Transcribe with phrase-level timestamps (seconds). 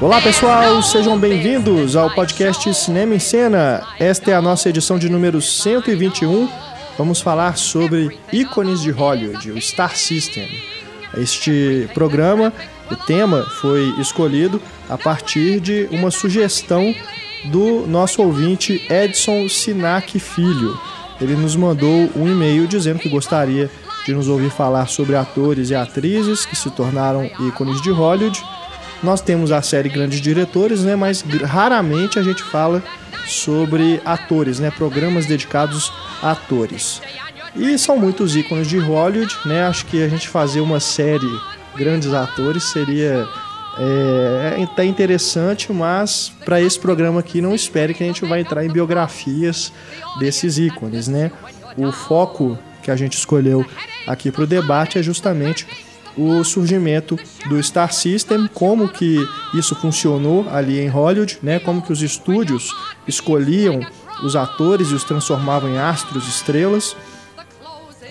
[0.00, 3.86] Olá pessoal, sejam bem-vindos ao podcast Cinema em Cena.
[3.98, 6.48] Esta é a nossa edição de número 121.
[6.96, 10.48] Vamos falar sobre ícones de Hollywood, o Star System.
[11.18, 12.50] Este programa,
[12.90, 16.94] o tema foi escolhido a partir de uma sugestão
[17.52, 20.80] do nosso ouvinte Edson Sinac Filho.
[21.20, 23.70] Ele nos mandou um e-mail dizendo que gostaria
[24.06, 28.42] de nos ouvir falar sobre atores e atrizes que se tornaram ícones de Hollywood.
[29.02, 32.82] Nós temos a série Grandes Diretores, né, mas raramente a gente fala
[33.26, 35.92] sobre atores, né, programas dedicados
[36.22, 37.00] a atores.
[37.56, 39.66] E são muitos ícones de Hollywood, né?
[39.66, 41.26] Acho que a gente fazer uma série
[41.76, 43.26] grandes atores seria
[43.78, 48.64] é, é interessante, mas para esse programa aqui não espere que a gente vai entrar
[48.64, 49.72] em biografias
[50.18, 51.32] desses ícones, né?
[51.76, 53.64] O foco que a gente escolheu
[54.06, 55.66] aqui para o debate é justamente
[56.16, 61.58] o surgimento do Star System, como que isso funcionou ali em Hollywood, né?
[61.58, 62.74] Como que os estúdios
[63.06, 63.80] escolhiam
[64.22, 66.96] os atores e os transformavam em astros, estrelas.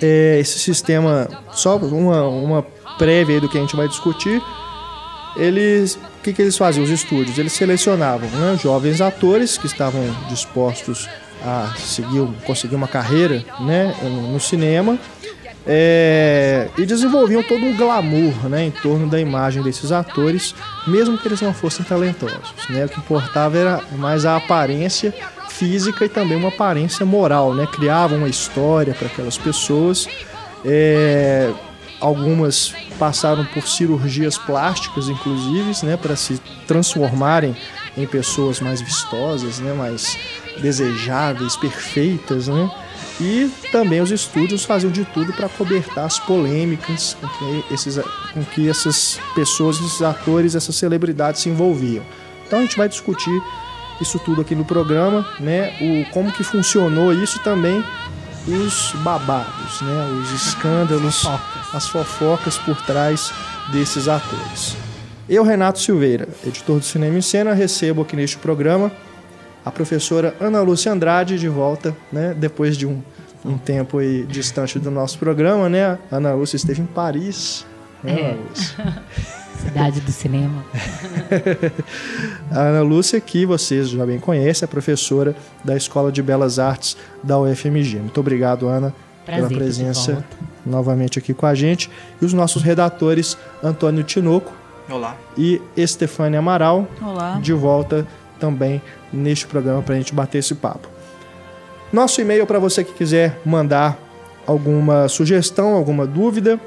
[0.02, 2.64] É, esse sistema, só uma, uma
[2.98, 4.42] prévia do que a gente vai discutir,
[5.36, 7.38] eles, o que, que eles faziam, os estúdios?
[7.38, 11.08] Eles selecionavam né, jovens atores que estavam dispostos
[11.44, 14.98] a seguir, conseguir uma carreira né, no cinema
[15.72, 20.56] é, e desenvolviam todo um glamour né, em torno da imagem desses atores,
[20.88, 22.68] mesmo que eles não fossem talentosos.
[22.72, 22.86] Né?
[22.86, 25.14] O que importava era mais a aparência
[25.48, 27.54] física e também uma aparência moral.
[27.54, 27.68] Né?
[27.68, 30.08] Criavam uma história para aquelas pessoas.
[30.66, 31.54] É,
[32.02, 37.56] algumas passaram por cirurgias plásticas, inclusive, né, para se transformarem
[37.96, 40.18] em pessoas mais vistosas, né, mais
[40.62, 42.70] desejáveis, perfeitas, né?
[43.20, 48.00] E também os estúdios faziam de tudo para cobertar as polêmicas com que, esses,
[48.34, 52.04] com que essas pessoas, esses atores, essas celebridades se envolviam.
[52.48, 53.42] Então a gente vai discutir
[54.00, 55.76] isso tudo aqui no programa, né?
[55.82, 57.84] O como que funcionou isso também
[58.48, 60.20] os babados, né?
[60.22, 61.28] Os escândalos,
[61.74, 63.34] as fofocas por trás
[63.72, 64.78] desses atores.
[65.28, 68.92] Eu, Renato Silveira, editor do Cinema em Cena, recebo aqui neste programa
[69.64, 72.34] a professora Ana Lúcia Andrade de volta, né?
[72.38, 73.02] Depois de um,
[73.46, 75.98] um tempo aí distante do nosso programa, né?
[76.12, 77.66] A Ana Lúcia esteve em Paris.
[78.04, 78.26] Né, é.
[78.26, 79.04] Ana Lúcia?
[79.60, 80.64] Cidade do cinema.
[82.50, 86.96] a Ana Lúcia, que vocês já bem conhecem, é professora da Escola de Belas Artes
[87.22, 87.98] da UFMG.
[87.98, 88.94] Muito obrigado, Ana,
[89.26, 90.26] Prazer, pela presença
[90.66, 91.92] novamente aqui com a gente.
[92.22, 94.54] E os nossos redatores, Antônio Tinoco.
[94.90, 95.18] Olá.
[95.38, 96.88] E Estefânia Amaral.
[97.02, 97.38] Olá.
[97.42, 98.08] De volta
[98.40, 100.88] também neste programa para a gente bater esse papo.
[101.92, 103.98] Nosso e-mail para você que quiser mandar
[104.46, 106.60] alguma sugestão, alguma dúvida,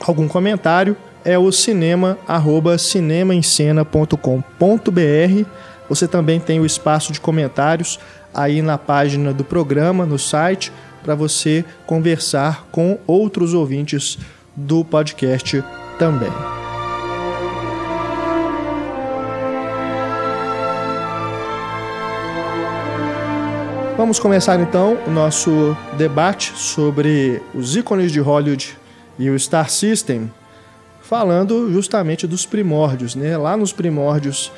[0.00, 5.48] algum comentário é o cinema arroba cinemaencena.com.br.
[5.88, 8.00] Você também tem o espaço de comentários
[8.34, 14.18] aí na página do programa, no site, para você conversar com outros ouvintes
[14.56, 15.62] do podcast
[15.98, 16.61] também.
[23.96, 28.76] Vamos começar então o nosso debate sobre os ícones de Hollywood
[29.18, 30.32] e o Star System,
[31.02, 33.36] falando justamente dos primórdios, né?
[33.36, 34.50] Lá nos primórdios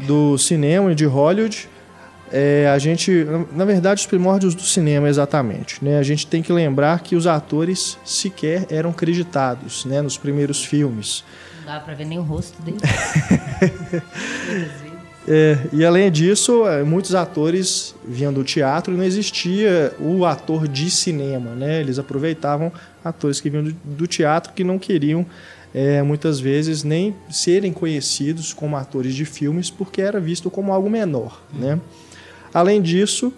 [0.00, 1.68] do cinema e de Hollywood,
[2.32, 5.98] é, a gente, na verdade, os primórdios do cinema exatamente, né?
[5.98, 10.02] A gente tem que lembrar que os atores sequer eram creditados, né?
[10.02, 11.22] Nos primeiros filmes.
[11.60, 12.78] Não dá para ver nem o rosto dele.
[15.28, 20.66] É, e além disso, é, muitos atores vinham do teatro e não existia o ator
[20.66, 21.80] de cinema, né?
[21.80, 22.72] Eles aproveitavam
[23.04, 25.26] atores que vinham do, teatro que não queriam
[25.74, 30.88] é, muitas vezes nem serem conhecidos como atores de filmes porque era visto como algo
[30.88, 31.78] menor, né?
[32.52, 33.32] Além disso,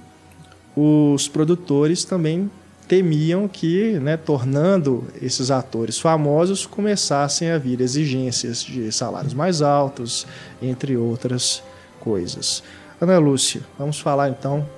[0.74, 2.50] os produtores também
[2.88, 10.26] temiam que, né, tornando esses atores famosos, começassem a vir exigências de salários mais altos,
[10.60, 11.62] entre outras
[12.02, 12.62] coisas.
[13.00, 14.68] Ana Lúcia, vamos falar então,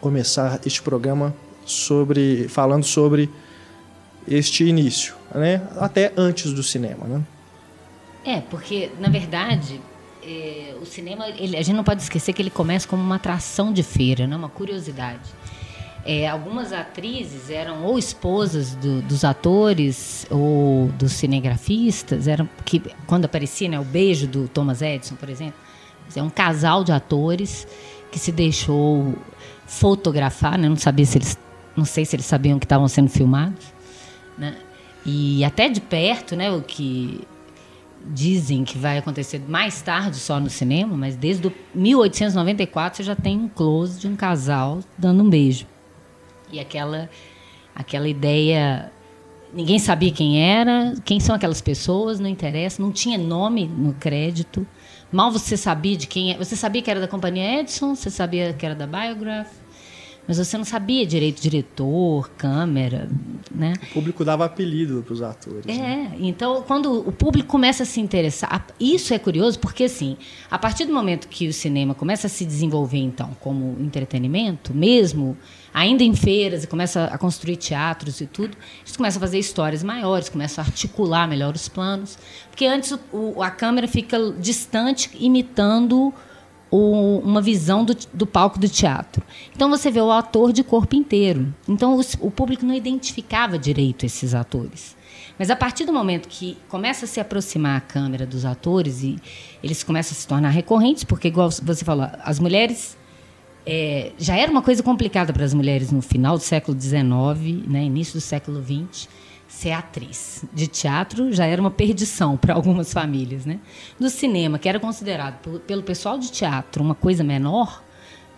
[0.00, 1.34] começar este programa
[1.64, 3.28] sobre falando sobre
[4.28, 5.60] este início, né?
[5.78, 7.22] Até antes do cinema, né?
[8.24, 9.80] É, porque na verdade
[10.22, 13.72] é, o cinema, ele, a gente não pode esquecer que ele começa como uma atração
[13.72, 14.36] de feira, né?
[14.36, 15.28] Uma curiosidade.
[16.04, 23.24] É, algumas atrizes eram ou esposas do, dos atores ou dos cinegrafistas, eram que quando
[23.24, 25.65] aparecia né, o beijo do Thomas Edison, por exemplo,
[26.14, 27.66] é um casal de atores
[28.10, 29.14] que se deixou
[29.66, 30.68] fotografar, né?
[30.68, 31.38] Não sabia se eles,
[31.76, 33.72] não sei se eles sabiam que estavam sendo filmados,
[34.38, 34.56] né?
[35.04, 36.50] E até de perto, né?
[36.50, 37.26] O que
[38.04, 43.36] dizem que vai acontecer mais tarde só no cinema, mas desde 1894 você já tem
[43.38, 45.66] um close de um casal dando um beijo.
[46.52, 47.10] E aquela
[47.74, 48.90] aquela ideia
[49.52, 54.66] ninguém sabia quem era, quem são aquelas pessoas, não interessa, não tinha nome no crédito.
[55.10, 56.38] Mal você sabia de quem é.
[56.38, 59.50] Você sabia que era da companhia Edison, você sabia que era da Biograph,
[60.26, 63.08] mas você não sabia direito diretor, câmera,
[63.54, 63.74] né?
[63.90, 65.66] O público dava apelido para os atores.
[65.66, 66.16] É, né?
[66.18, 70.16] então quando o público começa a se interessar, isso é curioso porque assim,
[70.50, 75.36] a partir do momento que o cinema começa a se desenvolver então como entretenimento, mesmo
[75.76, 79.82] ainda em feiras e começa a construir teatros e tudo, eles começam a fazer histórias
[79.82, 82.18] maiores, começam a articular melhor os planos,
[82.48, 86.14] porque antes o, a câmera fica distante imitando
[86.70, 89.22] o, uma visão do, do, palco do teatro.
[89.54, 91.54] Então você vê o ator de corpo inteiro.
[91.68, 94.96] Então os, o público não identificava direito esses atores.
[95.38, 99.18] Mas a partir do momento que começa a se aproximar a câmera dos atores e
[99.62, 102.95] eles começam a se tornar recorrentes, porque igual você falou, as mulheres
[103.66, 107.82] é, já era uma coisa complicada para as mulheres no final do século XIX, né,
[107.82, 109.08] início do século XX
[109.48, 113.58] ser atriz de teatro já era uma perdição para algumas famílias, né?
[113.98, 117.82] Do cinema, que era considerado pelo pessoal de teatro uma coisa menor,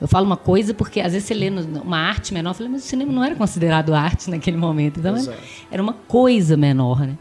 [0.00, 2.84] eu falo uma coisa porque às vezes você lê uma arte menor, eu falei, mas
[2.84, 5.38] o cinema não era considerado arte naquele momento, então Exato.
[5.70, 7.18] era uma coisa menor, né?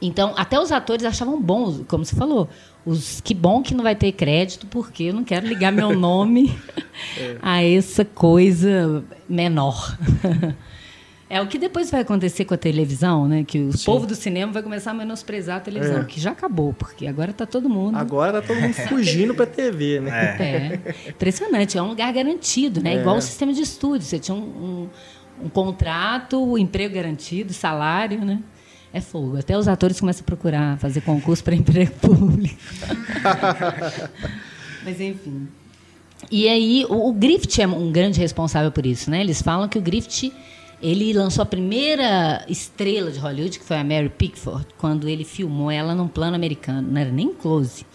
[0.00, 2.48] Então, até os atores achavam bons, como você falou,
[2.84, 6.56] os que bom que não vai ter crédito, porque eu não quero ligar meu nome
[7.16, 7.36] é.
[7.40, 9.96] a essa coisa menor.
[11.32, 13.42] É o que depois vai acontecer com a televisão, né?
[13.42, 13.86] Que o Sim.
[13.86, 16.04] povo do cinema vai começar a menosprezar a televisão, é.
[16.04, 17.96] que já acabou, porque agora está todo mundo.
[17.96, 20.36] Agora está todo mundo fugindo para a TV, né?
[20.38, 20.44] É.
[20.44, 21.08] é.
[21.08, 22.96] Impressionante, é um lugar garantido, né?
[22.96, 23.00] É.
[23.00, 24.06] Igual o sistema de estúdio.
[24.06, 28.40] Você tinha um, um, um contrato, um emprego garantido, salário, né?
[28.92, 29.38] É fogo.
[29.38, 32.56] Até os atores começam a procurar fazer concurso para emprego público.
[34.84, 35.48] Mas enfim.
[36.30, 39.20] E aí, o, o Griffith é um grande responsável por isso, né?
[39.20, 40.32] Eles falam que o Griffith
[40.82, 45.70] ele lançou a primeira estrela de Hollywood, que foi a Mary Pickford, quando ele filmou
[45.70, 46.88] ela num plano americano.
[46.90, 47.86] Não era nem close.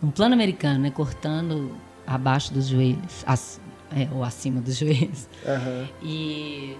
[0.00, 0.90] Num plano americano, né?
[0.90, 1.72] Cortando
[2.06, 3.24] abaixo dos joelhos.
[3.90, 5.28] é, ou acima dos joelhos.
[5.44, 5.88] Uhum.
[6.02, 6.76] E,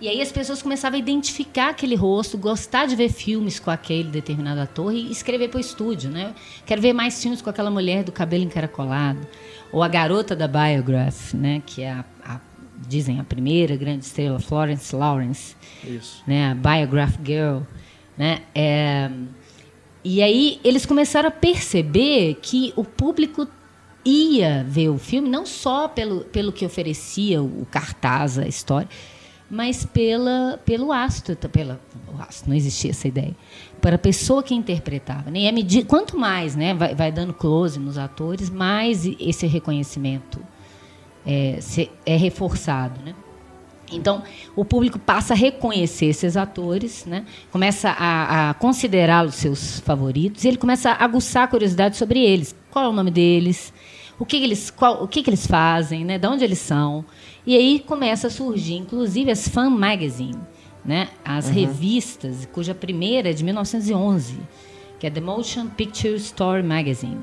[0.00, 4.10] e aí as pessoas começavam a identificar aquele rosto, gostar de ver filmes com aquele
[4.10, 6.34] determinado ator e escrever para o estúdio, né?
[6.66, 9.26] Quero ver mais filmes com aquela mulher do cabelo encaracolado.
[9.72, 11.62] Ou a garota da Biograph, né?
[11.64, 12.40] Que é a, a
[12.86, 16.22] dizem a primeira grande estrela, Florence Lawrence, Isso.
[16.26, 17.60] né, a Biograph Girl,
[18.16, 19.10] né, é,
[20.04, 23.48] e aí eles começaram a perceber que o público
[24.04, 28.88] ia ver o filme não só pelo, pelo que oferecia o cartaz, a história,
[29.50, 31.80] mas pela, pelo astro, pela,
[32.12, 33.34] o astro, não existia essa ideia,
[33.80, 35.30] para a pessoa que interpretava.
[35.30, 35.40] Né?
[35.40, 40.40] E medir, quanto mais né, vai, vai dando close nos atores, mais esse reconhecimento
[41.24, 43.14] é, se, é reforçado, né?
[43.92, 44.24] Então,
[44.56, 47.24] o público passa a reconhecer esses atores, né?
[47.52, 52.54] começa a, a considerá-los seus favoritos, e ele começa a aguçar a curiosidade sobre eles.
[52.68, 53.72] Qual é o nome deles?
[54.18, 56.04] O que, eles, qual, o que eles fazem?
[56.04, 56.18] Né?
[56.18, 57.04] De onde eles são?
[57.46, 60.40] E aí começa a surgir, inclusive, as fan magazine,
[60.84, 61.08] né?
[61.24, 61.52] as uhum.
[61.52, 64.38] revistas, cuja primeira é de 1911,
[64.98, 67.20] que é The Motion Picture Story Magazine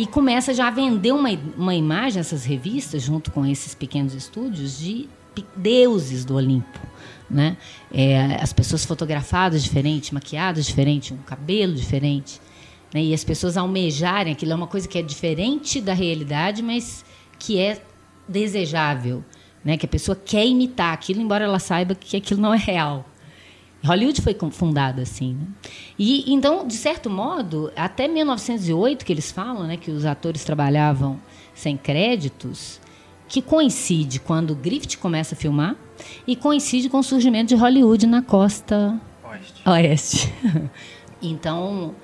[0.00, 4.78] e começa já a vender uma, uma imagem, essas revistas, junto com esses pequenos estúdios,
[4.78, 5.08] de
[5.54, 6.80] deuses do Olimpo.
[7.28, 7.56] Né?
[7.92, 12.40] É, as pessoas fotografadas diferente, maquiadas diferente, um cabelo diferente.
[12.94, 13.02] Né?
[13.04, 17.04] E as pessoas almejarem aquilo é uma coisa que é diferente da realidade, mas
[17.38, 17.82] que é
[18.28, 19.24] desejável.
[19.64, 19.76] Né?
[19.76, 23.04] Que a pessoa quer imitar aquilo, embora ela saiba que aquilo não é real.
[23.82, 25.46] Hollywood foi fundada assim, né?
[25.98, 31.18] E então, de certo modo, até 1908 que eles falam, né, que os atores trabalhavam
[31.54, 32.78] sem créditos,
[33.26, 35.76] que coincide quando Griffith começa a filmar
[36.26, 39.68] e coincide com o surgimento de Hollywood na costa oeste.
[39.68, 40.34] oeste.
[41.22, 41.94] então,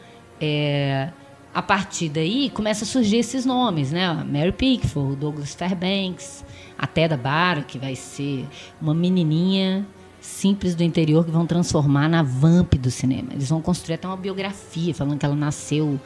[0.40, 1.10] é,
[1.56, 4.12] a partir daí começa a surgir esses nomes, né?
[4.30, 6.44] Mary Pickford, Douglas Fairbanks,
[6.76, 8.46] a Teda Barra, que vai ser
[8.78, 9.86] uma menininha
[10.20, 13.28] simples do interior que vão transformar na vamp do cinema.
[13.32, 15.98] Eles vão construir até uma biografia falando que ela nasceu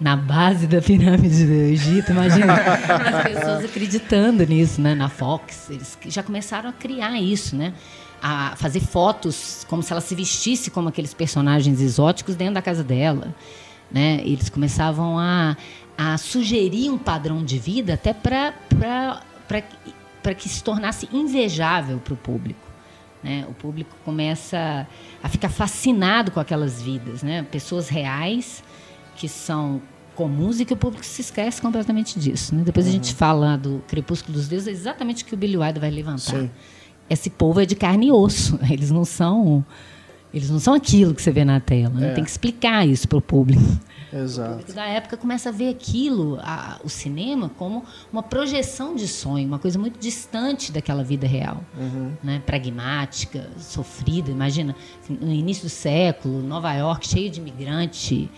[0.00, 2.12] na base da pirâmide do Egito.
[2.12, 4.94] Imagina as pessoas acreditando nisso, né?
[4.94, 7.74] Na Fox, eles já começaram a criar isso, né?
[8.22, 12.82] A fazer fotos como se ela se vestisse como aqueles personagens exóticos dentro da casa
[12.82, 13.34] dela,
[13.90, 14.20] né?
[14.24, 15.56] Eles começavam a,
[15.96, 18.52] a sugerir um padrão de vida até para
[20.34, 22.66] que se tornasse invejável para o público.
[23.22, 23.46] Né?
[23.48, 24.86] O público começa
[25.22, 27.42] a ficar fascinado com aquelas vidas, né?
[27.50, 28.62] pessoas reais
[29.16, 29.80] que são
[30.14, 32.54] comuns e que o público se esquece completamente disso.
[32.54, 32.62] Né?
[32.64, 32.92] Depois uhum.
[32.92, 33.16] a gente uhum.
[33.16, 36.40] fala do Crepúsculo dos Deuses, é exatamente o que o Billy Wilder vai levantar.
[36.40, 36.50] Sim.
[37.08, 39.64] Esse povo é de carne e osso, eles não são
[40.36, 41.94] eles não são aquilo que você vê na tela.
[41.94, 42.10] Né?
[42.10, 42.12] É.
[42.12, 43.64] Tem que explicar isso para o público.
[44.12, 44.48] Exato.
[44.48, 49.08] O público da época começa a ver aquilo, a, o cinema, como uma projeção de
[49.08, 51.64] sonho, uma coisa muito distante daquela vida real.
[51.74, 52.12] Uhum.
[52.22, 52.42] Né?
[52.44, 54.30] Pragmática, sofrida.
[54.30, 58.30] Imagina, assim, no início do século, Nova York cheio de imigrante,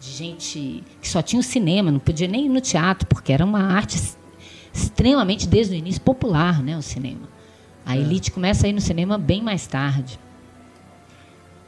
[0.00, 3.44] de gente que só tinha o cinema, não podia nem ir no teatro, porque era
[3.44, 3.96] uma arte
[4.72, 7.28] extremamente, desde o início, popular, né, o cinema.
[7.86, 8.00] A é.
[8.00, 10.18] elite começa a ir no cinema bem mais tarde.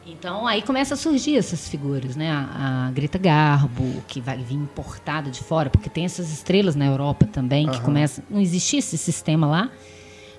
[0.07, 2.31] Então aí começa a surgir essas figuras, né?
[2.31, 6.87] A, a, Greta Garbo, que vai vir importada de fora, porque tem essas estrelas na
[6.87, 8.23] Europa também, que começa.
[8.31, 9.71] Não existia esse sistema lá,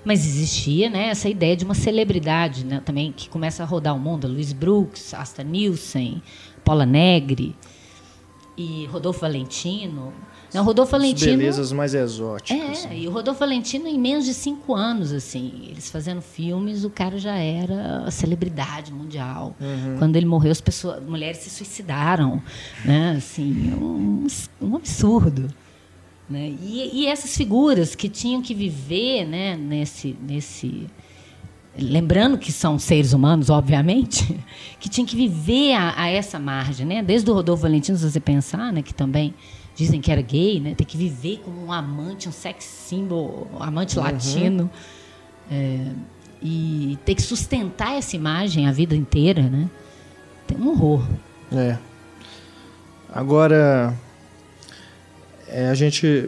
[0.05, 1.09] mas existia, né?
[1.09, 2.81] Essa ideia de uma celebridade, né?
[2.85, 4.25] Também que começa a rodar o mundo.
[4.25, 6.23] Luiz Brooks, Asta Nielsen,
[6.63, 7.53] Paula Negri
[8.55, 10.13] e Rodolfo Valentino.
[10.53, 11.37] Não, Rodolfo Valentino.
[11.37, 12.85] belezas mais exóticas.
[12.85, 16.89] É, e o Rodolfo Valentino, em menos de cinco anos, assim, eles fazendo filmes, o
[16.89, 19.55] cara já era celebridade mundial.
[19.59, 19.97] Uhum.
[19.99, 22.41] Quando ele morreu, as pessoas, mulheres se suicidaram,
[22.85, 23.15] né?
[23.17, 24.25] Assim, um,
[24.61, 25.49] um absurdo.
[26.29, 26.55] Né?
[26.61, 30.87] E, e essas figuras que tinham que viver né, nesse, nesse
[31.77, 34.37] lembrando que são seres humanos, obviamente,
[34.79, 37.03] que tinham que viver a, a, essa margem, né?
[37.03, 39.33] Desde o Rodolfo Valentino, se você pensar, né, que também
[39.77, 40.73] dizem que era gay, né?
[40.75, 44.03] Tem que viver como um amante, um sex symbol, um amante uhum.
[44.03, 44.71] latino.
[45.49, 45.91] É,
[46.41, 49.69] e ter que sustentar essa imagem a vida inteira, né?
[50.47, 51.07] Tem um horror.
[51.51, 51.77] É.
[53.13, 53.93] Agora,
[55.47, 56.27] é, a gente...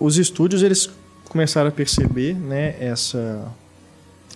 [0.00, 0.90] Os estúdios, eles
[1.28, 2.74] começaram a perceber, né?
[2.80, 3.52] Essa,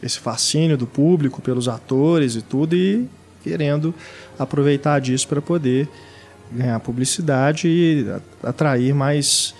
[0.03, 3.09] esse fascínio do público pelos atores e tudo e
[3.43, 3.95] querendo
[4.39, 5.89] aproveitar disso para poder
[6.53, 8.07] ganhar publicidade e
[8.43, 9.55] atrair mais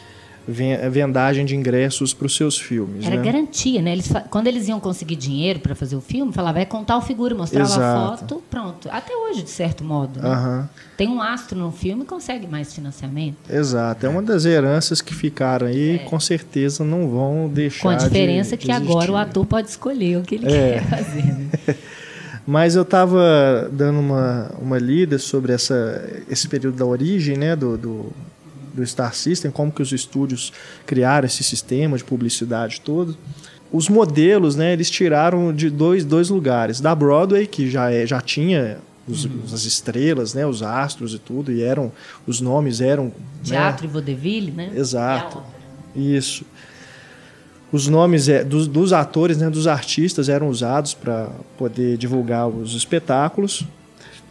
[0.49, 3.05] vendagem de ingressos para os seus filmes.
[3.05, 3.23] Era né?
[3.23, 3.93] garantia, né?
[3.93, 7.35] Eles, quando eles iam conseguir dinheiro para fazer o filme, falava, é contar o figura,
[7.35, 7.83] mostrava Exato.
[7.83, 8.89] a foto, pronto.
[8.91, 10.21] Até hoje, de certo modo.
[10.21, 10.29] Né?
[10.29, 10.65] Uhum.
[10.97, 13.37] Tem um astro no filme e consegue mais financiamento.
[13.51, 14.07] Exato.
[14.07, 15.99] É uma das heranças que ficaram aí, é.
[15.99, 17.83] com certeza não vão deixar.
[17.83, 20.75] Com a diferença de, que agora o ator pode escolher o que ele é.
[20.75, 21.25] quer fazer.
[21.25, 21.51] Né?
[22.47, 27.77] Mas eu estava dando uma, uma lida sobre essa, esse período da origem né, do,
[27.77, 28.13] do,
[28.73, 30.53] do, Star System, como que os estúdios
[30.87, 33.17] criaram esse sistema de publicidade todo.
[33.73, 36.81] Os modelos, né, eles tiraram de dois, dois lugares.
[36.81, 39.41] Da Broadway, que já, é, já tinha os, uhum.
[39.53, 41.91] as estrelas, né, os astros e tudo, e eram
[42.29, 43.07] os nomes eram...
[43.07, 43.13] Né,
[43.43, 44.71] Teatro né, e vaudeville, né?
[44.73, 45.43] Exato.
[45.97, 46.47] Isso
[47.77, 52.75] os nomes é, dos, dos, atores, né, dos artistas eram usados para poder divulgar os
[52.75, 53.65] espetáculos.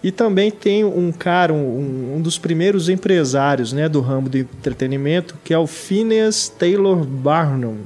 [0.04, 5.36] E também tem um cara, um, um, dos primeiros empresários né, do ramo do entretenimento,
[5.44, 7.78] que é o Phineas Taylor Barnum,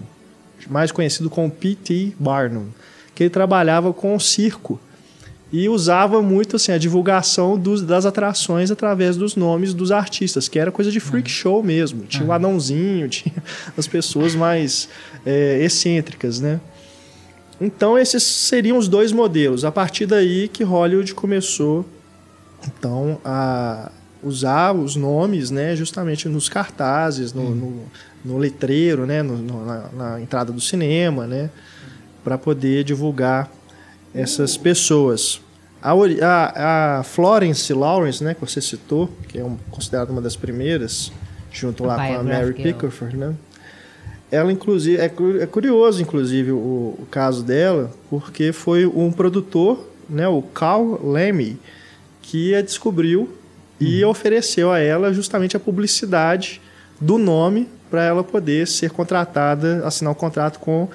[0.69, 2.13] mais conhecido como P.T.
[2.19, 2.65] Barnum,
[3.13, 4.79] que ele trabalhava com o circo
[5.51, 10.59] e usava muito assim a divulgação dos, das atrações através dos nomes dos artistas, que
[10.59, 11.35] era coisa de freak uhum.
[11.35, 12.03] show mesmo.
[12.03, 12.29] Tinha uhum.
[12.29, 13.43] o anãozinho, tinha
[13.77, 14.87] as pessoas mais
[15.25, 16.59] é, excêntricas, né?
[17.59, 19.65] Então esses seriam os dois modelos.
[19.65, 21.85] A partir daí que Hollywood começou
[22.65, 27.55] então a usar os nomes, né, justamente nos cartazes, no, uhum.
[27.55, 31.49] no, no letreiro, né, no, na, na entrada do cinema, né,
[32.23, 33.49] para poder divulgar
[34.13, 35.41] essas pessoas.
[35.81, 40.35] A, a, a, Florence Lawrence, né, que você citou, que é um, considerada uma das
[40.35, 41.11] primeiras,
[41.51, 43.33] junto lá com a Mary Pickford, né?
[44.31, 50.27] Ela, inclusive, é, é curioso, inclusive, o, o, caso dela, porque foi um produtor, né,
[50.27, 51.57] o Carl Lemmy,
[52.21, 53.29] que a descobriu
[53.79, 54.11] e uhum.
[54.11, 56.61] ofereceu a ela justamente a publicidade
[57.01, 60.87] do nome para ela poder ser contratada, assinar um contrato com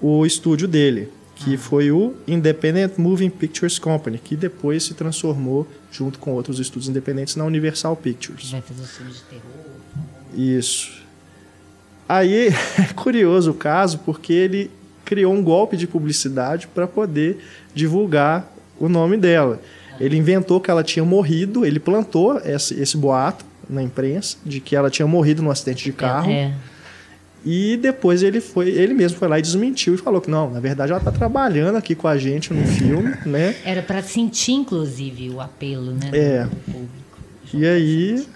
[0.00, 1.10] o estúdio dele
[1.44, 6.88] que foi o Independent Moving Pictures Company, que depois se transformou, junto com outros estúdios
[6.88, 8.50] independentes, na Universal Pictures.
[8.50, 9.42] Vai fazer filme de terror.
[10.34, 10.99] Isso.
[12.10, 14.68] Aí é curioso o caso, porque ele
[15.04, 17.38] criou um golpe de publicidade para poder
[17.72, 19.60] divulgar o nome dela.
[20.00, 24.74] Ele inventou que ela tinha morrido, ele plantou esse, esse boato na imprensa de que
[24.74, 26.32] ela tinha morrido num acidente de carro.
[26.32, 26.52] É.
[27.44, 30.58] E depois ele foi, ele mesmo foi lá e desmentiu e falou que não, na
[30.60, 33.54] verdade ela está trabalhando aqui com a gente no filme, né?
[33.64, 36.10] Era para sentir inclusive o apelo, né?
[36.12, 36.48] É.
[37.54, 38.26] E aí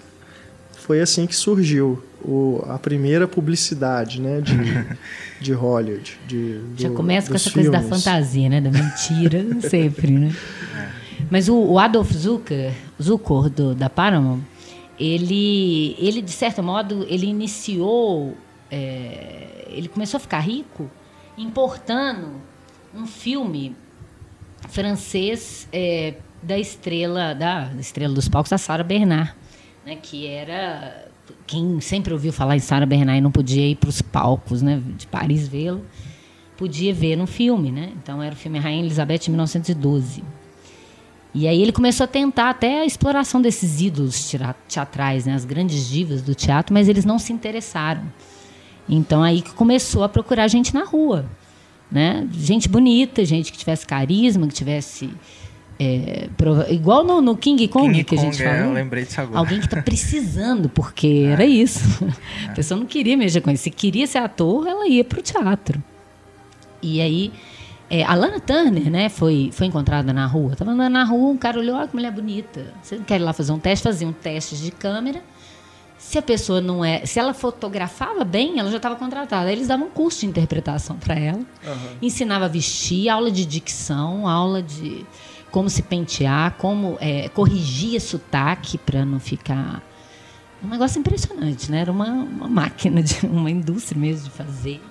[0.77, 4.55] foi assim que surgiu o, a primeira publicidade né, de,
[5.39, 6.17] de Hollywood.
[6.27, 7.69] De, do, Já começa com essa filmes.
[7.69, 8.59] coisa da fantasia, né?
[8.59, 10.35] Da mentira, sempre, né?
[11.29, 14.41] Mas o, o Adolf Zucker, Zucker do, da Paramount,
[14.99, 18.35] ele, ele, de certo modo, ele iniciou,
[18.71, 20.89] é, ele começou a ficar rico
[21.37, 22.41] importando
[22.93, 23.75] um filme
[24.69, 29.33] francês é, da estrela da estrela dos palcos, a Sarah Bernard,
[29.85, 31.04] né, que era
[31.47, 34.81] quem sempre ouviu falar em Sarah Bernard e não podia ir para os palcos, né,
[34.97, 35.85] de Paris vê-lo,
[36.57, 37.91] podia ver no filme, né?
[38.01, 40.23] Então era o filme Rainha Elizabeth de 1912.
[41.33, 44.33] E aí ele começou a tentar até a exploração desses ídolos
[44.69, 48.03] teatrais, né, as grandes divas do teatro, mas eles não se interessaram.
[48.87, 51.25] Então aí que começou a procurar gente na rua,
[51.91, 52.27] né?
[52.31, 55.09] Gente bonita, gente que tivesse carisma, que tivesse
[55.79, 56.29] é,
[56.69, 58.59] igual no, no, King Kong King que Kong, a gente falou.
[58.59, 59.39] É, eu lembrei disso agora.
[59.39, 61.31] Alguém que está precisando, porque é.
[61.31, 62.05] era isso.
[62.47, 63.63] A pessoa não queria mexer com isso.
[63.63, 65.83] Se queria ser ator, ela ia para o teatro.
[66.81, 67.31] E aí
[67.89, 70.53] é, a Lana Turner, né, foi, foi encontrada na rua.
[70.53, 72.73] Estava andando na rua, um cara olhou, olha que mulher bonita.
[72.81, 73.83] Você não quer ir lá fazer um teste?
[73.83, 75.21] Fazia um teste de câmera.
[75.97, 77.05] Se a pessoa não é.
[77.05, 79.51] Se ela fotografava bem, ela já estava contratada.
[79.51, 81.39] Eles davam um curso de interpretação para ela.
[81.39, 81.97] Uhum.
[82.01, 85.05] Ensinava a vestir, aula de dicção, aula de
[85.55, 89.81] como se pentear, como é, corrigir sotaque para não ficar.
[90.61, 91.79] Um negócio impressionante, né?
[91.79, 94.81] Era uma, uma máquina, de uma indústria mesmo de fazer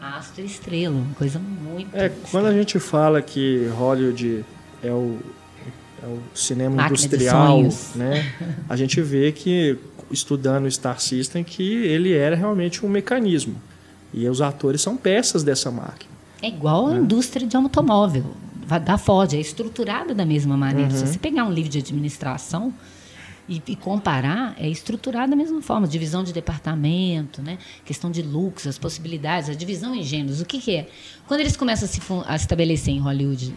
[0.00, 1.92] astro e estrela, uma coisa muito.
[1.92, 4.44] É, quando a gente fala que Hollywood
[4.80, 5.18] é o,
[6.00, 7.60] é o cinema Máquina industrial,
[7.96, 8.32] né?
[8.68, 9.76] A gente vê que
[10.08, 13.60] estudando o Star System que ele era realmente um mecanismo
[14.12, 16.14] e os atores são peças dessa máquina.
[16.40, 16.96] É igual né?
[16.96, 18.24] a indústria de automóvel
[18.84, 20.90] da Ford, é estruturada da mesma maneira.
[20.90, 20.98] Uhum.
[20.98, 22.72] Se você pegar um livro de administração,
[23.48, 27.58] e, e, comparar é estruturado da mesma forma, divisão de departamento, né?
[27.84, 30.40] questão de looks, as possibilidades, a divisão em gêneros.
[30.40, 30.86] O que, que é?
[31.26, 33.54] Quando eles começam a se a estabelecer em Hollywood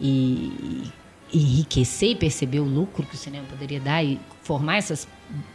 [0.00, 0.90] e,
[1.32, 5.06] e enriquecer e perceber o lucro que o cinema poderia dar e formar essas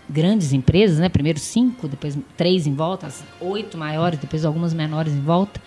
[0.08, 1.10] grandes empresas, né?
[1.10, 5.60] primeiro cinco, depois três em volta, as oito maiores, depois algumas menores em volta,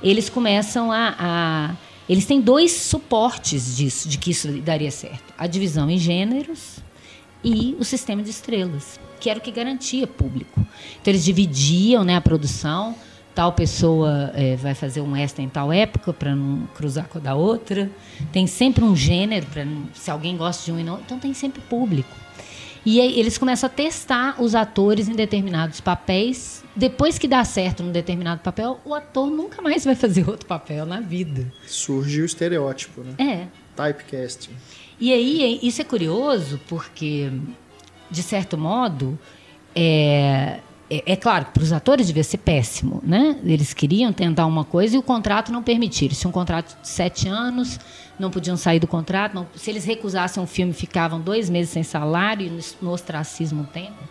[0.00, 1.76] eles começam a, a
[2.08, 6.78] eles têm dois suportes disso, de que isso daria certo: a divisão em gêneros
[7.42, 10.60] e o sistema de estrelas, que era o que garantia público.
[11.00, 12.94] Então eles dividiam né, a produção,
[13.34, 17.20] tal pessoa é, vai fazer um extra em tal época para não cruzar com a
[17.20, 17.90] da outra.
[18.32, 21.60] Tem sempre um gênero para se alguém gosta de um e não, então tem sempre
[21.62, 22.20] público.
[22.84, 26.64] E aí eles começam a testar os atores em determinados papéis.
[26.80, 30.86] Depois que dá certo num determinado papel, o ator nunca mais vai fazer outro papel
[30.86, 31.52] na vida.
[31.66, 33.12] Surge o estereótipo, né?
[33.18, 33.46] É.
[33.76, 34.52] Typecasting.
[34.98, 37.30] E aí, isso é curioso porque,
[38.10, 39.18] de certo modo,
[39.74, 43.38] é, é, é claro que para os atores devia ser péssimo, né?
[43.44, 46.08] Eles queriam tentar uma coisa e o contrato não permitia.
[46.14, 47.78] Se um contrato de sete anos,
[48.18, 49.34] não podiam sair do contrato.
[49.34, 53.60] Não, se eles recusassem um filme, ficavam dois meses sem salário e no, no ostracismo
[53.60, 54.09] um tempo.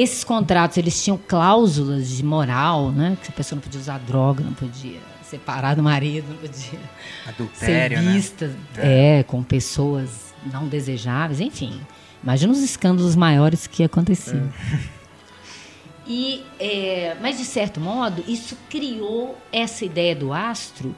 [0.00, 3.18] Esses contratos, eles tinham cláusulas de moral, né?
[3.22, 6.80] Que a pessoa não podia usar droga, não podia separar do marido, não podia
[7.26, 8.56] Adultério, ser vista né?
[8.78, 9.18] é.
[9.18, 9.22] é.
[9.22, 11.78] com pessoas não desejáveis, enfim.
[12.22, 14.50] Imagina os escândalos maiores que aconteciam.
[14.72, 15.00] É.
[16.06, 20.96] E, é, mas, de certo modo, isso criou essa ideia do astro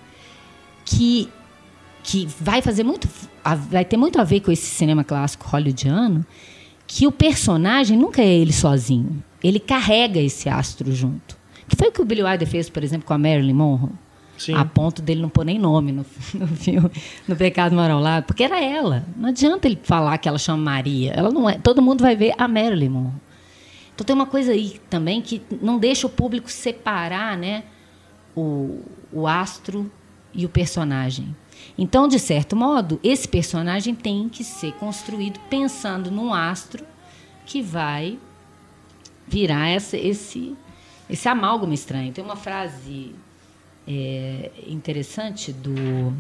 [0.85, 1.29] que,
[2.05, 3.09] que vai fazer muito.
[3.69, 6.25] vai ter muito a ver com esse cinema clássico hollywoodiano,
[6.95, 9.25] que o personagem nunca é ele sozinho.
[9.43, 11.39] Ele carrega esse astro junto.
[11.67, 13.93] Que foi o que o Billy Wilder fez, por exemplo, com a Marilyn Monroe.
[14.37, 14.55] Sim.
[14.55, 16.91] a ponto dele não pôr nem nome no, no filme,
[17.29, 19.07] no Pecado Moral lá, porque era ela.
[19.17, 21.13] Não adianta ele falar que ela chama Maria.
[21.13, 21.57] Ela não é.
[21.59, 23.13] Todo mundo vai ver a Marilyn Monroe.
[23.95, 27.63] Então tem uma coisa aí também que não deixa o público separar, né,
[28.37, 29.91] o, o astro
[30.35, 31.35] e o personagem.
[31.77, 36.85] Então, de certo modo, esse personagem tem que ser construído pensando num astro
[37.47, 38.19] que vai
[39.27, 40.57] virar essa, esse
[41.13, 42.13] esse amálgama estranho.
[42.13, 43.15] Tem uma frase
[43.87, 46.13] é, interessante do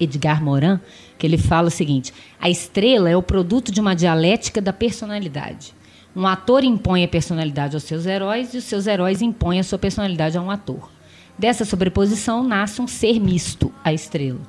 [0.00, 0.80] Edgar Morin,
[1.18, 5.74] que ele fala o seguinte: a estrela é o produto de uma dialética da personalidade.
[6.14, 9.78] Um ator impõe a personalidade aos seus heróis e os seus heróis impõem a sua
[9.78, 10.90] personalidade a um ator.
[11.38, 14.40] Dessa sobreposição nasce um ser misto, a estrela.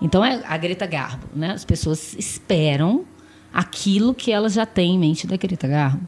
[0.00, 1.52] Então é a Greta Garbo, né?
[1.52, 3.04] As pessoas esperam
[3.52, 6.06] aquilo que elas já têm em mente da Greta Garbo,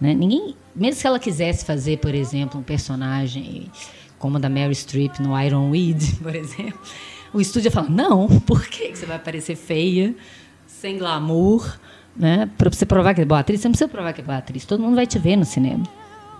[0.00, 0.14] né?
[0.14, 3.70] Ninguém, mesmo se ela quisesse fazer, por exemplo, um personagem
[4.18, 6.78] como a da Mary Streep no Iron Weed, por exemplo,
[7.32, 10.14] o estúdio fala: não, por que você vai parecer feia,
[10.66, 11.78] sem glamour,
[12.16, 12.50] Né?
[12.58, 14.64] Para você provar que é boa atriz, você não precisa provar que é boa atriz.
[14.64, 15.84] Todo mundo vai te ver no cinema.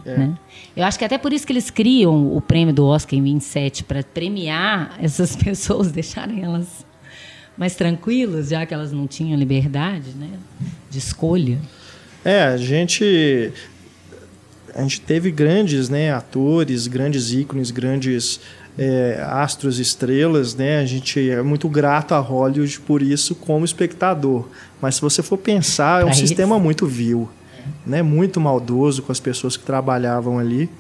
[0.09, 0.17] É.
[0.17, 0.39] Né?
[0.77, 3.85] Eu acho que até por isso que eles criam o prêmio do Oscar em 27
[3.85, 6.87] para premiar essas pessoas, deixarem elas
[7.57, 10.31] mais tranquilas, já que elas não tinham liberdade né,
[10.89, 11.59] de escolha.
[12.25, 13.53] É, a gente
[14.75, 18.41] a gente teve grandes né, atores, grandes ícones, grandes
[18.79, 20.79] é, astros, estrelas, né?
[20.79, 24.47] A gente é muito grato a Hollywood por isso como espectador.
[24.81, 27.29] Mas se você for pensar, é um sistema muito vil,
[27.87, 28.03] né?
[28.03, 30.71] Muito maldoso com as pessoas que trabalhavam ali.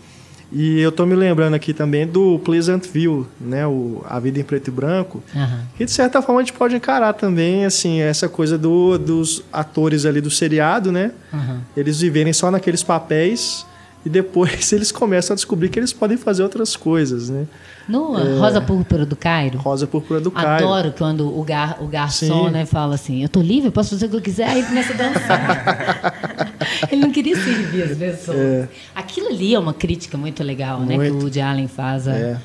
[0.50, 3.66] E eu estou me lembrando aqui também do Pleasantville, né?
[3.66, 5.22] O, a Vida em Preto e Branco.
[5.34, 5.60] Uhum.
[5.76, 10.06] Que de certa forma a gente pode encarar também, assim, essa coisa do, dos atores
[10.06, 11.12] ali do seriado, né?
[11.32, 11.60] Uhum.
[11.76, 13.66] Eles viverem só naqueles papéis
[14.08, 17.46] e depois eles começam a descobrir que eles podem fazer outras coisas, né?
[17.86, 19.58] No é, Rosa Púrpura do Cairo.
[19.58, 20.64] Rosa Púrpura do Cairo.
[20.64, 24.08] Adoro quando o, gar, o garçom né, fala assim: Eu tô livre, posso fazer o
[24.08, 24.48] que eu quiser.
[24.48, 26.48] Aí começa a dançar.
[26.90, 28.38] ele não queria servir as pessoas.
[28.38, 28.68] É.
[28.94, 30.98] Aquilo ali é uma crítica muito legal, muito.
[30.98, 31.06] né?
[31.06, 32.40] Que o Woody Allen faz a, é.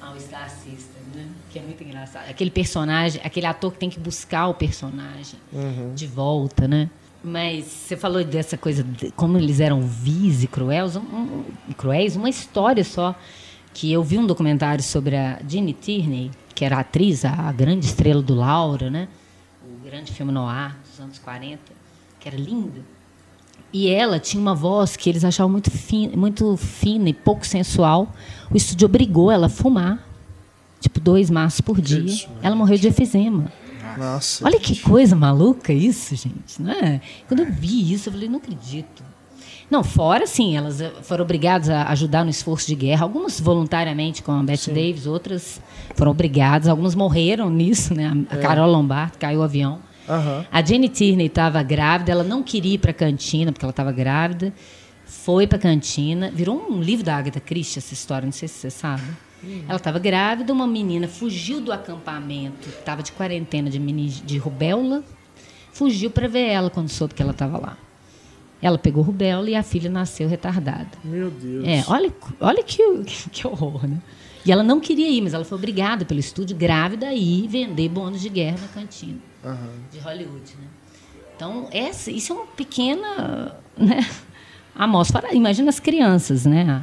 [0.00, 1.26] ao Star System, né?
[1.50, 2.28] Que é muito engraçado.
[2.28, 5.92] Aquele personagem, aquele ator que tem que buscar o personagem uhum.
[5.94, 6.88] de volta, né?
[7.24, 11.44] Mas você falou dessa coisa, de como eles eram vis e cruéis, um,
[11.76, 13.14] cruéis, uma história só
[13.72, 17.86] que eu vi um documentário sobre a Jeannie Tierney, que era a atriz, a, grande
[17.86, 19.08] estrela do Laura, né?
[19.64, 21.58] O grande filme noir dos anos 40,
[22.20, 22.80] que era linda.
[23.72, 28.12] E ela tinha uma voz que eles achavam muito fina, muito fina e pouco sensual.
[28.50, 30.06] O estúdio obrigou ela a fumar,
[30.78, 32.00] tipo dois maços por dia.
[32.00, 33.50] Isso, ela morreu de efizema.
[33.98, 34.44] Nossa.
[34.44, 37.00] Olha que coisa maluca isso, gente, não é?
[37.28, 39.02] Quando eu vi isso, eu falei, não acredito.
[39.72, 44.22] Não, fora sim, elas eh, foram obrigadas a ajudar no esforço de guerra, algumas voluntariamente
[44.22, 44.74] com a Bette sim.
[44.74, 45.62] Davis, outras
[45.94, 48.12] foram obrigadas, algumas morreram nisso, né?
[48.30, 48.40] A, é.
[48.40, 49.78] Carol Lombard caiu o avião.
[50.06, 50.44] Uhum.
[50.52, 53.92] A Jenny Tierney estava grávida, ela não queria ir para a cantina porque ela estava
[53.92, 54.52] grávida.
[55.06, 58.54] Foi para a cantina, virou um livro da Agatha Christie essa história, não sei se
[58.54, 59.04] você sabe.
[59.42, 59.64] Uhum.
[59.66, 65.02] Ela estava grávida, uma menina fugiu do acampamento, estava de quarentena de, de rubéola,
[65.72, 67.76] fugiu para ver ela quando soube que ela estava lá.
[68.60, 70.90] Ela pegou rubéola e a filha nasceu retardada.
[71.02, 71.66] Meu Deus.
[71.66, 72.82] É, olha, olha que,
[73.32, 74.00] que horror, né?
[74.44, 77.88] E ela não queria ir, mas ela foi obrigada pelo estúdio grávida a ir vender
[77.88, 79.72] bônus de guerra na cantina uhum.
[79.90, 80.66] de Hollywood, né?
[81.34, 84.06] Então, essa, isso é uma pequena né,
[84.74, 85.34] amostra.
[85.34, 86.82] Imagina as crianças, né?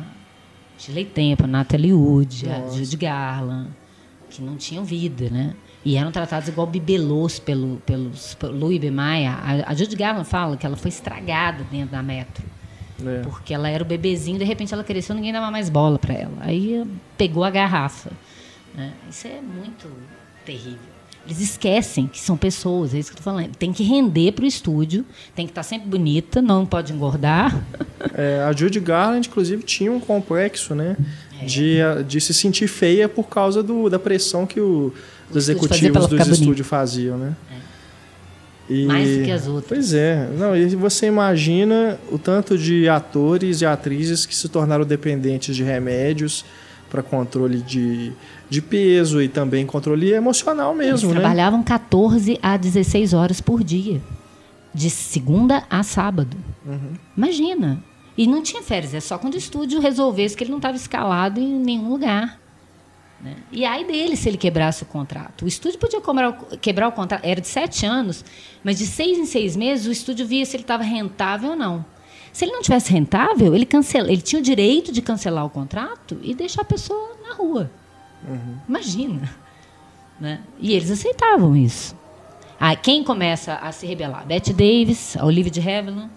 [0.80, 3.70] Shirley Temple, a Natalie Wood, Judy Garland,
[4.30, 5.54] que não tinham vida, né?
[5.84, 8.90] E eram tratados igual bibelôs pelo, pelos, pelo Louis B.
[8.90, 9.32] Maia.
[9.32, 12.44] A, a Judy Garland fala que ela foi estragada dentro da metro.
[13.06, 13.22] É.
[13.22, 16.38] Porque ela era o bebezinho, de repente ela cresceu, ninguém dava mais bola para ela.
[16.42, 16.86] Aí
[17.18, 18.12] pegou a garrafa.
[18.76, 18.94] Né?
[19.10, 19.90] Isso é muito
[20.46, 20.89] terrível.
[21.30, 23.56] Eles esquecem que são pessoas, é isso que eu estou falando.
[23.56, 27.64] Tem que render para o estúdio, tem que estar tá sempre bonita, não pode engordar.
[28.16, 30.98] É, a Judy Garland, inclusive, tinha um complexo, né?
[31.42, 31.46] É.
[31.46, 34.92] De, de se sentir feia por causa do, da pressão que o
[35.30, 37.36] os executivos dos estúdios faziam, né?
[37.52, 38.74] É.
[38.74, 39.68] E, Mais do que as outras.
[39.68, 40.30] Pois é.
[40.38, 45.64] Não, e você imagina o tanto de atores e atrizes que se tornaram dependentes de
[45.64, 46.46] remédios
[46.90, 48.12] para controle de,
[48.50, 51.20] de peso e também controle emocional mesmo, Eles né?
[51.20, 54.02] trabalhavam 14 a 16 horas por dia.
[54.74, 56.38] De segunda a sábado.
[56.66, 56.94] Uhum.
[57.16, 57.84] Imagina.
[58.18, 61.40] E não tinha férias, é só quando o estúdio resolvesse que ele não estava escalado
[61.40, 62.40] em nenhum lugar.
[63.22, 63.36] Né?
[63.52, 65.46] E aí dele se ele quebrasse o contrato.
[65.46, 68.24] O estúdio podia quebrar, quebrar o contrato, era de sete anos,
[68.64, 71.86] mas de seis em seis meses o estúdio via se ele estava rentável ou não.
[72.32, 76.18] Se ele não tivesse rentável, ele, cancela, ele tinha o direito de cancelar o contrato
[76.22, 77.72] e deixar a pessoa na rua.
[78.28, 78.58] Uhum.
[78.68, 79.30] Imagina.
[80.20, 80.42] Né?
[80.60, 81.96] E eles aceitavam isso.
[82.60, 84.26] Ah, quem começa a se rebelar?
[84.26, 86.10] Bette Davis, a Olivia de Havilland,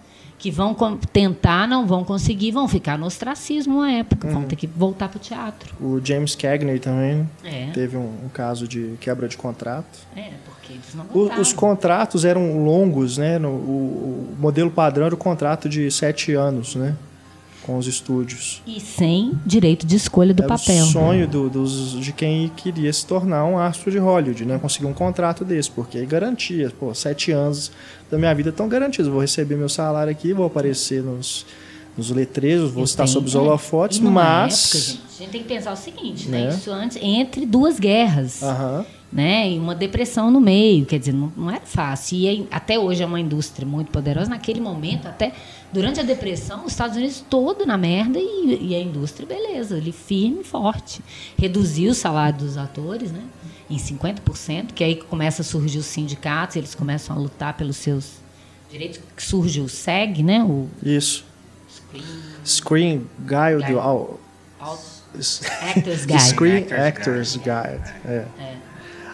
[0.42, 0.74] que vão
[1.12, 4.34] tentar, não vão conseguir, vão ficar no ostracismo uma época, uhum.
[4.34, 5.72] vão ter que voltar para o teatro.
[5.80, 7.70] O James Cagney também é.
[7.72, 10.00] teve um, um, caso de quebra de contrato.
[10.16, 10.32] É,
[11.12, 13.38] o, Os contratos eram longos, né?
[13.38, 16.96] No, o, o, modelo padrão era o contrato de sete anos, né?
[17.62, 18.60] com os estúdios.
[18.66, 20.84] E sem direito de escolha do Era papel.
[20.84, 24.58] o sonho do, dos, de quem queria se tornar um astro de Hollywood, né?
[24.58, 27.70] Conseguir um contrato desse, porque aí garantia, pô, sete anos
[28.10, 29.08] da minha vida estão garantidos.
[29.10, 31.46] Vou receber meu salário aqui, vou aparecer nos,
[31.96, 34.64] nos letreiros, vou Eu estar sob os holofotes, mas...
[34.64, 36.46] Época, gente, a gente tem que pensar o seguinte, né?
[36.46, 36.54] né?
[36.54, 38.42] Isso antes, entre duas guerras.
[38.42, 39.50] Aham né?
[39.50, 42.16] E uma depressão no meio, quer dizer, não, não era fácil.
[42.16, 44.30] E até hoje é uma indústria muito poderosa.
[44.30, 45.32] Naquele momento, até
[45.72, 49.92] durante a depressão, os Estados Unidos todo na merda e, e a indústria, beleza, ele
[49.92, 51.02] firme e forte.
[51.36, 53.22] Reduziu o salário dos atores, né?
[53.68, 58.22] Em 50%, que aí começa a surgir os sindicatos, eles começam a lutar pelos seus
[58.70, 60.42] direito que surge o SEG, né?
[60.42, 61.26] O Isso.
[62.44, 63.66] Screen Guide.
[63.66, 63.78] Guide.
[65.60, 66.22] Actors Guide.
[66.22, 67.92] Screen Actors Actors Guide.
[68.04, 68.28] Guide.
[68.38, 68.71] é.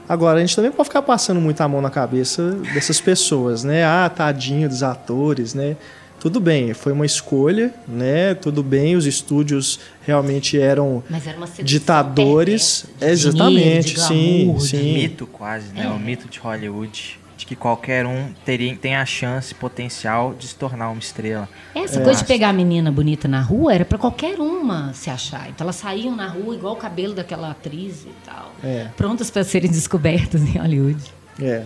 [0.08, 3.84] Agora, a gente também pode ficar passando muita mão na cabeça dessas pessoas, né?
[3.84, 5.76] Ah, tadinho dos atores, né?
[6.18, 8.34] Tudo bem, foi uma escolha, né?
[8.34, 12.86] Tudo bem, os estúdios realmente eram Mas era uma sedução ditadores.
[12.98, 14.92] perversa, de Exatamente, dinheiro, de sim, glamour, de- sim.
[14.94, 15.84] mito quase, né?
[15.84, 15.88] É.
[15.88, 17.20] O mito de Hollywood.
[17.48, 21.48] Que qualquer um teria, tem a chance potencial de se tornar uma estrela.
[21.74, 22.04] Essa É.
[22.04, 25.48] coisa de pegar a menina bonita na rua era pra qualquer uma se achar.
[25.48, 28.52] Então elas saíam na rua igual o cabelo daquela atriz e tal.
[28.62, 28.88] É.
[28.98, 31.02] Prontas para serem descobertas em Hollywood.
[31.40, 31.62] É.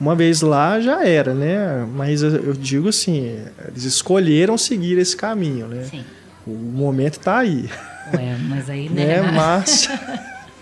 [0.00, 1.86] Uma vez lá já era, né?
[1.94, 5.84] Mas eu eu digo assim, eles escolheram seguir esse caminho, né?
[5.88, 6.04] Sim.
[6.44, 7.70] O momento tá aí,
[8.12, 9.22] Ué, mas aí, né?
[9.22, 9.30] né?
[9.30, 9.88] Mas,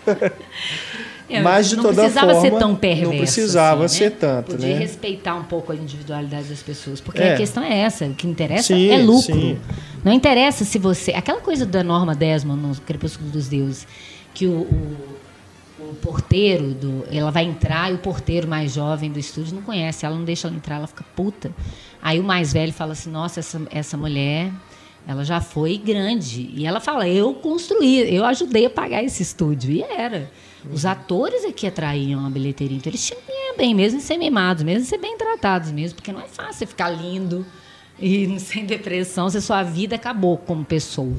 [1.31, 3.11] É, mas de não toda precisava forma, ser tão perverso.
[3.11, 4.15] não precisava assim, ser né?
[4.19, 4.79] tanto, Podia né?
[4.79, 6.99] respeitar um pouco a individualidade das pessoas.
[6.99, 7.33] Porque É.
[7.33, 8.05] a questão é essa.
[8.05, 9.33] O que interessa Sim, é lucro.
[9.33, 9.57] sim.
[10.03, 11.11] Não interessa se você...
[11.11, 13.87] Aquela coisa da Norma Desmond no Crepúsculo dos Deuses,
[14.33, 14.97] que o, o,
[15.79, 20.05] o porteiro, do, ela vai entrar e o porteiro mais jovem do estúdio não conhece.
[20.05, 21.51] Ela não deixa ela entrar, ela fica puta.
[22.01, 24.51] Aí o mais velho fala assim, nossa, essa, essa mulher...
[25.07, 26.51] Ela já foi grande.
[26.53, 29.71] E ela fala: eu construí, eu ajudei a pagar esse estúdio.
[29.71, 30.29] E era.
[30.69, 32.77] Os atores é que atraíam a bilheteria.
[32.77, 35.71] Então eles tinham que ganhar bem, mesmo em ser mimados, mesmo em ser bem tratados
[35.71, 35.95] mesmo.
[35.95, 37.45] Porque não é fácil você ficar lindo
[37.99, 41.15] e sem depressão se a sua vida acabou como pessoa.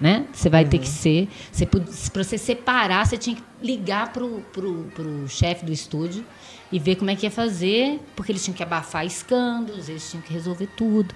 [0.00, 0.26] Né?
[0.32, 1.28] Você vai ter que ser.
[1.50, 6.24] Você, para você separar, você tinha que ligar pro, pro, pro chefe do estúdio
[6.70, 10.22] e ver como é que ia fazer, porque eles tinham que abafar escândalos, eles tinham
[10.22, 11.12] que resolver tudo.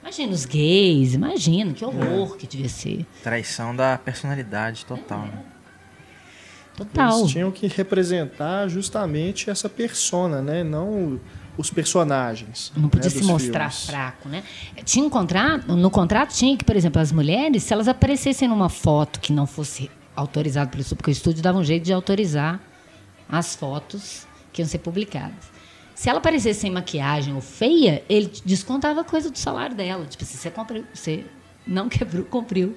[0.00, 3.04] Imagina os gays, imagina, que horror que devia ser.
[3.22, 5.53] Traição da personalidade total, né?
[6.76, 7.18] Total.
[7.20, 10.64] Eles tinham que representar justamente essa persona, né?
[10.64, 11.20] Não
[11.56, 12.72] os personagens.
[12.76, 13.86] Não podia né, se mostrar filmes.
[13.86, 14.42] fraco, né?
[14.84, 18.68] Tinha um contrato, no contrato tinha que, por exemplo, as mulheres, se elas aparecessem numa
[18.68, 22.60] foto que não fosse autorizada pelo estúdio, porque o estúdio dava um jeito de autorizar
[23.28, 25.52] as fotos que iam ser publicadas.
[25.94, 30.06] Se ela aparecesse sem maquiagem ou feia, ele descontava coisa do salário dela.
[30.06, 31.24] Tipo, se você, cumpriu, você
[31.66, 32.76] não quebrou, cumpriu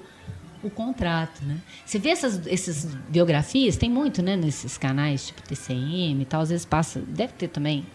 [0.63, 1.57] o contrato, né?
[1.85, 6.49] Você vê essas, essas biografias, tem muito, né, nesses canais, tipo TCM e tal, às
[6.49, 7.85] vezes passa, deve ter também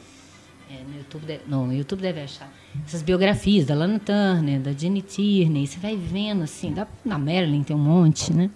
[0.72, 2.50] é, no, YouTube deve, no YouTube deve achar.
[2.86, 7.62] Essas biografias da Lana Turner, da Jenny Tierney, você vai vendo assim, da, na Marilyn
[7.62, 8.50] tem um monte, né?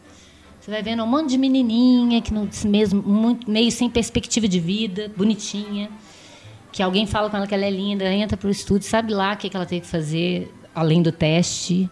[0.59, 4.59] Você vai vendo um monte de menininha que não, mesmo muito, meio sem perspectiva de
[4.59, 5.91] vida, bonitinha,
[6.73, 9.37] que alguém fala com ela que ela é linda, entra pro estúdio, sabe lá o
[9.37, 11.89] que, que ela tem que fazer além do teste,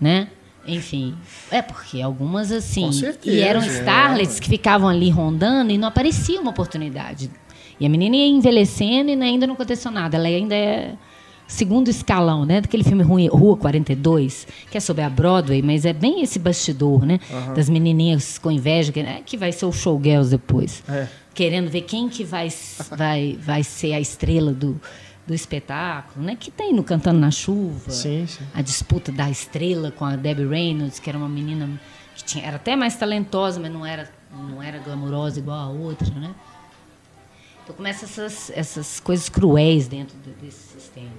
[0.00, 0.28] né?
[0.66, 1.14] Enfim,
[1.50, 3.66] é porque algumas assim, certeza, e eram é.
[3.66, 7.30] starlets que ficavam ali rondando e não aparecia uma oportunidade.
[7.78, 10.16] E a menina ia envelhecendo e ainda não aconteceu nada.
[10.16, 10.94] Ela ainda é
[11.50, 12.60] segundo escalão, né?
[12.60, 17.04] Daquele filme ruim, Rua 42, que é sobre a Broadway, mas é bem esse bastidor,
[17.04, 17.18] né?
[17.54, 19.22] Das menininhas com inveja, que, né?
[19.26, 20.82] que vai ser o showgirls depois.
[20.88, 21.08] É.
[21.34, 22.48] Querendo ver quem que vai,
[22.90, 24.80] vai, vai ser a estrela do,
[25.30, 26.36] do espetáculo, né?
[26.38, 28.42] Que tem no Cantando na Chuva Sim, sim.
[28.52, 31.70] a disputa da estrela com a Debbie Reynolds, que era uma menina
[32.16, 36.10] que tinha, era até mais talentosa, mas não era, não era glamurosa igual a outra,
[36.18, 36.34] né?
[37.62, 41.10] Então começa essas, essas coisas cruéis dentro de- desse sistema.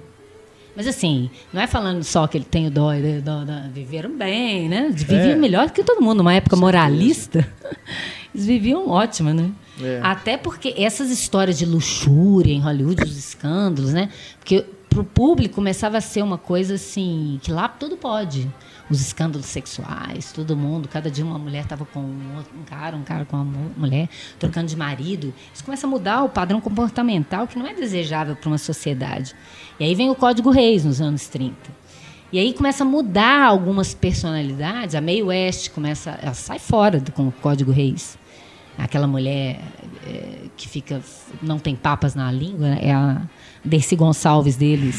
[0.76, 2.90] Mas assim, não é falando só que ele tem o dó,
[3.22, 4.90] dó, dó viveram bem, né?
[4.90, 5.36] Viviam É.
[5.36, 7.46] melhor que todo mundo, numa época moralista.
[8.34, 9.50] Eles viviam ótimo, né?
[9.80, 10.00] É.
[10.02, 14.10] Até porque essas histórias de luxúria em Hollywood, os escândalos, né?
[14.38, 18.50] Porque pro público começava a ser uma coisa assim, que lá tudo pode.
[18.90, 23.24] Os escândalos sexuais, todo mundo, cada dia uma mulher estava com um, cara, um cara
[23.24, 24.06] com uma mu- mulher,
[24.38, 25.32] trocando de marido.
[25.54, 29.34] Isso começa a mudar o padrão comportamental que não é desejável para uma sociedade.
[29.80, 31.54] E aí vem o Código Reis nos anos 30.
[32.30, 34.94] E aí começa a mudar algumas personalidades.
[34.94, 38.18] A Mae West começa, ela sai fora do, com o Código Reis.
[38.78, 39.60] Aquela mulher
[40.06, 41.00] é, que fica,
[41.42, 42.78] não tem papas na língua, né?
[42.82, 43.22] é a
[43.64, 44.96] Dercy Gonçalves deles,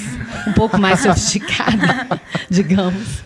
[0.48, 3.24] um pouco mais sofisticada, digamos.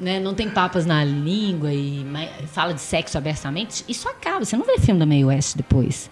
[0.00, 0.18] Né?
[0.18, 2.04] Não tem papas na língua e
[2.48, 3.84] fala de sexo abertamente.
[3.88, 4.44] Isso acaba.
[4.44, 6.10] Você não vê filme da Mae West depois,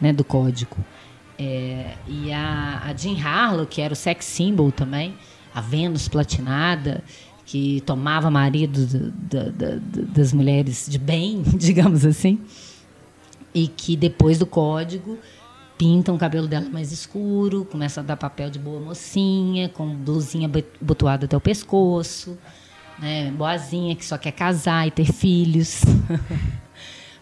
[0.00, 0.12] né?
[0.12, 0.76] do Código.
[1.38, 5.14] É, e a, a Jean Harlow, que era o sex symbol também,
[5.54, 7.02] a Vênus platinada,
[7.46, 12.38] que tomava marido do- da- da- da- das mulheres de bem, digamos assim,
[13.54, 15.18] e que depois do código
[15.76, 20.50] pintam o cabelo dela mais escuro, começa a dar papel de boa mocinha, com blusinha
[20.80, 22.36] abotoada até o pescoço,
[22.98, 25.80] né, boazinha que só quer casar e ter filhos.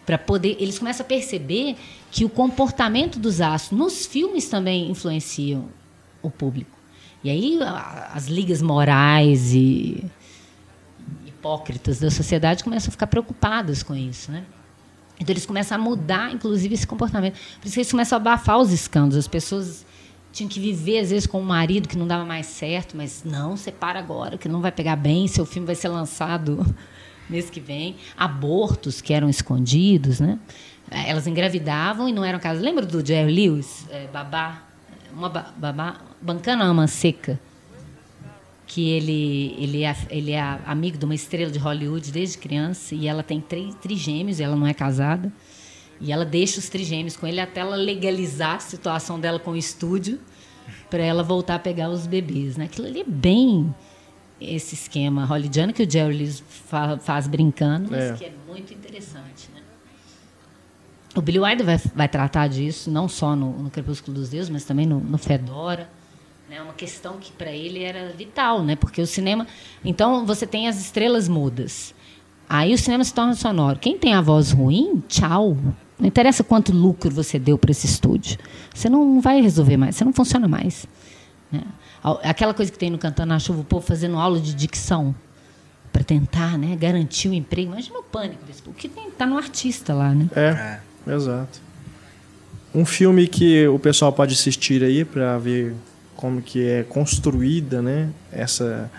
[0.09, 1.77] para poder eles começam a perceber
[2.09, 5.69] que o comportamento dos astros nos filmes também influenciam
[6.19, 6.75] o público
[7.23, 7.59] E aí
[8.11, 10.03] as ligas morais e
[11.27, 14.43] hipócritas da sociedade começam a ficar preocupadas com isso, né?
[15.19, 17.33] Então eles começam a mudar, inclusive, esse comportamento.
[17.59, 19.17] Por isso que eles começam a abafar os escândalos.
[19.17, 19.85] As pessoas
[20.31, 23.57] tinham que viver, às vezes, com um marido que não dava mais certo, mas não,
[23.57, 26.65] separa agora, que não vai pegar bem, seu filme vai ser lançado
[27.29, 27.97] mês que vem.
[28.17, 30.39] Abortos que eram escondidos, né?
[30.89, 32.63] Eh, Elas engravidavam e não eram casadas.
[32.63, 33.85] Lembra do Jerry Lewis?
[33.89, 34.63] Eh, babá?
[35.13, 35.97] Uma ba- babá?
[36.21, 37.39] Bancana ama seca
[38.71, 43.07] que ele, ele, é, ele é amigo de uma estrela de Hollywood desde criança e
[43.07, 45.33] ela tem três trigêmeos, ela não é casada.
[45.99, 49.57] E ela deixa os trigêmeos com ele até ela legalizar a situação dela com o
[49.57, 50.19] estúdio
[50.87, 52.57] para ela voltar a pegar os bebês.
[52.57, 52.65] Né?
[52.65, 53.73] Aquilo ali é bem
[54.39, 58.13] esse esquema hollywoodiano que o Jerry Lewis fa- faz brincando, mas É.
[58.13, 59.49] que é muito interessante.
[59.53, 59.61] Né?
[61.15, 64.63] O Billy Wilder vai, vai tratar disso, não só no, no Crepúsculo dos Deuses, mas
[64.63, 65.89] também no, no Fedora.
[66.51, 68.75] É uma questão que para ele era vital, né?
[68.75, 69.45] Porque o cinema.
[69.85, 71.93] Então você tem as estrelas mudas.
[72.47, 73.77] Aí o cinema se torna sonoro.
[73.77, 75.55] Quem tem a voz ruim, tchau.
[75.99, 78.39] Não interessa quanto lucro você deu para esse estúdio.
[78.73, 80.87] Você não vai resolver mais, você não funciona mais.
[81.51, 81.61] né?
[82.23, 85.13] Aquela coisa que tem no Cantando na Chuva, o povo fazendo aula de dicção
[85.91, 87.71] para tentar né, garantir o emprego.
[87.73, 88.75] Imagina o pânico desse povo.
[88.75, 90.29] O que está no artista lá, né?
[90.35, 90.79] É,
[91.13, 91.59] exato.
[92.73, 95.75] Um filme que o pessoal pode assistir aí para ver
[96.19, 98.91] como que é construída, né, essa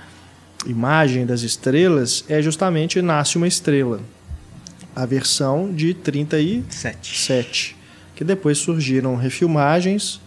[0.65, 4.01] imagem das estrelas é justamente Nasce uma Estrela,
[4.97, 7.77] a versão de 37, Sete.
[8.17, 10.19] que depois surgiram refilmagens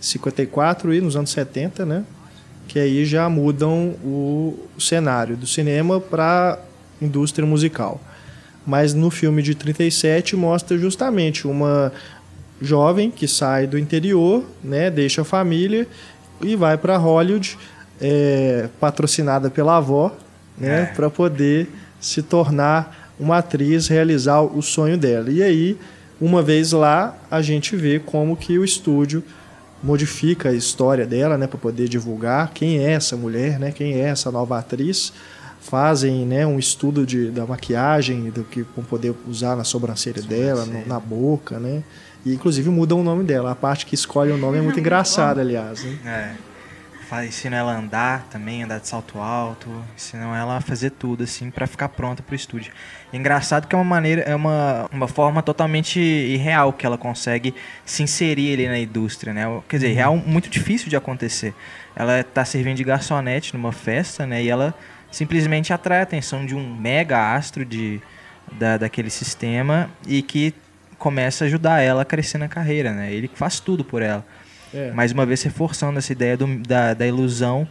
[0.00, 2.04] 54 e nos anos 70, né,
[2.66, 6.58] que aí já mudam o cenário do cinema para
[7.00, 8.00] indústria musical.
[8.66, 11.92] Mas no filme de 37 mostra justamente uma
[12.60, 15.86] jovem que sai do interior, né, deixa a família
[16.42, 17.58] e vai para Hollywood,
[18.00, 20.12] é, patrocinada pela avó,
[20.58, 20.84] né, É.
[20.86, 21.68] para poder
[22.00, 25.30] se tornar uma atriz, realizar o sonho dela.
[25.30, 25.76] E aí,
[26.20, 29.22] uma vez lá, a gente vê como que o estúdio
[29.82, 34.08] modifica a história dela, né, para poder divulgar quem é essa mulher, né, quem é
[34.08, 35.12] essa nova atriz.
[35.60, 40.64] Fazem, né, um estudo de, da maquiagem, do que vão poder usar na sobrancelha dela,
[40.64, 41.82] no- na boca, né.
[42.24, 43.52] E inclusive mudam o nome dela.
[43.52, 45.84] A parte que escolhe o nome é muito engraçada, aliás.
[45.84, 45.98] Né?
[46.04, 46.50] É.
[47.24, 49.68] Ensina ela a andar também, andar de salto alto.
[49.96, 52.72] Ensinam ela a fazer tudo, assim, pra ficar pronta pro estúdio.
[53.12, 57.52] E engraçado que é uma maneira, é uma, uma forma totalmente irreal que ela consegue
[57.84, 59.42] se inserir ali na indústria, né?
[59.68, 61.52] Quer dizer, real muito difícil de acontecer.
[61.96, 64.44] Ela tá servindo de garçonete numa festa, né?
[64.44, 64.72] E ela
[65.10, 68.00] simplesmente atrai a atenção de um mega astro de,
[68.52, 70.54] da, daquele sistema e que
[71.00, 73.12] começa a ajudar ela a crescer na carreira, né?
[73.12, 74.24] Ele faz tudo por ela.
[74.72, 74.92] É.
[74.92, 77.66] Mais uma vez reforçando essa ideia do- da, da ilusão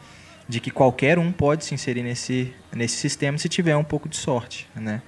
[0.50, 4.18] de que qualquer um pode se inserir nesse, nesse sistema se tiver um pouco de
[4.18, 5.02] sorte, né?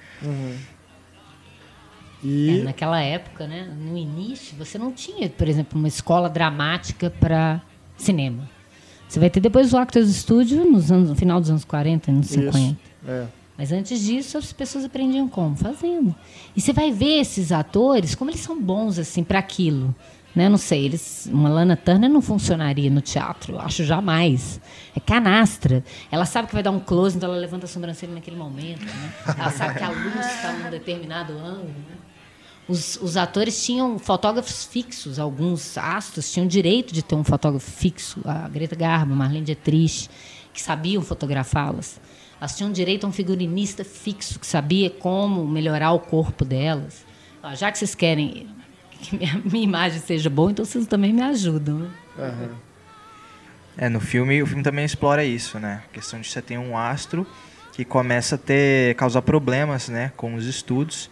[2.23, 7.09] E É, naquela época, né, no início, você não tinha, por exemplo, uma escola dramática
[7.09, 7.59] para
[7.97, 8.47] cinema.
[9.09, 12.27] Você vai ter depois o Actors Studio nos anos, no final dos anos 40, anos
[12.27, 12.57] 50.
[12.59, 12.77] Isso.
[13.07, 13.25] É.
[13.61, 15.55] Mas antes disso, as pessoas aprendiam como?
[15.55, 16.15] Fazendo.
[16.55, 19.93] E você vai ver esses atores, como eles são bons assim para aquilo.
[20.35, 20.49] Né?
[20.49, 24.59] Não sei, eles, uma Lana Turner não funcionaria no teatro, eu acho jamais.
[24.95, 25.83] É canastra.
[26.11, 28.83] Ela sabe que vai dar um close, então ela levanta a sobrancelha naquele momento.
[28.83, 29.13] Né?
[29.37, 31.67] Ela sabe que a luz está num determinado ângulo.
[31.67, 31.97] Né?
[32.67, 38.21] Os, os atores tinham fotógrafos fixos, alguns astros tinham direito de ter um fotógrafo fixo.
[38.25, 40.09] A Greta Garbo, Marlene Dietrich,
[40.51, 42.01] que sabiam fotografá-las.
[42.41, 47.05] Elas tinham direito a um figurinista fixo, que sabia como melhorar o corpo delas.
[47.43, 48.47] Ó, já que vocês querem
[48.99, 51.77] que minha, minha imagem seja boa, então vocês também me ajudam.
[51.77, 51.91] Né?
[53.77, 55.83] É, no filme, o filme também explora isso, né?
[55.85, 57.27] A questão de você ter um astro
[57.73, 61.09] que começa a ter, causar problemas, né, com os estudos,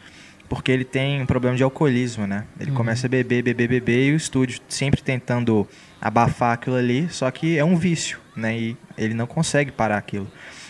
[0.49, 2.45] porque ele tem um problema de alcoolismo, né?
[2.59, 5.67] Ele começa a beber, beber, beber e o estúdio sempre tentando
[6.01, 8.57] abafar aquilo ali, só que é um vício, né?
[8.57, 10.27] E ele não consegue parar aquilo.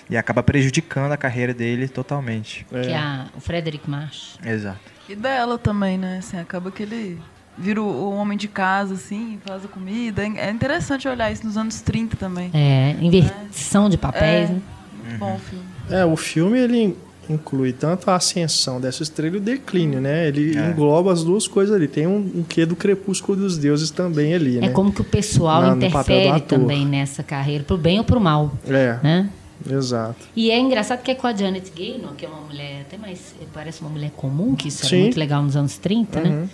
[0.10, 2.66] E acaba prejudicando a carreira dele totalmente.
[2.70, 4.36] Que é a, o Frederick March.
[4.44, 4.80] Exato.
[5.08, 6.18] E dela também, né?
[6.20, 7.20] Assim, acaba que ele
[7.58, 10.24] vira o, homem de casa, assim, faz a comida.
[10.24, 12.50] É interessante olhar isso nos anos 30 também.
[12.54, 14.50] É, inversão de papéis.
[14.50, 14.54] É.
[14.54, 14.62] Né?
[15.06, 15.66] Muito bom o filme.
[15.90, 16.98] É, o filme ele
[17.30, 20.28] inclui tanto a ascensão dessa estrela e o declínio, né?
[20.28, 20.70] Ele É.
[20.70, 21.88] engloba as duas coisas ali.
[21.88, 24.70] Tem um, um quê do crepúsculo dos deuses também ali, É né?
[24.70, 28.52] como que o pessoal Na- interfere também nessa carreira, pro bem ou pro mal.
[28.68, 29.30] É, Né?
[29.70, 30.28] Exato.
[30.36, 33.34] E é engraçado que é com a Janet Gaynor, que é uma mulher até mais.
[33.54, 34.96] parece uma mulher comum, que isso Sim.
[34.96, 36.26] era muito legal nos anos 30, Uhum.
[36.44, 36.50] né?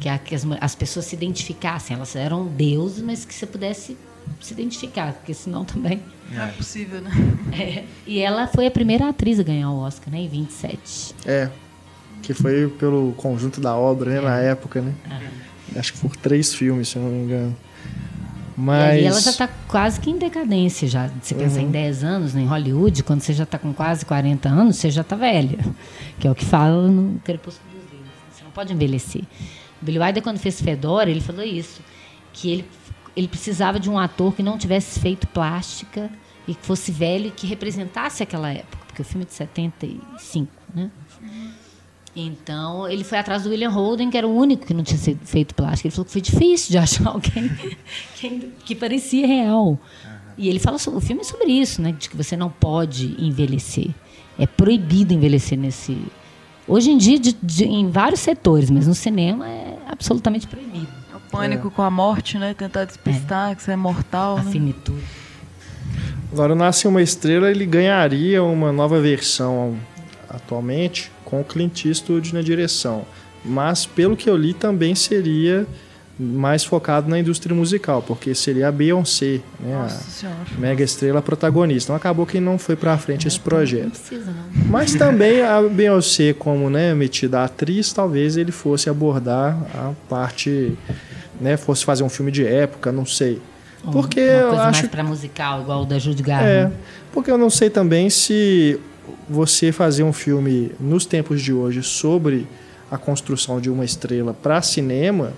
[0.00, 3.96] Que, a- que as, as pessoas se identificassem, elas eram deuses, mas que você pudesse
[4.40, 6.00] se identificar, porque senão também.
[6.30, 7.10] Não é possível, né?
[7.58, 7.84] É.
[8.06, 10.20] E ela foi a primeira atriz a ganhar o Oscar, né?
[10.20, 11.14] Em 27.
[11.26, 11.50] É.
[12.22, 14.20] Que foi pelo conjunto da obra, né?
[14.20, 14.94] Na época, né?
[15.76, 17.56] Acho que por três filmes, se eu não me engano.
[18.60, 18.94] Mas.
[18.94, 21.10] E aí ela já está quase que em decadência já.
[21.22, 24.48] Se pensar em 10 anos né, em Hollywood, quando você já está com quase 40
[24.48, 25.58] anos, você já está velha.
[26.18, 28.06] Que é o que fala no Crepúsculo dos Dedos.
[28.32, 29.22] Você não pode envelhecer.
[29.80, 31.80] O Billy Wilder, quando fez Fedora, ele falou isso.
[32.32, 32.64] Que ele,
[33.16, 36.10] ele precisava de um ator que não tivesse feito plástica
[36.46, 38.84] e que fosse velho e que representasse aquela época.
[38.86, 40.90] Porque o filme é de 75, né?
[42.14, 45.20] Então, ele foi atrás do William Holden, que era o único que não tinha sido
[45.24, 45.86] feito plástico.
[45.86, 47.50] Ele falou que foi difícil de achar alguém
[48.16, 49.78] que, que parecia real.
[50.36, 51.92] E ele fala sobre, o filme é sobre isso, né?
[51.92, 53.90] De que você não pode envelhecer.
[54.38, 55.98] É proibido envelhecer nesse.
[56.66, 60.88] Hoje em dia, de, de, em vários setores, mas no cinema é absolutamente proibido.
[61.14, 62.54] O pânico com a morte, né?
[62.54, 64.38] Tentar despistar que você é mortal.
[64.38, 64.50] A né?
[64.50, 65.04] finitude.
[66.32, 69.76] Agora, Nasce uma Estrela, ele ganharia uma nova versão
[70.30, 73.04] atualmente com o Clint Eastwood na direção.
[73.44, 75.66] Mas, pelo que eu li, também seria
[76.22, 81.86] mais focado na indústria musical, porque seria a Beyoncé, né, Nossa a mega estrela protagonista.
[81.86, 83.90] Então acabou que não foi para frente esse Não projeto.
[83.98, 84.30] precisa.
[84.66, 90.76] Mas também a Beyoncé, como né, metida atriz, talvez ele fosse abordar a parte,
[91.40, 93.40] né, fosse fazer um filme de época, não sei.
[93.90, 96.74] Porque Uma eu coisa acho mais para musical, igual o da Judy é, Garland.
[97.12, 98.78] porque eu não sei também se
[99.28, 102.46] você fazer um filme nos tempos de hoje sobre
[102.90, 105.32] a construção de uma estrela para cinema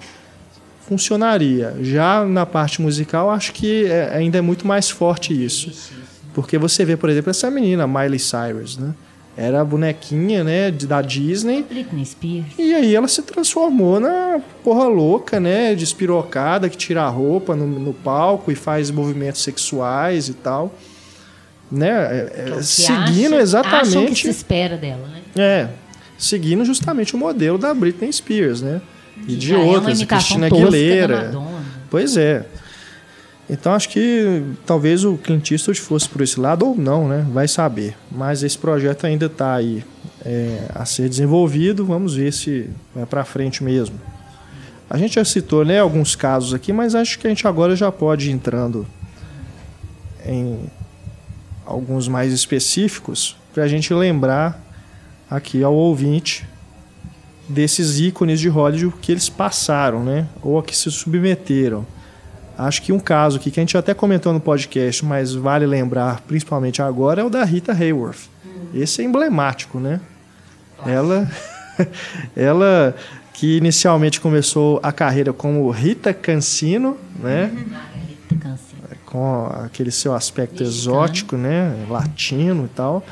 [0.86, 1.76] funcionaria.
[1.80, 5.90] Já na parte musical, acho que é- ainda é muito mais forte isso.
[6.34, 8.94] Porque você vê, por exemplo, essa menina, Miley Cyrus, né?
[9.34, 11.62] Era a bonequinha, né, da Disney.
[11.62, 12.46] Britney Spears.
[12.58, 15.74] E aí ela se transformou na porra louca, né?
[15.74, 20.74] Despirocada, que tira a roupa no, no palco e faz movimentos sexuais e tal.
[21.72, 21.88] Né?
[21.88, 24.22] É, é o é, que seguindo acha- Acham que exatamente.
[24.22, 25.22] se espera dela, né?
[25.34, 25.68] É,
[26.18, 28.82] seguindo justamente o modelo da Britney Spears, né?
[29.26, 31.32] E de Já é outras, imitação Cristina Aguilera.
[31.88, 32.44] Pois é.
[33.48, 37.26] Então acho que talvez o Clint Eastwood fosse por esse lado ou não, né?
[37.32, 37.94] Vai saber.
[38.10, 39.84] Mas esse projeto ainda está aí
[40.24, 41.84] é, a ser desenvolvido.
[41.84, 43.98] Vamos ver se vai para frente mesmo.
[44.88, 47.90] A gente já citou né, alguns casos aqui, mas acho que a gente agora já
[47.90, 48.86] pode ir entrando
[50.26, 50.60] em
[51.66, 54.60] alguns mais específicos para a gente lembrar
[55.30, 56.46] aqui ao ouvinte
[57.48, 60.26] desses ícones de Hollywood que eles passaram, né?
[60.42, 61.86] Ou a que se submeteram.
[62.56, 66.20] Acho que um caso aqui que a gente até comentou no podcast, mas vale lembrar
[66.20, 68.28] principalmente agora é o da Rita Hayworth.
[68.74, 70.00] Esse é emblemático, né?
[70.86, 71.30] Ela,
[72.36, 72.94] ela
[73.32, 77.50] que inicialmente começou a carreira como Rita Cancino, né?
[77.68, 78.71] Margarita Cancino.
[79.12, 83.04] Com aquele seu aspecto exótico, né, latino e tal,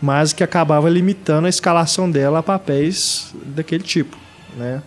[0.00, 4.16] mas que acabava limitando a escalação dela a papéis daquele tipo,
[4.56, 4.80] né?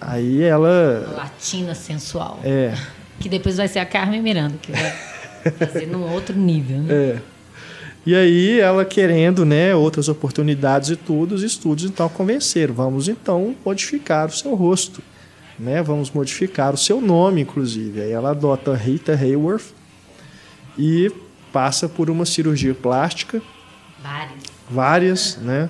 [0.00, 2.38] Aí ela Latina sensual.
[2.44, 2.72] é,
[3.18, 4.92] Que depois vai ser a Carmen Miranda, que vai
[5.66, 6.94] fazer num outro nível, né?
[6.94, 7.18] é.
[8.06, 13.54] E aí ela querendo, né, outras oportunidades e tudo, os estúdios então convenceram, vamos então
[13.66, 15.02] modificar o seu rosto,
[15.58, 15.82] né?
[15.82, 18.00] Vamos modificar o seu nome, inclusive.
[18.00, 19.76] Aí ela adota Rita Hayworth
[20.78, 21.10] e
[21.52, 23.42] passa por uma cirurgia plástica
[24.02, 24.44] Vários.
[24.70, 25.68] várias, né?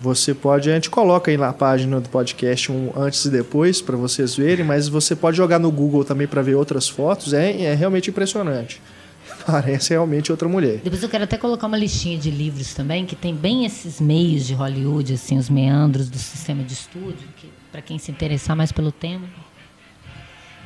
[0.00, 3.96] Você pode, a gente coloca aí na página do podcast um antes e depois para
[3.96, 7.74] vocês verem, mas você pode jogar no Google também para ver outras fotos, é, é
[7.74, 8.80] realmente impressionante.
[9.44, 10.80] Parece realmente outra mulher.
[10.84, 14.46] Depois eu quero até colocar uma listinha de livros também, que tem bem esses meios
[14.46, 18.70] de Hollywood, assim, os meandros do sistema de estúdio, que para quem se interessar mais
[18.70, 19.26] pelo tema.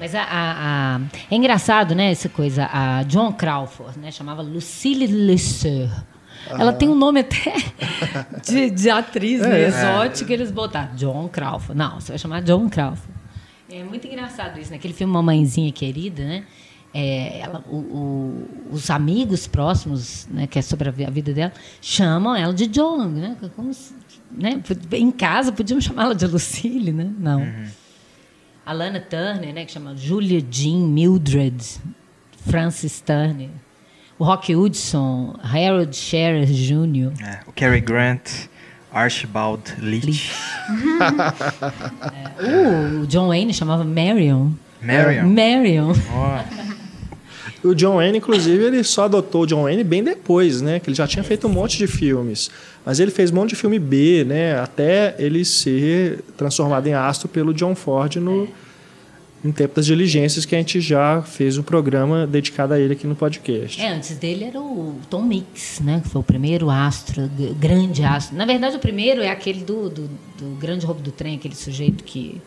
[0.02, 1.00] Mas a, a- a-
[1.30, 2.68] é engraçado, né, essa coisa.
[2.72, 5.88] A John Crawford, né, chamava Lucille Lesseur.
[6.50, 7.54] Ela tem um nome até
[8.44, 11.78] de, de atriz né, exótica, eles botaram John Crawford.
[11.78, 13.14] Não, você vai chamar John Crawford.
[13.70, 16.42] É muito engraçado isso, naquele filme Mamãezinha Querida, né?
[16.92, 21.32] É, ela, o- o- os amigos próximos, né, que é sobre a vi- a vida
[21.32, 23.36] dela, chamam ela de John, né?
[23.54, 23.94] Como se-
[24.32, 24.60] né?
[24.90, 27.08] Em casa podíamos chamá-la de Lucille, né?
[27.18, 27.40] Não.
[28.64, 31.56] A Lana Turner, né, que chama Julia Jean Mildred,
[32.48, 33.50] Francis Turner,
[34.18, 38.48] o Rock Hudson, Harold Scherer Jr., É, o Cary Grant,
[38.92, 40.32] Archibald Leach,
[42.38, 44.52] Uh, o John Wayne chamava Marion.
[44.80, 45.28] Marion.
[45.28, 45.92] Marion.
[46.12, 46.71] Ó,
[47.64, 50.80] O John Wayne, inclusive, ele só adotou o John Wayne bem depois, né?
[50.80, 52.50] Que ele já tinha feito um monte de filmes.
[52.84, 54.58] Mas ele fez um monte de filme B, né?
[54.58, 58.48] Até ele ser transformado em astro pelo John Ford no,
[59.44, 63.06] em tempo das diligências que a gente já fez um programa dedicado a ele aqui
[63.06, 63.80] no podcast.
[63.80, 66.00] É, antes dele era o Tom Mix, né?
[66.02, 68.36] Que foi o primeiro astro, grande astro.
[68.36, 72.02] Na verdade, o primeiro é aquele do, do, do grande roubo do trem, aquele sujeito
[72.02, 72.40] que,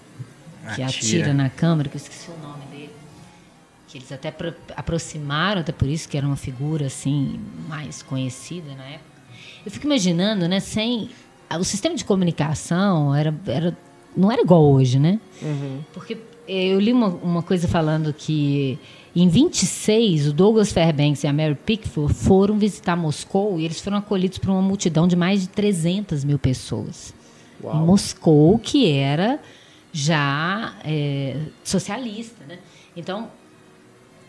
[0.76, 0.88] que atira.
[0.88, 2.65] atira na câmera, que eu esqueci o nome.
[3.96, 7.40] Que eles até pro, aproximaram, até por isso que era uma figura assim
[7.70, 9.22] mais conhecida na época.
[9.66, 10.60] Eu fico imaginando, né?
[10.60, 11.10] Sem
[11.58, 13.78] o sistema de comunicação era, era
[14.14, 15.18] não era igual hoje, né?
[15.42, 15.80] Uhum.
[15.94, 18.78] Porque eu li uma, uma coisa falando que
[19.16, 23.96] em 26, o Douglas Fairbanks e a Mary Pickford foram visitar Moscou e eles foram
[23.96, 27.14] acolhidos por uma multidão de mais de 300 mil pessoas.
[27.64, 27.82] Uau.
[27.82, 29.40] Em Moscou, que era
[29.94, 32.44] já é, socialista.
[32.46, 32.60] Né?
[32.94, 33.30] Então,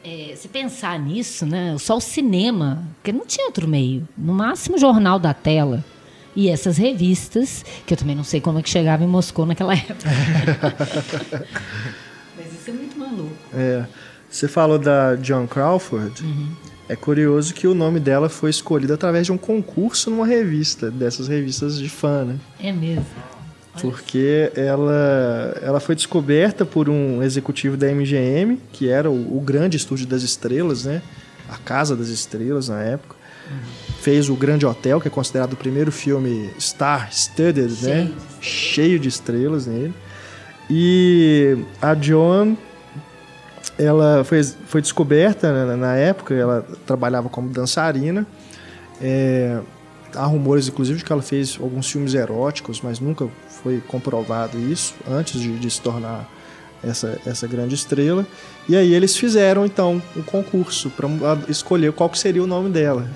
[0.07, 4.78] é, se pensar nisso, né, só o cinema, porque não tinha outro meio, no máximo
[4.78, 5.84] jornal da tela.
[6.36, 9.72] E essas revistas, que eu também não sei como é que chegava em Moscou naquela
[9.74, 10.09] época.
[12.38, 13.34] Isso é muito maluco.
[13.52, 13.84] É.
[14.30, 16.22] Você falou da John Crawford.
[16.22, 16.52] Uhum.
[16.88, 21.26] É curioso que o nome dela foi escolhido através de um concurso numa revista, dessas
[21.26, 22.36] revistas de fã, né?
[22.61, 23.07] É mesmo.
[23.82, 29.76] Porque ela, ela foi descoberta por um executivo da MGM, que era o, o grande
[29.76, 31.02] estúdio das estrelas, né?
[31.48, 33.14] A Casa das Estrelas na época.
[33.50, 33.56] Uhum.
[34.00, 38.10] Fez o Grande Hotel, que é considerado o primeiro filme star-studded, né?
[38.40, 39.94] Cheio de estrelas nele.
[40.68, 42.56] E a Joan,
[43.78, 48.26] ela foi, foi descoberta na, na época, ela trabalhava como dançarina.
[49.00, 49.60] É,
[50.14, 53.28] há rumores, inclusive, de que ela fez alguns filmes eróticos, mas nunca
[53.66, 56.30] foi comprovado isso antes de, de se tornar
[56.84, 58.24] essa, essa grande estrela.
[58.68, 61.08] E aí eles fizeram, então, um concurso para
[61.48, 63.10] escolher qual que seria o nome dela.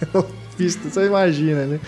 [0.54, 1.80] pista, você imagina, né?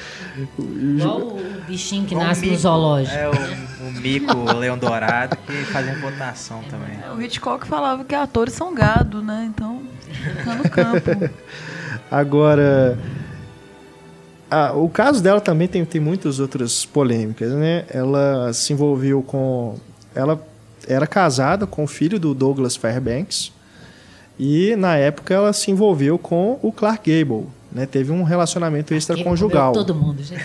[0.59, 3.15] Igual o bichinho que nasce mico, no zoológico.
[3.15, 6.99] É, o, o mico, o leão dourado, que fazem votação também.
[7.05, 9.51] É, o Hitchcock falava que atores são gado, né?
[9.51, 9.83] Então,
[10.47, 11.31] tá no campo.
[12.11, 12.99] Agora,
[14.51, 17.85] ah, o caso dela também tem, tem muitas outras polêmicas, né?
[17.89, 19.77] Ela se envolveu com...
[20.15, 20.41] Ela
[20.87, 23.53] era casada com o filho do Douglas Fairbanks
[24.39, 29.73] e, na época, ela se envolveu com o Clark Gable, né, teve um relacionamento extraconjugal.
[29.73, 30.43] Todo mundo, gente.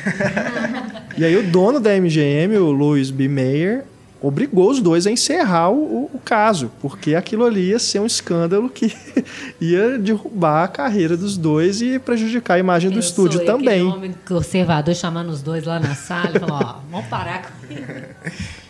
[1.18, 3.28] e aí o dono da MGM, o Louis B.
[3.28, 3.86] Mayer,
[4.24, 8.70] obrigou os dois a encerrar o, o, caso, porque aquilo ali ia ser um escândalo
[8.70, 8.96] que
[9.60, 13.84] ia derrubar a carreira dos dois e prejudicar a imagem do estúdio sou também.
[13.84, 17.74] Um homem conservador chamando os dois lá na sala e falou: ó, vamos parar com
[17.74, 18.54] isso.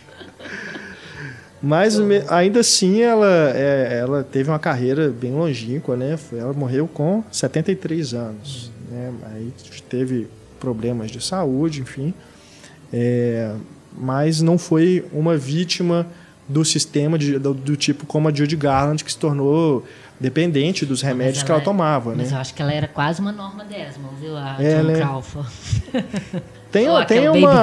[1.62, 1.98] Mas
[2.28, 6.18] ainda assim ela, é, ela teve uma carreira bem longínqua, né?
[6.30, 8.70] Ela morreu com 73 anos.
[8.90, 9.10] Né?
[9.32, 9.50] Aí
[9.88, 10.28] teve
[10.60, 12.12] problemas de saúde, enfim.
[12.92, 13.54] É,
[13.96, 16.06] mas não foi uma vítima
[16.48, 19.84] do sistema de, do, do, tipo como a Judy Garland, que se tornou
[20.20, 22.14] dependente dos remédios que ela é, tomava.
[22.14, 22.36] Mas né?
[22.36, 24.36] eu acho que ela era quase uma Norma Desmond, viu?
[24.36, 24.98] A é, John né?
[24.98, 25.48] Crawford.
[26.74, 27.62] Tem, tem, uma,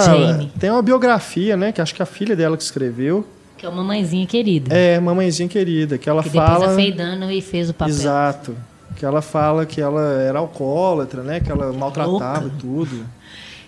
[0.57, 1.73] tem uma biografia, né?
[1.73, 3.27] Que acho que a filha dela que escreveu,
[3.61, 4.75] que é uma mãezinha querida.
[4.75, 6.69] É, mamãezinha querida, que ela que fala.
[6.69, 7.93] Depois a Faye e fez o papel.
[7.93, 8.55] Exato.
[8.95, 11.39] Que ela fala que ela era alcoólatra, né?
[11.39, 12.55] Que ela maltratava Louca.
[12.59, 13.05] tudo.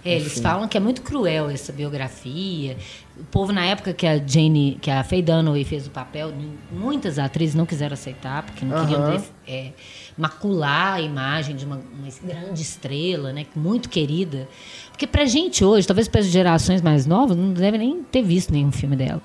[0.05, 2.75] É, eles falam que é muito cruel essa biografia.
[3.17, 6.33] O povo, na época que a Jane, que a Faye Dunaway fez o papel,
[6.71, 9.71] muitas atrizes não quiseram aceitar, porque não queriam é,
[10.17, 13.45] macular a imagem de uma, uma, grande estrela, né?
[13.55, 14.47] Muito querida.
[14.89, 18.51] Porque pra gente hoje, talvez para as gerações mais novas, não devem nem ter visto
[18.51, 19.21] nenhum filme dela.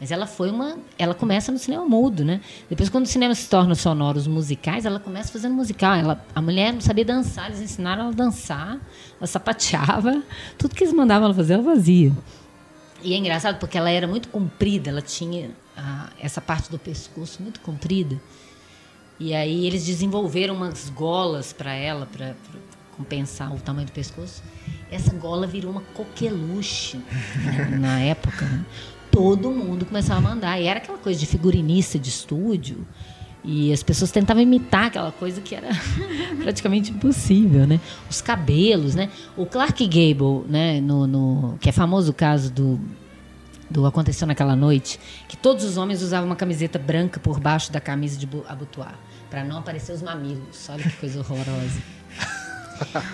[0.00, 0.78] Mas ela foi uma.
[0.98, 2.40] Ela começa no cinema mudo, né?
[2.70, 5.94] Depois, quando o cinema se torna sonoros musicais, ela começa fazendo musical.
[5.94, 8.78] Ela, a mulher não sabia dançar, eles ensinaram ela a dançar,
[9.18, 10.22] ela sapateava,
[10.56, 12.12] tudo que eles mandavam ela fazer, ela fazia.
[13.02, 17.42] E é engraçado porque ela era muito comprida, ela tinha a, essa parte do pescoço
[17.42, 18.18] muito comprida.
[19.18, 22.34] E aí eles desenvolveram umas golas para ela, para
[22.96, 24.42] compensar o tamanho do pescoço.
[24.90, 26.96] Essa gola virou uma coqueluche
[27.44, 28.46] né, na época.
[28.46, 28.64] Né?
[29.10, 30.60] Todo mundo começava a mandar.
[30.60, 32.86] E era aquela coisa de figurinista de estúdio.
[33.42, 35.68] E as pessoas tentavam imitar aquela coisa que era
[36.42, 37.80] praticamente impossível, né?
[38.08, 39.10] Os cabelos, né?
[39.36, 40.80] O Clark Gable, né?
[40.80, 42.78] No, no, que é famoso o caso do,
[43.70, 47.80] do Aconteceu Naquela Noite, que todos os homens usavam uma camiseta branca por baixo da
[47.80, 48.98] camisa de abotoar,
[49.30, 50.68] para não aparecer os mamilos.
[50.68, 51.80] Olha que coisa horrorosa.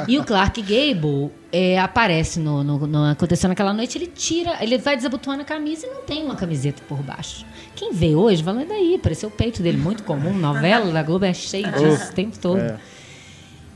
[0.08, 4.78] E o Clark Gable é, aparece no, no, no Aconteceu naquela noite, ele tira, ele
[4.78, 7.44] vai desabotoando a camisa e não tem uma camiseta por baixo.
[7.74, 11.34] Quem vê hoje, fala, daí, apareceu o peito dele, muito comum, novela da Globo é
[11.34, 12.60] cheio disso o tempo todo.
[12.60, 12.76] É.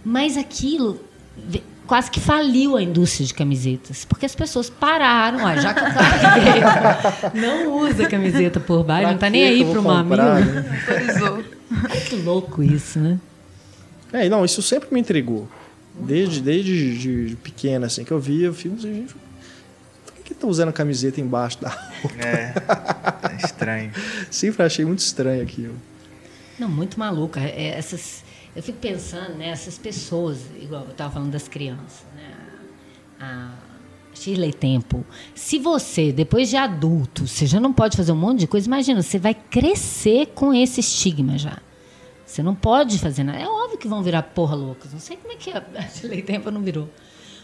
[0.04, 0.98] Mas aquilo,
[1.90, 4.04] quase que faliu a indústria de camisetas.
[4.04, 5.44] Porque as pessoas pararam.
[5.44, 9.64] Ó, já que o cara não usa camiseta por baixo, Pra não tá nem aí
[9.64, 10.64] comprar, né?
[10.88, 11.44] Autorizou.
[11.90, 13.18] Olha que louco isso, né?
[14.12, 15.48] É, não, isso sempre me intrigou.
[16.06, 19.14] Desde, desde de, de pequena, assim, que eu via filmes e gente.
[20.04, 22.16] Por que, que tá usando camiseta embaixo da roupa?
[22.18, 22.54] É,
[23.32, 23.92] é estranho.
[24.30, 25.74] Sempre achei muito estranho aquilo.
[26.58, 27.40] Não, muito maluca.
[27.40, 28.22] É, essas,
[28.54, 32.34] eu fico pensando, né, essas pessoas, igual eu estava falando das crianças, né?
[33.20, 33.52] A
[34.14, 35.04] Shirley Temple.
[35.34, 39.02] Se você, depois de adulto, você já não pode fazer um monte de coisa, imagina,
[39.02, 41.58] você vai crescer com esse estigma já.
[42.30, 43.38] Você não pode fazer nada.
[43.38, 44.92] É óbvio que vão virar porra loucas.
[44.92, 45.60] Não sei como é que a
[46.24, 46.88] Temple não virou.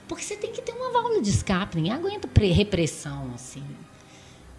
[0.07, 1.77] Porque você tem que ter uma válvula de escape.
[1.77, 3.65] Ninguém aguenta pre- repressão, assim.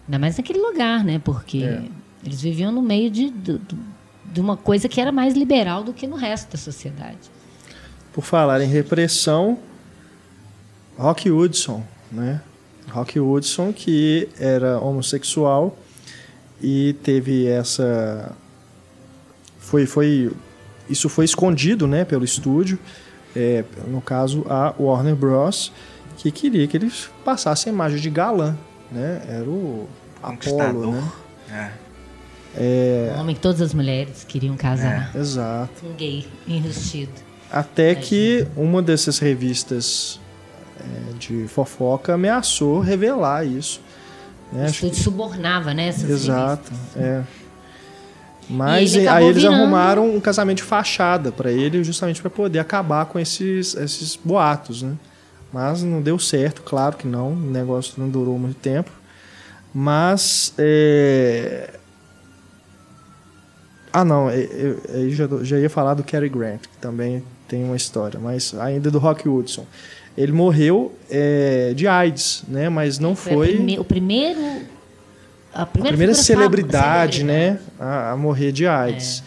[0.06, 1.18] Ainda mais naquele lugar, né?
[1.18, 1.82] Porque É.
[2.24, 3.58] eles viviam no meio de, do-
[4.26, 7.18] de uma coisa que era mais liberal do que no resto da sociedade.
[8.12, 9.58] Por falar em repressão,
[10.98, 12.42] Rock Hudson, né?
[12.90, 15.78] Rock Hudson, que era homossexual
[16.60, 18.34] e teve essa.
[19.68, 20.30] Foi, foi,
[20.88, 22.78] isso foi escondido né, pelo estúdio,
[23.36, 25.70] é, no caso a Warner Bros.,
[26.16, 26.90] que queria que ele
[27.24, 28.56] passasse a imagem de galã.
[28.90, 29.22] Né?
[29.28, 29.86] Era o
[30.22, 30.94] Apolo, Conquistador.
[31.48, 31.72] né?
[32.56, 33.12] É.
[33.14, 35.14] Um homem que todas as mulheres queriam casar.
[35.14, 35.86] Exato.
[35.86, 37.12] Um gay enrustido.
[37.52, 40.18] Até que uma dessas revistas
[40.80, 43.80] é, de fofoca ameaçou revelar isso.
[44.50, 44.64] Né?
[44.64, 45.88] O estúdio subornava, né?
[45.88, 47.02] Essas que- Exato, revistas.
[47.02, 47.22] é.
[48.48, 52.58] Mas ele aí eles virando- arrumaram um casamento de fachada para ele, justamente para poder
[52.58, 54.94] acabar com esses, esses boatos, né?
[55.52, 57.32] Mas não deu certo, claro que não.
[57.32, 58.90] O negócio não durou muito tempo.
[59.74, 61.70] Mas é,
[63.92, 64.40] ah, não, eu,
[64.88, 68.54] eu- eu já, já ia falar do Cary Grant, que também tem uma história, mas
[68.58, 69.66] ainda do Rock Hudson.
[70.16, 72.68] Ele morreu é, de AIDS, né?
[72.68, 74.40] Mas não Foi, foi, prime- o primeiro.
[75.54, 77.58] A a primeira, primeira figura celebridade, fam- né?
[77.78, 79.22] A, a morrer de AIDS.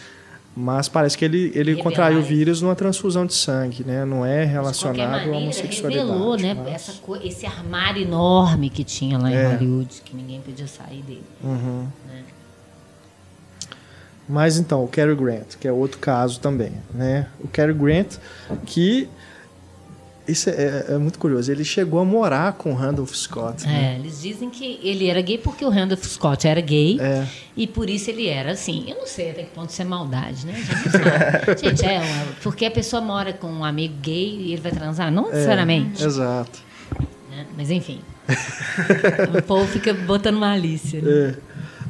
[0.55, 4.03] Mas parece que ele, ele Revelar contraiu o vírus numa transfusão de sangue, né?
[4.03, 6.09] Não é relacionado à homossexualidade.
[6.09, 6.53] revelou, né?
[6.53, 6.93] mas- Essa
[7.23, 9.47] esse armário enorme que tinha lá em É.
[9.53, 11.23] Hollywood, que ninguém podia sair dele.
[11.41, 11.87] Uhum.
[12.07, 12.23] né?
[14.27, 17.27] Mas então, o Cary Grant, que é outro caso também, né?
[17.39, 18.15] O Cary Grant,
[18.65, 19.09] que
[20.27, 21.51] isso é, é muito curioso.
[21.51, 23.65] Ele chegou a morar com o Randolph Scott.
[23.65, 23.95] né?
[23.95, 27.25] É, eles dizem que ele era gay porque o Randolph Scott era gay É.
[27.57, 28.85] e por isso ele era assim.
[28.87, 30.53] Eu não sei até que ponto isso é maldade, né?
[30.53, 31.61] Gente.
[31.65, 35.11] Gente, é, uma- porque a pessoa mora com um amigo gay e ele vai transar?
[35.11, 36.03] Não necessariamente.
[36.03, 36.59] Exato.
[37.29, 37.45] né?
[37.57, 37.99] Mas enfim.
[39.37, 41.01] o povo fica botando malícia.
[41.01, 41.11] Né?
[41.11, 41.35] É.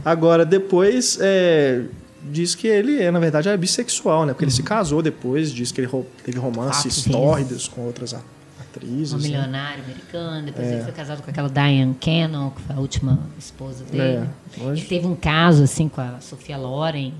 [0.03, 1.82] Agora, depois, é,
[2.24, 4.34] diz que ele, é, na verdade, é bissexual, né?
[4.34, 8.13] Porque ele se casou depois, diz que ele ro- teve romances Quatro tórridos com outras
[8.59, 9.13] atrizes.
[9.13, 9.24] Um né?
[9.24, 10.74] milionário americano, depois É.
[10.76, 14.01] ele foi casado com aquela Diane Cannon, que foi a última esposa dele.
[14.03, 14.28] É,
[14.63, 17.13] hoje- Ele teve um caso assim com a Sofia Loren,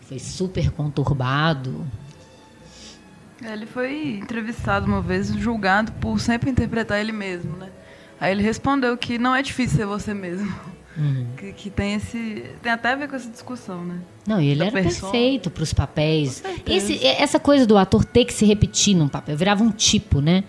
[0.00, 1.84] que foi super conturbado.
[3.42, 7.68] É, Ele foi entrevistado uma vez, julgado por sempre interpretar ele mesmo, né?
[8.20, 10.54] Aí ele respondeu que não é difícil ser você mesmo.
[10.96, 11.26] Uhum.
[11.36, 12.44] Que, que tem esse.
[12.62, 13.98] Tem até a ver com essa discussão, né?
[14.26, 15.10] Não, e ele Da era persona.
[15.12, 16.42] perfeito para os papéis.
[16.66, 20.44] Esse- essa coisa do ator ter que se repetir num papel, virava um tipo, né?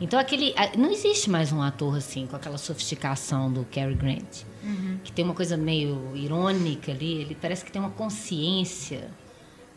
[0.00, 0.54] Então aquele.
[0.76, 4.42] Não existe mais um ator assim, com aquela sofisticação do Cary Grant.
[4.62, 4.98] Uhum.
[5.02, 9.08] Que tem uma coisa meio irônica ali, ele parece que tem uma consciência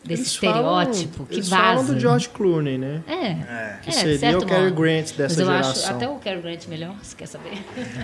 [0.04, 1.64] desse Eles falam- estaterótipo que eles vaza.
[1.64, 3.02] falam do George Clooney, né?
[3.08, 3.14] É.
[3.28, 3.80] É.
[3.84, 4.72] Que é, seria certo o Cary.
[4.72, 5.96] Grant dessa Mas eu acho geração.
[5.96, 7.52] até o Cary Grant melhor, você quer saber?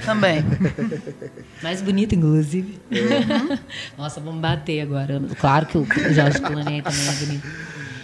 [0.06, 0.44] Também.
[1.64, 2.80] Mais bonito, inclusive.
[3.98, 5.22] Nossa, vamos bater agora.
[5.40, 7.48] Claro que o George Clooney também é bonito.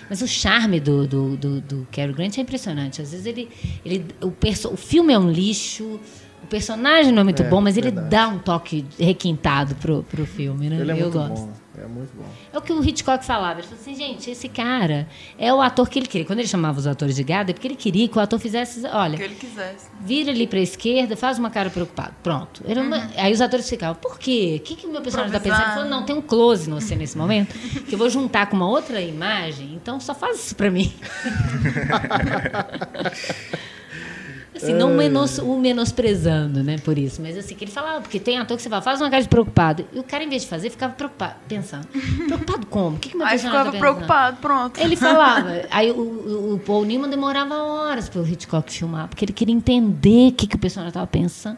[0.09, 3.01] Mas o charme do, do, do, do Cary Grant é impressionante.
[3.01, 3.49] Às vezes ele.
[3.85, 5.99] ele o, perso o filme é um lixo,
[6.43, 8.09] o personagem não é muito É, bom, mas ele verdade.
[8.09, 10.77] dá um toque requintado pro, pro filme, né?
[10.81, 11.45] Ele é Eu muito gosto.
[11.45, 11.53] bom.
[11.81, 12.25] É muito bom.
[12.53, 13.59] É o que o Hitchcock falava.
[13.59, 15.07] Ele falou assim, gente, esse cara
[15.37, 16.27] é o ator que ele queria.
[16.27, 18.85] Quando ele chamava os atores de gado, é porque ele queria que o ator fizesse.
[18.85, 19.87] Olha, O que ele quisesse.
[19.99, 22.13] vira ali para a esquerda, faz uma cara preocupada.
[22.21, 22.61] Pronto.
[22.67, 24.57] Era uma- Aí os atores ficavam, por quê?
[24.61, 25.63] O que, que o meu personagem está pensando?
[25.65, 27.55] Ele falou, não, tem um close no você nesse momento,
[27.89, 30.93] que eu vou juntar com uma outra imagem, então só faz isso para mim.
[34.55, 37.21] assim, não menos, o menosprezando, né, por isso.
[37.21, 39.29] Mas assim, que ele falava, porque tem ator que você fala, faz uma cara de
[39.29, 39.85] preocupado.
[39.93, 41.87] E o cara, em vez de fazer, ficava preocupado, pensando.
[42.27, 42.97] Preocupado como?
[42.97, 44.77] O que, que meu Aí ficava tá preocupado, pronto.
[44.77, 45.49] Ele falava.
[45.71, 49.55] Aí o, o, o Paul Newman demorava horas para o Hitchcock filmar, porque ele queria
[49.55, 51.57] entender o que, que o personagem estava pensando.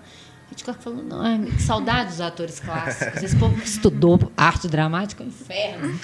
[0.50, 3.24] O Hitchcock falou, não, que saudade dos atores clássicos.
[3.24, 6.00] Esse povo que estudou arte dramática é um inferno.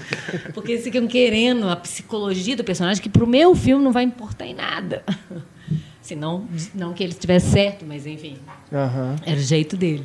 [0.55, 4.03] Porque eles ficam querendo a psicologia do personagem, que para o meu filme não vai
[4.03, 5.03] importar em nada.
[6.09, 8.39] Se não, não que ele estivesse certo, mas enfim.
[8.73, 9.15] Aham.
[9.23, 10.03] Era o jeito dele.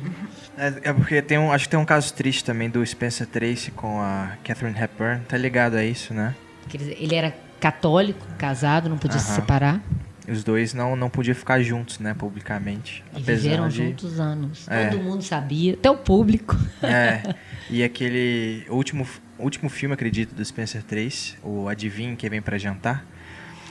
[0.55, 3.71] É, é porque tem um, acho que tem um caso triste também do Spencer Tracy
[3.71, 5.23] com a Catherine Hepburn.
[5.27, 6.35] Tá ligado a isso, né?
[6.69, 9.35] Que Ele era católico, casado, não podia se Aham.
[9.35, 9.81] separar.
[10.27, 13.03] Os dois não, não podiam ficar juntos, né, publicamente.
[13.17, 13.77] E viveram de...
[13.77, 14.67] juntos anos.
[14.69, 14.89] É.
[14.89, 16.55] Todo mundo sabia, até o público.
[16.83, 17.33] É.
[17.67, 19.07] E aquele último,
[19.39, 23.03] último filme, acredito, do Spencer Tracy, o Adivinhe Quem Vem Pra Jantar,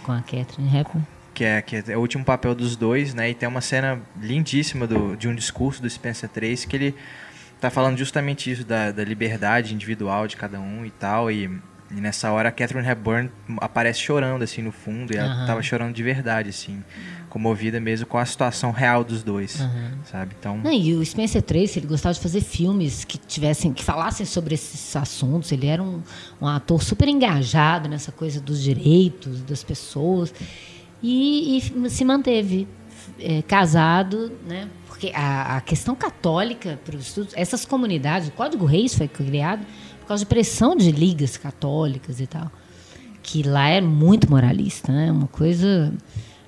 [0.02, 1.06] Com a Catherine Hepburn.
[1.34, 3.30] Que é, que é o último papel dos dois, né?
[3.30, 6.94] E tem uma cena lindíssima do, de um discurso do Spencer Tracy que ele
[7.60, 11.30] tá falando justamente isso, da, da liberdade individual de cada um e tal.
[11.30, 11.50] E,
[11.90, 15.12] e nessa hora a Catherine Hepburn aparece chorando, assim, no fundo.
[15.12, 15.46] E ela Aham.
[15.46, 16.82] tava chorando de verdade, assim.
[17.28, 19.98] Comovida mesmo com a situação real dos dois, Aham.
[20.04, 20.36] sabe?
[20.38, 20.58] Então...
[20.58, 24.54] Não, e o Spencer Tracy, ele gostava de fazer filmes que tivessem, que falassem sobre
[24.54, 25.50] esses assuntos.
[25.50, 26.00] Ele era um,
[26.40, 30.32] um ator super engajado nessa coisa dos direitos das pessoas
[31.06, 32.66] e, e se manteve
[33.20, 34.70] é, casado, né?
[34.86, 39.66] Porque a, a questão católica para os estudos, essas comunidades, o Código Reis foi criado
[40.00, 42.50] por causa de pressão de ligas católicas e tal,
[43.22, 45.12] que lá é muito moralista, né?
[45.12, 45.92] Uma coisa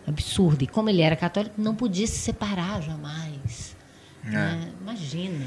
[0.07, 0.65] absurda.
[0.65, 3.77] E como ele era católico, não podia se separar jamais.
[4.25, 4.73] né?
[4.81, 5.45] Imagina.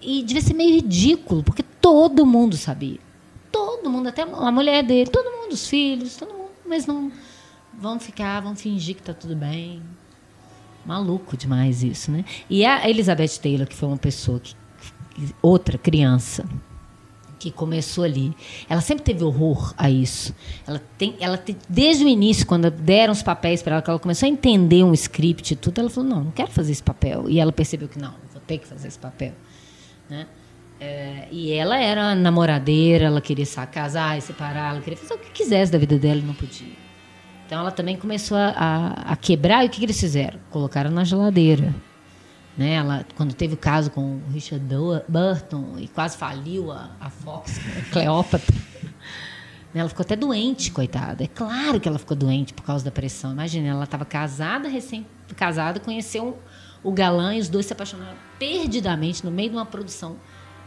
[0.00, 2.98] E devia ser meio ridículo, porque todo mundo sabia.
[3.52, 6.50] Todo mundo, até a mulher dele, todo mundo, os filhos, todo mundo.
[6.66, 7.12] Mas não
[7.80, 9.82] vão ficar, vão fingir que está tudo bem.
[10.84, 12.24] Maluco demais isso, né?
[12.48, 14.54] E a Elizabeth Taylor, que foi uma pessoa que,
[15.42, 16.44] outra criança
[17.38, 18.34] que começou ali.
[18.68, 20.34] Ela sempre teve horror a isso.
[20.66, 23.98] Ela tem, ela te- desde o início, quando deram os papéis para ela, que ela
[23.98, 27.28] começou a entender um script e tudo, ela falou: não, não quero fazer esse papel.
[27.28, 29.32] E ela percebeu que não, vou ter que fazer esse papel,
[30.08, 30.26] né?
[30.80, 35.18] É, e ela era namoradeira, ela queria sa- casar e separar, ela queria fazer o
[35.18, 36.85] que quisesse da vida dela e não podia.
[37.46, 39.64] Então ela também começou a, a- a quebrar.
[39.64, 40.38] E o que, que eles fizeram?
[40.50, 41.74] Colocaram na geladeira.
[42.58, 42.72] Né?
[42.74, 44.64] Ela, quando teve o caso com o Richard
[45.08, 48.54] Burton e quase faliu a, a Fox, a Cleópatra,
[49.74, 49.80] né?
[49.80, 51.22] ela ficou até doente, coitada.
[51.22, 53.32] É claro que ela ficou doente por causa da pressão.
[53.32, 56.38] Imagina, ela estava casada, recém-casada, conheceu
[56.82, 60.16] o galã e os dois se apaixonaram perdidamente no meio de uma produção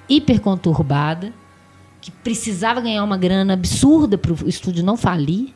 [0.08, 1.34] hiper conturbada,
[2.02, 5.54] que precisava ganhar uma grana absurda para o estúdio não falir.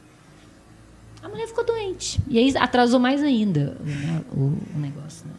[1.23, 2.19] A mulher ficou doente.
[2.27, 5.25] E aí atrasou mais ainda né, o, o negócio.
[5.25, 5.33] Né?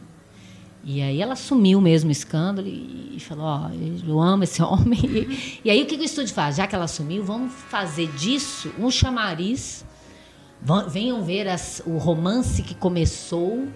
[0.83, 3.71] E aí ela assumiu mesmo o escândalo e, e falou, ó,
[4.07, 4.99] eu amo esse homem.
[5.05, 6.57] E, e aí o que, que o estúdio faz?
[6.57, 9.85] Já que ela assumiu, vamos fazer disso um chamariz.
[10.89, 13.69] Venham ver as- o romance que começou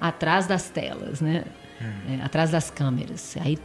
[0.00, 1.44] atrás das telas, né?
[2.10, 3.36] É, atrás das câmeras.
[3.40, 3.56] Aí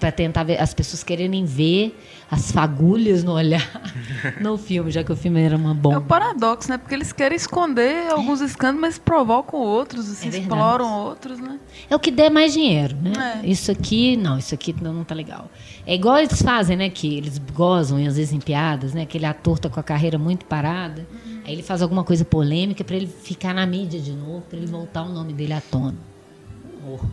[0.00, 1.94] para tentar ver as pessoas quererem ver
[2.30, 3.62] as fagulhas no olhar
[4.40, 6.00] no filme, já que o filme era uma É o bomba.
[6.00, 6.78] paradoxo, né?
[6.78, 11.58] Porque eles querem esconder alguns escândalos, mas provocam outros, assim, É exploram outros, né?
[11.90, 13.42] É o que der mais dinheiro, né?
[13.42, 13.46] É.
[13.46, 15.50] Isso aqui, não, isso aqui não, não tá legal.
[15.86, 16.88] É igual eles fazem, né?
[16.88, 19.02] Que eles gozam, e às vezes em piadas, né?
[19.02, 21.06] Aquele ator tá com a carreira muito parada.
[21.44, 24.66] Aí ele faz alguma coisa polêmica para ele ficar na mídia de novo, para ele
[24.66, 25.94] voltar o nome dele à tona.
[26.86, 27.04] Horror.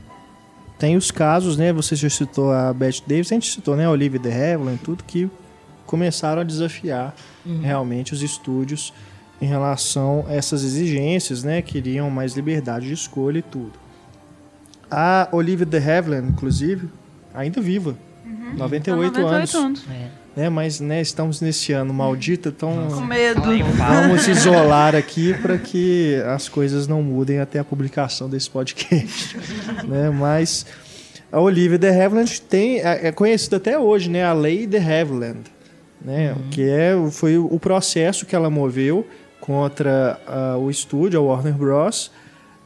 [0.78, 1.72] Tem os casos, né?
[1.72, 3.86] Você já citou a Bette Davis, a gente citou, né?
[3.86, 5.30] A Olivia de Havilland, tudo que
[5.86, 7.16] começaram a desafiar
[7.62, 8.92] realmente os estúdios
[9.42, 11.62] em relação a essas exigências, né?
[11.62, 13.74] Queriam mais liberdade de escolha e tudo.
[14.90, 16.90] A Olivia de Havilland, inclusive,
[17.34, 17.96] ainda viva.
[18.58, 19.56] 98, Tá 98 anos.
[19.56, 19.86] anos.
[19.90, 20.10] É.
[20.36, 20.50] Né?
[20.50, 23.42] Mas né, estamos nesse ano maldito, então Com medo.
[23.78, 29.38] vamos isolar aqui para que as coisas não mudem até a publicação desse podcast.
[29.88, 30.10] né?
[30.10, 30.66] Mas
[31.32, 34.26] a Olivia de Havilland tem, é é conhecida até hoje, né?
[34.26, 35.40] A Lei de Havilland,
[36.02, 36.36] né?
[36.52, 39.08] Que é, foi o processo que ela moveu
[39.40, 42.12] contra ah, o estúdio, a Warner Bros.,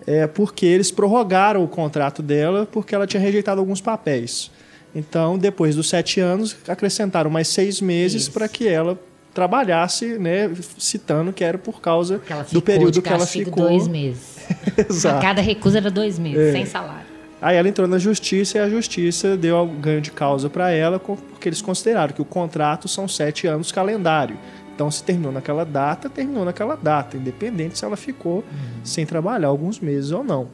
[0.08, 4.50] é porque eles prorrogaram o contrato dela porque ela tinha rejeitado alguns papéis.
[4.94, 8.98] Então, depois dos sete anos, acrescentaram mais seis meses para que ela
[9.34, 12.20] trabalhasse, né, citando que era por causa
[12.52, 13.68] do período que ela ficou.
[13.70, 14.38] dois meses.
[14.90, 15.22] Exato.
[15.22, 16.52] Cada recusa era dois meses, É.
[16.52, 17.08] sem salário.
[17.42, 21.48] Aí ela entrou na justiça e a justiça deu ganho de causa para ela, porque
[21.48, 24.38] eles consideraram que o contrato são sete anos calendário.
[24.76, 28.44] Então, se terminou naquela data, terminou naquela data, independente se ela ficou
[28.84, 30.50] sem trabalhar alguns meses ou não.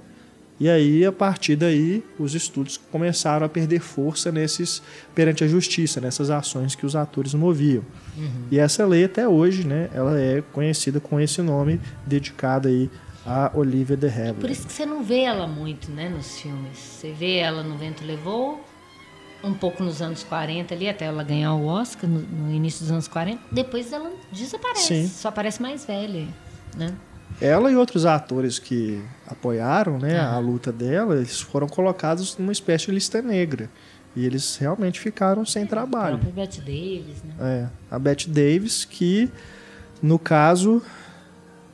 [0.58, 4.82] E aí, a partir daí, os estúdios começaram a perder força nesses
[5.14, 7.84] perante a justiça, nessas ações que os atores moviam.
[8.50, 12.90] E essa lei até hoje, né, ela é conhecida com esse nome dedicado aí
[13.26, 14.40] a Olivia de Havilland.
[14.40, 16.78] Por isso que você não vê ela muito, né, nos filmes.
[16.78, 18.64] Você vê ela no Vento Levou,
[19.44, 22.92] um pouco nos anos 40 ali, até ela ganhar o Oscar, no, no início dos
[22.92, 23.42] anos 40.
[23.52, 24.88] Depois ela desaparece.
[24.88, 25.08] Sim.
[25.08, 26.28] Só aparece mais velha,
[26.78, 26.94] né?
[27.42, 32.86] Ela e outros atores que apoiaram né, a luta dela, eles foram colocados numa espécie
[32.86, 33.70] de lista negra.
[34.16, 36.16] E eles realmente ficaram sem trabalho.
[36.16, 37.34] A Bette Davis, né?
[37.40, 39.30] É, a Bette Davis, que
[40.02, 40.82] no caso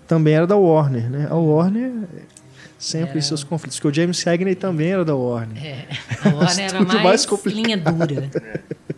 [0.07, 1.27] também era da Warner, né?
[1.29, 1.91] A Warner
[2.79, 3.21] sempre Era.
[3.21, 5.63] seus conflitos, porque o James Cagney também era da Warner.
[5.63, 5.87] É,
[6.25, 7.63] a Warner era mais, mais complicado.
[7.63, 8.29] linha dura.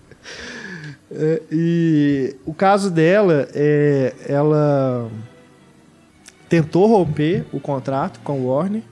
[1.15, 5.11] É, e o caso dela é ela
[6.53, 8.83] tentou romper o contrato com o Warner,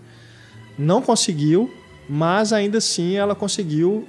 [0.79, 1.71] não conseguiu,
[2.09, 4.07] mas ainda assim ela conseguiu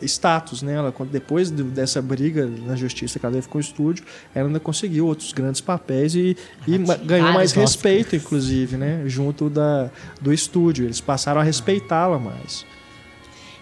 [0.00, 0.74] status, né?
[0.74, 5.08] Ela, depois dessa briga na justiça que ela teve com o estúdio, ela ainda conseguiu
[5.08, 8.22] outros grandes papéis e, e ganhou mais respeito, Oscars.
[8.22, 9.02] inclusive, né?
[9.06, 9.90] Junto da,
[10.20, 10.84] do estúdio.
[10.84, 12.64] Eles passaram a respeitá-la mais.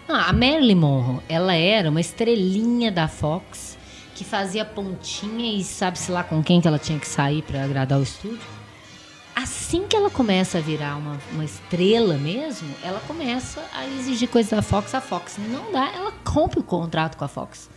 [0.07, 3.75] A Marilyn Monroe, ela era uma estrelinha da Fox
[4.13, 7.99] que fazia pontinha e sabe-se lá com quem que ela tinha que sair para agradar
[7.99, 8.60] o estúdio.
[9.35, 14.51] Assim que ela começa a virar uma, uma estrela mesmo, ela começa a exigir coisas
[14.51, 14.93] da Fox.
[14.93, 17.69] A Fox não dá, ela rompe o contrato com a Fox.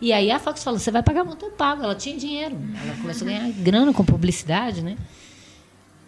[0.00, 1.84] E aí a Fox falou: você vai pagar muito eu pago.
[1.84, 2.58] Ela tinha dinheiro.
[2.82, 4.96] Ela começou a ganhar grana com publicidade, né?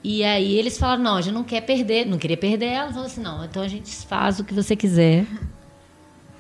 [0.03, 2.93] E aí eles falaram: não, a gente não quer perder, não queria perder ela.
[2.93, 5.27] Falou assim: não, então a gente faz o que você quiser.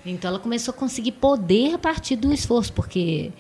[0.05, 3.32] Então ela começou a conseguir poder a partir do esforço, porque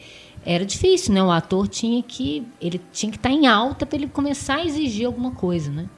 [0.44, 1.22] era difícil, né?
[1.22, 5.06] O ator tinha que ele tinha que estar em alta para ele começar a exigir
[5.06, 5.88] alguma coisa, né?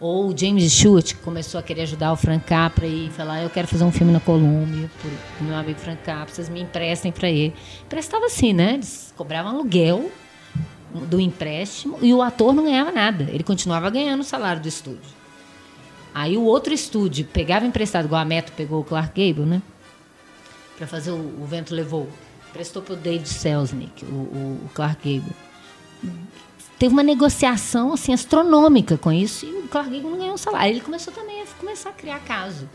[0.00, 3.50] Ou o James Stewart que começou a querer ajudar o Frank Capra e falar: eu
[3.50, 7.28] quero fazer um filme na Colômbia pro meu amigo Frank Capra, vocês me emprestem para
[7.28, 7.54] ele.
[7.88, 8.74] Prestava assim, né?
[8.74, 10.10] Eles cobravam aluguel
[11.08, 13.28] do empréstimo e o ator não ganhava nada.
[13.30, 15.18] Ele continuava ganhando o salário do estúdio.
[16.14, 19.62] Aí o outro estúdio pegava emprestado, igual a Meto pegou o Clark Gable, né?
[20.76, 22.08] Pra fazer o, o Vento Levou.
[22.58, 25.32] Prestou pro David Selznick, o, o- o Clark Gable.
[26.76, 30.72] Teve uma negociação assim astronômica com isso e o Clark Gable não ganhou um salário.
[30.72, 32.68] Ele começou também a começar a criar caso.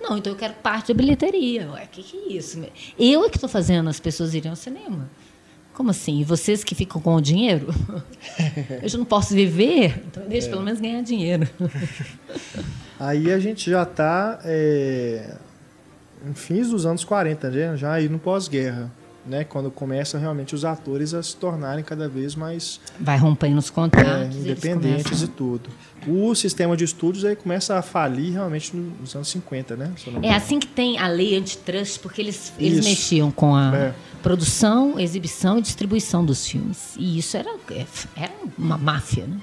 [0.00, 1.70] Não, então eu quero parte da bilheteria.
[1.70, 2.64] Ué, o que, que é isso?
[2.98, 5.06] Eu é que estou fazendo as pessoas irem ao cinema.
[5.74, 6.18] Como assim?
[6.18, 7.66] E vocês que ficam com o dinheiro?
[8.82, 10.02] eu já não posso viver?
[10.06, 11.46] Então deixa pelo menos ganhar dinheiro.
[12.98, 14.40] Aí a gente já está
[16.26, 17.76] em fins dos anos 40, né?
[17.76, 18.90] já aí no pós-guerra,
[19.26, 19.44] né?
[19.44, 23.72] Quando começam realmente os atores a se tornarem cada vez mais Vai rompendo os é,
[23.72, 24.22] contratos.
[24.34, 25.68] eles independentes e tudo.
[26.06, 29.92] O sistema de estúdios aí começa a falir realmente nos anos 50, né?
[30.22, 32.88] É assim que tem a lei antitrust, porque eles, eles Isso.
[32.88, 33.94] mexiam com a É.
[34.22, 36.94] produção, exibição e distribuição dos filmes.
[36.96, 39.38] E isso era, é, era uma máfia, né?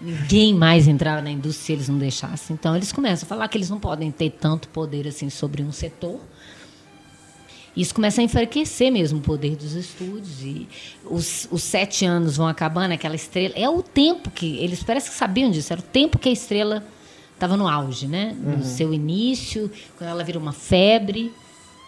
[0.00, 2.54] Ninguém mais entrava na indústria se eles não deixassem.
[2.54, 5.72] Então eles começam a falar que eles não podem ter tanto poder assim sobre um
[5.72, 6.20] setor.
[7.78, 10.42] Isso começa a enfraquecer mesmo o poder dos estúdios.
[10.42, 10.68] E
[11.04, 13.54] os, os sete anos vão acabando, aquela estrela.
[13.56, 14.58] É o tempo que.
[14.58, 16.84] Eles parecem que sabiam disso, era o tempo que a estrela
[17.32, 18.36] estava no auge, né?
[18.36, 21.32] No seu início, quando ela virou uma febre.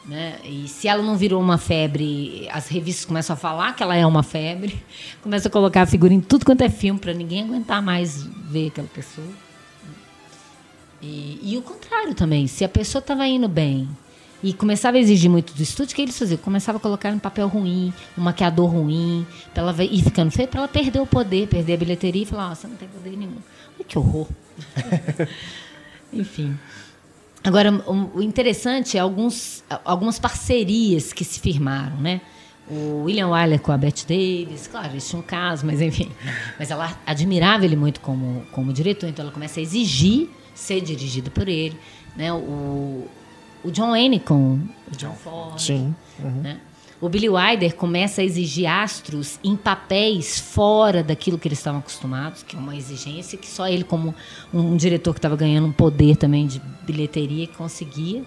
[0.07, 0.39] Né?
[0.45, 4.07] E se ela não virou uma febre, as revistas começam a falar que ela é
[4.07, 4.81] uma febre,
[5.21, 8.69] começam a colocar a figura em tudo quanto é filme para ninguém aguentar mais ver
[8.69, 9.27] aquela pessoa.
[11.03, 13.89] E, e o contrário também, se a pessoa estava indo bem
[14.43, 16.39] e começava a exigir muito do estúdio, o que eles faziam?
[16.39, 20.61] Começava a colocar um papel ruim, um maquiador ruim, para ela ir ficando feia, para
[20.61, 23.37] ela perder o poder, perder a bilheteria e falar: "Ó, você não tem poder nenhum.
[23.79, 24.27] Ai, que horror.
[26.13, 26.59] Enfim.
[27.45, 32.21] Agora, o o interessante é alguns, algumas parcerias que se firmaram, né?
[32.69, 36.11] O William Wyler com a Bette Davis, claro, eles tinham um caso, mas enfim.
[36.59, 41.31] Mas ela admirava ele muito como, como diretor, então ela começa a exigir ser dirigida
[41.31, 41.77] por ele.
[42.17, 42.33] Né?
[42.33, 43.09] O,
[43.65, 43.93] o John
[44.25, 44.61] com
[44.93, 45.61] o John Ford.
[45.61, 45.95] Sim.
[46.19, 46.61] né?
[47.01, 52.43] O Billy Wilder começa a exigir astros em papéis fora daquilo que eles estavam acostumados,
[52.43, 54.15] que é uma exigência que só ele, como
[54.53, 58.23] um diretor que estava ganhando um poder também de bilheteria, conseguia.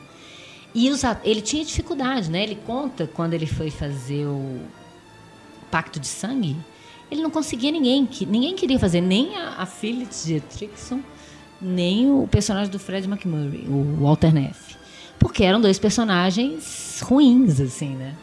[0.74, 2.42] E os ele tinha dificuldade, né?
[2.42, 4.60] Ele conta quando ele foi fazer o
[5.70, 6.58] Pacto de Sangue,
[7.12, 11.02] ele não conseguia ninguém, que ninguém queria fazer, nem a, a Phyllis Dietrichson,
[11.62, 14.76] nem o personagem do Fred McMurray, o Walter Neff.
[15.20, 18.14] Porque eram dois personagens ruins, assim, né?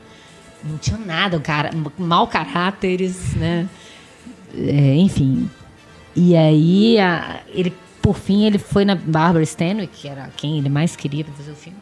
[0.63, 3.67] Não tinham nada, cara, mau caráteres, né?
[4.55, 5.49] É, enfim.
[6.15, 7.73] E aí, a- ele,
[8.03, 11.53] por fim, ele foi na Barbara Stanwyck, que era quem ele mais queria para fazer
[11.53, 11.79] o filme.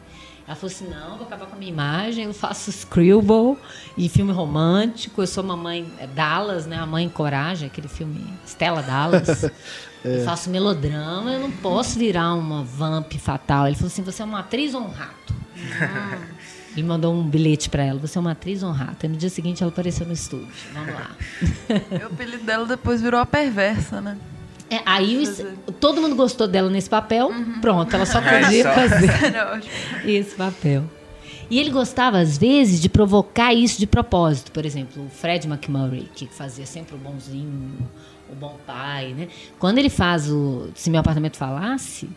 [0.47, 3.57] Ela falou assim: não, vou acabar com a minha imagem, eu faço Screwball
[3.97, 5.21] e filme romântico.
[5.21, 6.77] Eu sou mamãe é, Dallas, né?
[6.77, 9.45] A mãe Coragem, aquele filme Stella Dallas.
[10.03, 13.67] Eu faço melodrama, eu não posso virar uma vamp fatal.
[13.67, 15.33] Ele falou assim: você é uma atriz ou um rato?
[16.75, 19.05] Ele mandou um bilhete para ela: você é uma atriz ou um rato?
[19.05, 20.47] E no dia seguinte ela apareceu no estúdio.
[20.73, 21.11] Vamos lá.
[21.91, 24.17] E o apelido dela depois virou a perversa, né?
[24.71, 25.23] É, aí
[25.67, 28.73] o- todo mundo gostou dela nesse papel, pronto, ela só É, podia só.
[28.73, 29.09] fazer
[30.05, 30.83] esse papel.
[31.49, 34.51] E ele gostava, às vezes, de provocar isso de propósito.
[34.51, 37.71] Por exemplo, o Fred McMurray, que fazia sempre o bonzinho,
[38.31, 39.27] o bom pai, né?
[39.57, 42.09] Quando ele faz o Se Meu Apartamento Falasse,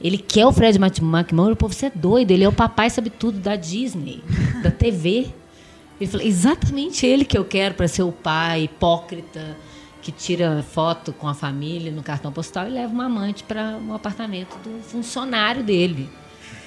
[0.00, 3.38] ele quer o Fred McMurray, pô, você é doido, ele é o papai sabe tudo
[3.38, 4.22] da Disney,
[4.62, 5.28] da TV.
[6.00, 9.56] Ele falou, exatamente ele que eu quero para ser o pai hipócrita,
[10.00, 13.92] que tira foto com a família no cartão postal e leva uma amante para um
[13.92, 16.08] apartamento do funcionário dele,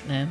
[0.06, 0.30] né?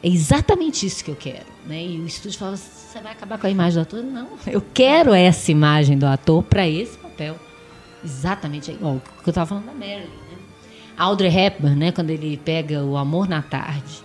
[0.00, 1.84] É exatamente isso que eu quero, né?
[1.84, 4.04] E o estúdio fala, você vai acabar com a imagem do ator?
[4.04, 7.36] Não, eu quero essa imagem do ator para esse papel.
[8.04, 10.38] Exatamente igual o que eu estava falando da Marilyn, né?
[10.96, 14.02] Audrey Hepburn, né, quando ele pega o Amor na Tarde,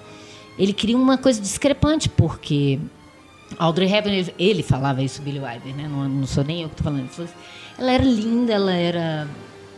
[0.60, 2.80] ele cria uma coisa discrepante, porque
[3.58, 5.88] Audrey Hepburn, ele, falava isso, Billy Wilder, né?
[5.88, 7.10] Não, não sou nem eu que estou falando.
[7.10, 7.28] Assim,
[7.78, 9.28] ela era linda, ela era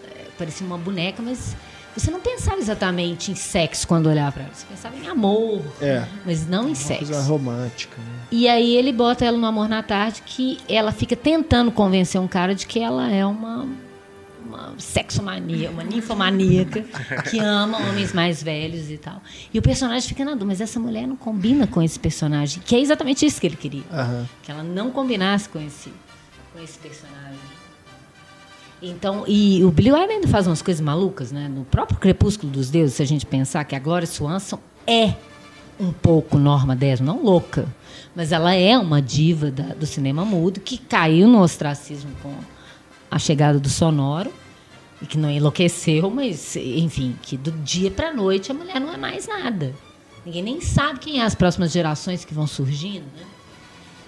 [0.05, 1.55] é, parecia uma boneca, mas
[1.95, 4.51] você não pensava exatamente em sexo quando olhava para ela.
[4.53, 6.05] Você pensava em amor, É.
[6.25, 7.05] mas não em Uma sexo.
[7.05, 8.19] coisa romântica, né?
[8.31, 12.27] E aí ele bota ela no Amor na Tarde, que ela fica tentando convencer um
[12.27, 13.65] cara de que ela é uma,
[14.45, 16.83] uma sexomania, uma ninfomaníaca,
[17.29, 19.21] que ama homens mais velhos e tal.
[19.53, 22.75] E o personagem fica na dúvida, mas essa mulher não combina com esse personagem, que
[22.75, 23.83] é exatamente isso que ele queria.
[23.91, 24.27] Aham.
[24.43, 25.91] Que ela não combinasse com esse,
[26.53, 27.39] com esse personagem.
[28.81, 31.47] Então, e o Billy Wilder ainda faz umas coisas malucas, né?
[31.47, 35.13] No próprio Crepúsculo dos Deuses, se a gente pensar que a Gloria Swanson é
[35.79, 37.65] um pouco Norma Desmond, não louca,
[38.15, 42.33] mas ela é uma diva da- do cinema mudo que caiu no ostracismo com
[43.15, 44.29] a chegada do sonoro
[45.01, 48.97] e que não enlouqueceu, mas enfim, que do dia para noite a mulher não é
[48.97, 49.73] mais nada.
[50.25, 53.23] Ninguém nem sabe quem é as próximas gerações que vão surgindo, né?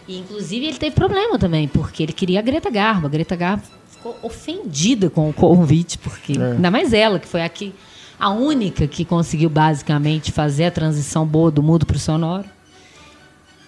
[0.09, 3.07] E, inclusive, ele teve problema também, porque ele queria a Greta Garbo.
[3.07, 6.51] A Greta Garbo ficou ofendida com o convite, porque É.
[6.53, 7.73] ainda mais ela, que foi aqui
[8.19, 12.45] a única que conseguiu basicamente fazer a transição boa do mudo para o sonoro.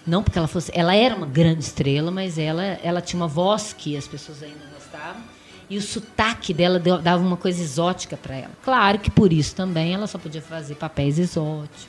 [0.06, 0.70] Não porque ela fosse.
[0.74, 4.64] Ela era uma grande estrela, mas ela, ela tinha uma voz que as pessoas ainda
[4.74, 5.22] gostavam.
[5.70, 8.50] E o sotaque dela dava uma coisa exótica para ela.
[8.64, 11.88] Claro que por isso também ela só podia fazer papéis exóticos.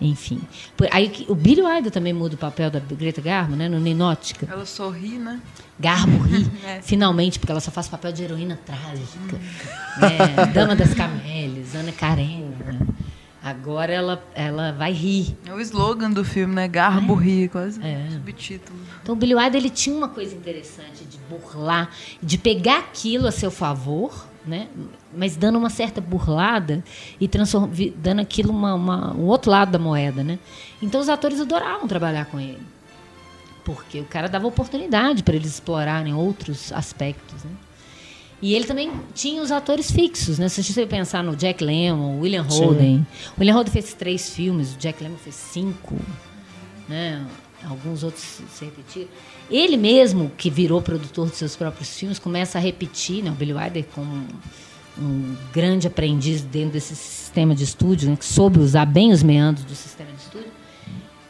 [0.00, 0.40] Enfim.
[0.76, 3.68] Por- aí o Billy Wilder também muda o papel da Greta Garbo, né?
[3.68, 4.46] No Ninótica.
[4.48, 5.40] Ela sorri, né?
[5.76, 6.80] Garbo ri, É.
[6.80, 9.36] finalmente, porque ela só faz papel de heroína trágica.
[10.00, 10.46] né?
[10.54, 12.78] Dama das Camélias, Ana Karenina.
[13.42, 15.36] Agora ela, ela vai rir.
[15.46, 16.66] É o slogan do filme, né?
[16.66, 18.08] Garbo ri, quase É.
[18.10, 18.78] subtítulo.
[19.02, 21.90] Então o Billy Wilder ele tinha uma coisa interessante de burlar,
[22.22, 24.66] de pegar aquilo a seu favor, né?
[25.16, 26.82] Mas dando uma certa burlada
[27.20, 27.28] e
[27.96, 30.38] dando aquilo uma, uma- um outro lado da moeda, né?
[30.82, 32.58] Então os atores adoravam trabalhar com ele,
[33.64, 37.50] porque o cara dava oportunidade para eles explorarem outros aspectos, né?
[38.40, 40.48] E ele também tinha os atores fixos, né?
[40.48, 42.64] Se você pensar no Jack Lemmon, William Sim.
[42.64, 43.06] Holden.
[43.36, 45.96] O William Holden fez três filmes, o Jack Lemmon fez cinco
[46.88, 47.24] né?
[47.64, 49.08] Alguns outros se repetiram.
[49.50, 53.30] Ele mesmo, que virou produtor dos seus próprios filmes, começa a repetir, né?
[53.30, 54.26] O Billy Wilder como
[54.98, 58.16] um, grande aprendiz dentro desse sistema de estúdio, né?
[58.16, 60.50] que soube usar bem os meandros do sistema de estúdio.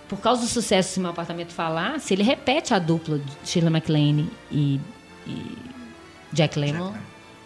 [0.09, 4.31] Por causa do sucesso Se Meu Apartamento Falasse, ele repete a dupla de Shirley MacLaine
[4.51, 4.81] e,
[5.27, 5.57] e
[6.33, 6.93] Jack Lemmon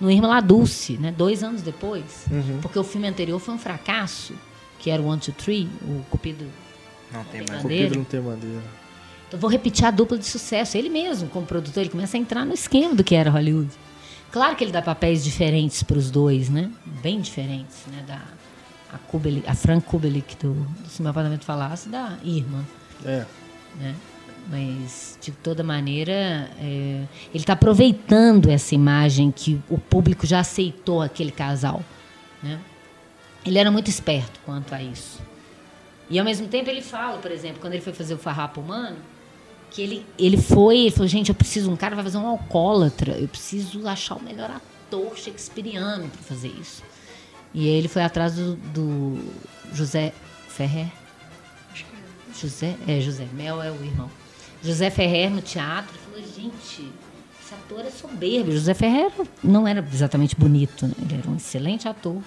[0.01, 1.13] no Irmã La Dulce, né?
[1.17, 2.27] dois anos depois.
[2.31, 2.59] Uhum.
[2.61, 4.35] Porque o filme anterior foi um fracasso,
[4.79, 6.45] que era o One, Two, Three, o Cupido
[7.13, 7.41] Não tem.
[7.41, 7.61] Madeira.
[7.63, 8.63] Cupido não tem madeira.
[9.29, 10.77] então vou repetir a dupla de sucesso.
[10.77, 13.71] Ele mesmo, como produtor, ele começa a entrar no esquema do que era Hollywood.
[14.33, 16.71] Claro que ele dá papéis diferentes para os dois, né?
[17.03, 18.03] Bem diferentes, né?
[18.07, 18.21] Da
[18.93, 22.65] a, Kubelik, a Frank Kubelik do, do Se Meu Apartamento Falasse da Irma,
[23.05, 23.25] É.
[23.79, 23.95] né?
[24.49, 31.01] Mas, de toda maneira, é, ele está aproveitando essa imagem que o público já aceitou
[31.01, 31.83] aquele casal,
[32.43, 32.61] né?
[33.47, 35.21] Ele era muito esperto quanto a isso.
[36.11, 38.99] E ao mesmo tempo ele fala, por exemplo, quando ele foi fazer o Farrapo Humano,
[39.71, 43.13] que ele, ele foi, ele falou, gente, eu preciso, um cara vai fazer um alcoólatra,
[43.19, 46.83] eu preciso achar o melhor ator shakespeariano para fazer isso.
[47.55, 49.19] E aí ele foi atrás do, do
[49.73, 50.13] José
[50.49, 50.89] Ferrer.
[52.39, 54.11] José, é José, Mel é o irmão.
[54.63, 56.89] José Ferrer no teatro, falou, gente,
[57.41, 58.53] esse ator é soberbo.
[58.53, 59.11] José Ferrer
[59.43, 60.95] não era exatamente bonito, né?
[61.01, 62.21] ele era um excelente ator.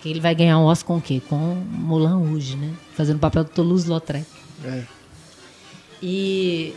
[0.00, 1.22] Que ele vai ganhar um Oscar com o quê?
[1.28, 2.74] Com Moulin Rouge, né?
[2.96, 4.26] Fazendo o papel do Toulouse-Lautrec.
[4.64, 4.82] É.
[6.02, 6.74] E,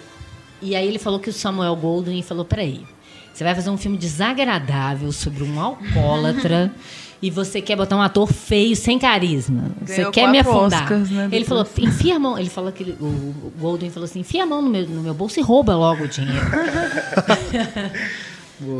[0.61, 2.85] e aí ele falou que o Samuel Goldwyn falou, peraí,
[3.33, 6.71] você vai fazer um filme desagradável sobre um alcoólatra
[7.25, 9.71] e você quer botar um ator feio, sem carisma.
[9.85, 10.83] Você Ganhou quer me afundar.
[10.83, 12.37] Oscars, né, ele falou, enfia a mão.
[12.37, 15.01] Ele falou que ele- o o Goldwyn falou assim, enfia a mão no meu, no
[15.01, 16.39] meu bolso e rouba logo o dinheiro.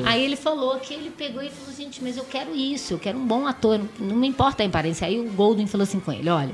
[0.05, 3.17] Aí ele falou que ele pegou e falou, gente, mas eu quero isso, eu quero
[3.17, 5.05] um bom ator, não, não me importa a aparência.
[5.05, 6.53] Aí o Golden falou assim com ele, olha,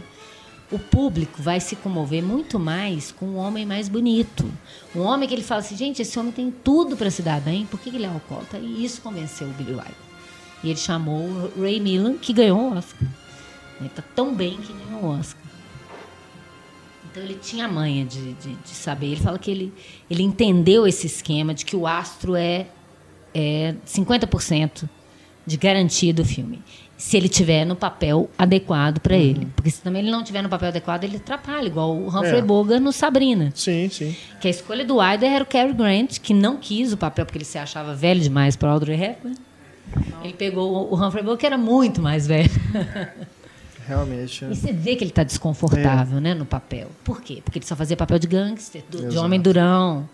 [0.72, 4.50] o público vai se comover muito mais com um homem mais bonito.
[4.96, 7.66] Um homem que ele fala assim, gente, esse homem tem tudo para se dar bem,
[7.66, 8.58] por que que ele é alcoólatra?
[8.58, 10.11] E isso convenceu o Billy Wilder.
[10.64, 13.08] E ele chamou o Ray Milland, que ganhou o Oscar.
[13.80, 15.42] Ele tá tão bem que ganhou o Oscar.
[17.12, 19.08] Então ele tinha a manha de, de, de saber.
[19.08, 19.74] Ele fala que ele,
[20.10, 22.68] ele entendeu esse esquema de que o astro é,
[23.34, 24.88] é 50%
[25.46, 26.62] de garantia do filme.
[26.96, 29.48] Se ele tiver no papel adequado para ele.
[29.56, 32.42] Porque se também ele não tiver no papel adequado, ele atrapalha, igual o Humphrey É.
[32.42, 33.52] Bogart no Sabrina.
[33.56, 34.16] Sim, sim.
[34.40, 37.40] Que a escolha do Wilder era o Cary Grant, que não quis o papel porque
[37.40, 39.36] ele se achava velho demais para Audrey Hepburn.
[40.24, 42.50] Ele pegou o Humphrey Bogart, que era muito mais velho.
[43.88, 44.46] Realmente.
[44.46, 46.90] E você vê que ele está desconfortável né, no papel.
[47.04, 47.42] Por quê?
[47.44, 50.08] Porque ele só fazia papel de gangster, do- de homem durão.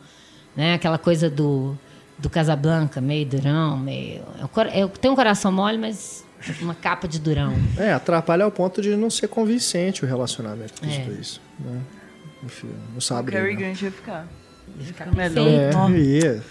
[0.56, 0.74] Né?
[0.74, 1.78] Aquela coisa do,
[2.18, 4.22] do Casablanca, meio durão, meio.
[4.40, 6.24] é o é, tem um coração mole, mas
[6.62, 7.54] uma capa de durão.
[7.78, 11.04] É, atrapalha ao ponto de não ser convincente o relacionamento dos É.
[11.04, 11.42] dois.
[11.60, 11.80] Né?
[12.44, 13.32] Enfim, não O sabe.
[13.32, 13.60] Cary né?
[13.62, 14.28] Grant ia ficar.
[14.80, 15.48] Ia ficar melhor.
[15.48, 16.44] É, ia.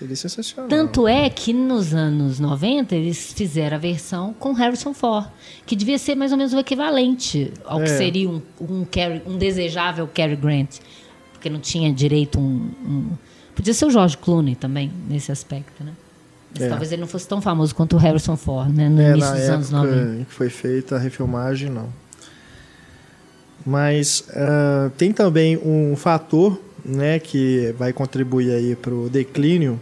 [0.00, 0.68] Seria sensacional.
[0.68, 5.28] Tanto é que nos anos 90 eles fizeram a versão com Harrison Ford,
[5.66, 7.96] que devia ser mais ou menos o equivalente ao que É.
[7.98, 8.86] seria um, um,
[9.26, 10.78] um desejável Cary Grant,
[11.34, 13.10] porque não tinha direito um, um-
[13.54, 15.92] Podia ser o George Clooney também, nesse aspecto, né?
[16.54, 16.68] Mas É.
[16.68, 18.88] talvez ele não fosse tão famoso quanto o Harrison Ford, né?
[18.88, 20.20] No É, início dos anos época 90.
[20.20, 21.88] em que foi feita a refilmagem, não.
[23.66, 29.78] Mas ah, tem também um fator né, que vai contribuir aí para o declínio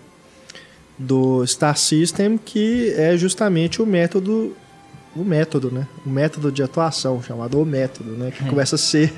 [0.98, 4.56] do Star System, que é justamente o método,
[5.14, 5.86] o método, né?
[6.04, 8.30] O método de atuação, chamado o método, né?
[8.30, 8.48] Que É.
[8.48, 9.12] começa a ser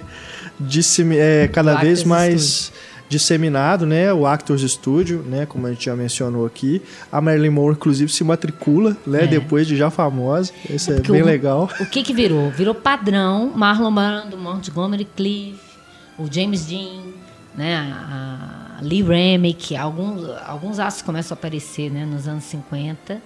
[0.58, 2.72] dissemi- é, cada O vez Actors mais
[3.08, 4.12] disseminado, né?
[4.12, 5.44] O Actors Studio, né?
[5.46, 6.80] Como a gente já mencionou aqui.
[7.10, 9.24] A Marilyn Monroe, inclusive, se matricula, né?
[9.24, 9.26] É.
[9.26, 10.52] Depois de já famosa.
[10.68, 11.68] Isso é, Porque bem o- legal.
[11.80, 12.50] O que que virou?
[12.50, 15.58] Virou padrão Marlon Brando, Montgomery Cliff,
[16.18, 17.00] o James Dean,
[17.56, 23.20] né, a a Lee Remick, alguns alguns astros começam a aparecer, né, nos anos 50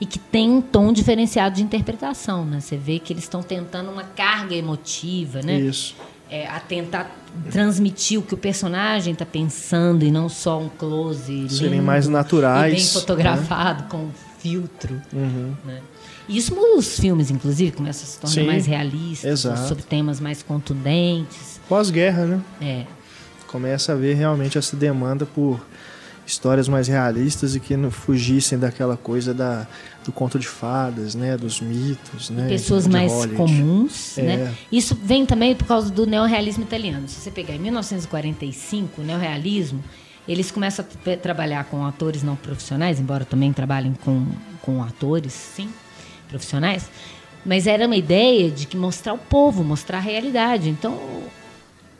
[0.00, 2.60] e que tem um tom diferenciado de interpretação, né?
[2.60, 5.58] Você vê que eles estão tentando uma carga emotiva, né?
[5.58, 5.96] Isso.
[6.30, 7.10] É, a tentar
[7.50, 12.72] transmitir o que o personagem está pensando e não só um close Serem mais naturais,
[12.72, 12.90] e bem né?
[12.90, 15.00] fotografado com filtro.
[15.12, 15.54] Uhum.
[15.64, 15.80] Né?
[16.28, 19.68] E isso os filmes, inclusive, começam a se tornar Sim, mais realistas, exato.
[19.68, 21.58] sobre temas mais contundentes.
[21.66, 22.40] Pós-guerra, né?
[22.60, 22.97] É.
[23.48, 25.60] Começa a ver realmente essa demanda por
[26.26, 29.66] histórias mais realistas e que não fugissem daquela coisa da,
[30.04, 31.36] do conto de fadas, né?
[31.38, 32.46] Dos mitos, né?
[32.48, 33.36] pessoas mais Hollywood.
[33.36, 34.22] comuns, É.
[34.22, 34.54] né?
[34.70, 37.08] Isso vem também por causa do neorrealismo italiano.
[37.08, 39.82] Se você pegar em 1945, o neorrealismo,
[40.28, 44.26] eles começam a tra- trabalhar com atores não profissionais, embora também trabalhem com,
[44.60, 45.70] com atores, sim,
[46.28, 46.90] profissionais.
[47.46, 50.68] Mas era uma ideia de que mostrar o povo, mostrar a realidade.
[50.68, 50.98] Então,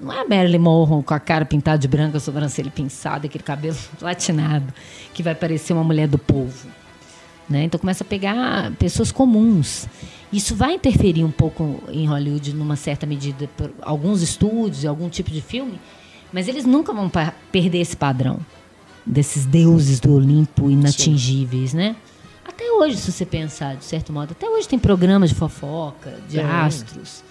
[0.01, 3.45] não é a Marilyn Monroe com a cara pintada de branco, a sobrancelha pinçada, aquele
[3.45, 4.73] cabelo platinado,
[5.13, 6.69] que vai parecer uma mulher do povo.
[7.49, 7.65] Né?
[7.65, 9.87] Então começa a pegar pessoas comuns.
[10.33, 15.31] Isso vai interferir um pouco em Hollywood, numa certa medida, por alguns estúdios, algum tipo
[15.31, 15.81] de filme,
[16.33, 17.11] mas eles nunca vão
[17.51, 18.39] perder esse padrão
[19.09, 21.97] desses deuses do Olimpo inatingíveis, né?
[22.47, 26.37] Até hoje, se você pensar, de certo modo, até hoje tem programas de fofoca, de
[26.37, 26.45] Tem.
[26.45, 27.23] astros,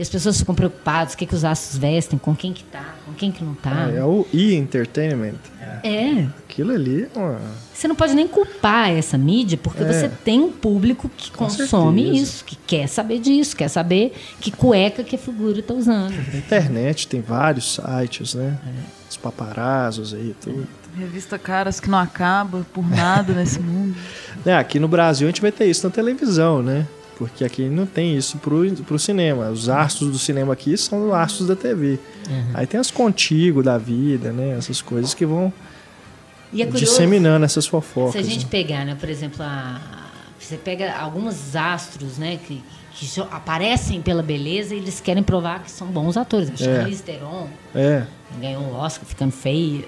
[0.00, 2.94] que as pessoas ficam preocupadas, o que, que os astros vestem, com quem que tá,
[3.04, 3.84] com quem que não tá.
[3.88, 5.34] Ah, é o E-Entertainment.
[5.82, 6.24] É.
[6.48, 7.38] Aquilo ali é uma...
[7.74, 9.92] Você não pode nem culpar essa mídia, porque É.
[9.92, 12.22] você tem um público que Com consome certeza.
[12.22, 16.14] isso, que quer saber disso, quer saber que cueca que a figura está usando.
[16.32, 18.56] Na internet tem vários sites, né?
[19.10, 20.66] Os paparazzos aí, tudo.
[20.96, 23.94] Revista Caras que não acaba por nada nesse mundo.
[24.46, 26.86] É, aqui no Brasil a gente vai ter isso na televisão, né?
[27.20, 29.50] Porque aqui não tem isso pro, pro cinema.
[29.50, 31.98] Os astros do cinema aqui são os astros da TV.
[32.54, 34.56] Aí tem as contigo da vida, né?
[34.56, 35.52] Essas coisas que vão
[36.58, 38.12] é disseminando essas fofocas.
[38.12, 38.50] se a gente né?
[38.50, 39.82] pegar, né, por exemplo, a,
[40.38, 42.62] você pega alguns astros, né, que,
[42.94, 46.50] que aparecem pela beleza e eles querem provar que são bons atores.
[46.50, 48.04] A Charlize Theron É,
[48.40, 49.84] ganhou um Oscar ficando feia.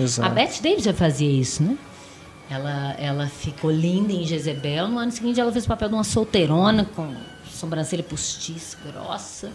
[0.00, 0.28] exato.
[0.28, 1.76] A Bette Davis já fazia isso, né?
[2.52, 4.86] Ela, ela ficou linda em Jezebel.
[4.86, 7.14] No ano seguinte, ela fez o papel de uma solteirona com
[7.50, 9.50] sobrancelha postiça, grossa,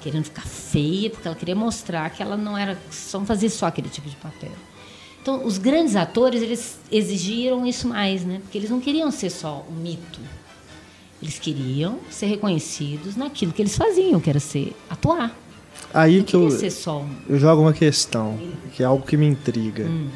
[0.00, 2.78] querendo ficar feia, porque ela queria mostrar que ela não era.
[2.92, 4.52] só fazia só aquele tipo de papel.
[5.20, 8.38] Então, os grandes atores, eles exigiram isso mais, né?
[8.40, 10.20] Porque eles não queriam ser só um mito.
[11.20, 15.36] Eles queriam ser reconhecidos naquilo que eles faziam, que era ser atuar.
[15.92, 17.10] Aí Não que eu, queria ser só um.
[17.28, 18.38] eu jogo uma questão,
[18.74, 19.86] que é algo que me intriga.
[19.86, 20.08] Hum.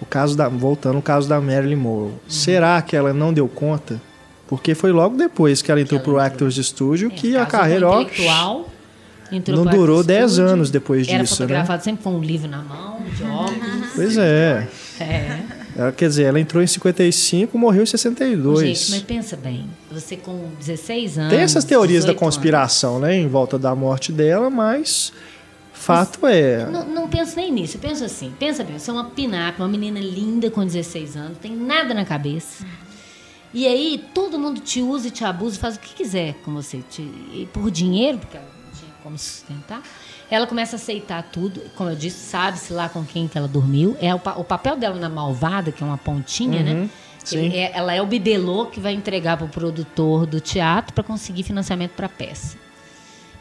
[0.00, 2.10] O caso da, voltando ao caso da Marilyn Monroe.
[2.10, 2.18] Uhum.
[2.28, 4.00] Será que ela não deu conta?
[4.48, 7.88] Porque foi logo depois que ela entrou para o Actors Studio é, que a carreira
[7.88, 8.04] ó,
[9.48, 11.84] não durou 10 anos depois era disso, Era fotografado né?
[11.84, 13.90] sempre com um livro na mão, de óculos.
[13.94, 14.68] Pois é.
[15.00, 15.38] É.
[15.76, 18.60] Ela, quer dizer, ela entrou em 55, morreu em 62.
[18.60, 21.30] Gente, mas pensa bem, você com 16 anos.
[21.30, 23.08] Tem essas teorias da conspiração, anos.
[23.08, 25.12] né, em volta da morte dela, mas
[25.76, 26.66] fato mas, é.
[26.66, 29.68] Não, não penso nem nisso, eu penso assim, pensa bem, você é uma pinap, uma
[29.68, 32.64] menina linda com 16 anos, tem nada na cabeça.
[33.54, 36.82] E aí todo mundo te usa e te abusa, faz o que quiser com você,
[36.90, 39.82] te, e por dinheiro, porque ela não tinha como sustentar.
[40.30, 43.96] Ela começa a aceitar tudo, como eu disse, sabe-se lá com quem que ela dormiu.
[44.00, 46.72] É o, o, papel dela na malvada, que é uma pontinha, né?
[46.72, 46.90] uhum, né?
[47.24, 47.52] Sim.
[47.52, 51.42] É, ela é o bibelô que vai entregar para o produtor do teatro para conseguir
[51.42, 52.56] financiamento para a peça.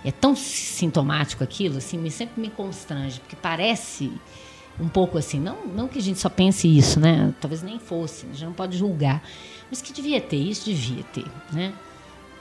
[0.05, 4.11] É tão sintomático aquilo, assim, me, sempre me constrange, porque parece
[4.79, 7.33] um pouco assim, não, não que a gente só pense isso, né?
[7.41, 9.23] Talvez nem fosse, a gente não pode julgar,
[9.69, 11.73] mas que devia ter isso, devia ter, né?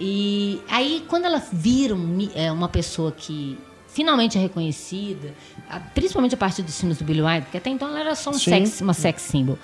[0.01, 5.33] E aí, quando ela vira um, é, uma pessoa que finalmente é reconhecida,
[5.95, 8.35] principalmente a partir dos filmes do Billy Wilder, porque até então ela era só um
[8.35, 9.57] sex, uma sex symbol.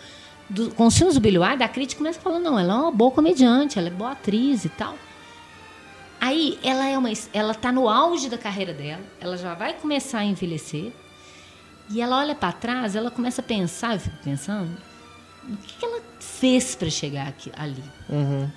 [0.49, 2.93] Do, com os filmes do Billy Wilder, a crítica começa falando, não, ela é uma
[2.93, 4.95] boa comediante, ela é boa atriz e tal.
[6.21, 10.19] Aí ela é uma, ela tá no auge da carreira dela, ela já vai começar
[10.19, 10.93] a envelhecer.
[11.89, 14.71] E ela olha para trás, ela começa a pensar, eu fico pensando,
[15.49, 17.83] o que, que ela fez para chegar aqui, ali.
[18.09, 18.49] Uhum.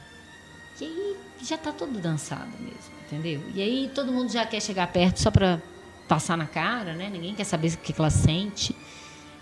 [0.79, 3.43] E aí já tá todo dançado mesmo entendeu?
[3.53, 5.61] E aí todo mundo já quer chegar perto só para
[6.07, 7.09] passar na cara, né?
[7.09, 8.75] Ninguém quer saber o que ela sente.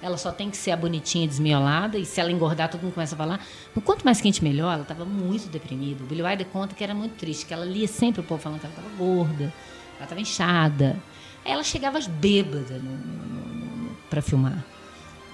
[0.01, 3.13] Ela só tem que ser a bonitinha desmiolada e se ela engordar, todo mundo começa
[3.13, 3.45] a falar.
[3.75, 4.73] No quanto mais quente, melhor.
[4.73, 6.03] Ela estava muito deprimida.
[6.03, 8.59] O Billy Wilder conta que era muito triste, que ela lia sempre o povo falando
[8.59, 9.53] que ela estava gorda,
[9.95, 10.97] ela estava inchada.
[11.45, 12.81] Aí ela chegava bêbada
[14.09, 14.63] para filmar.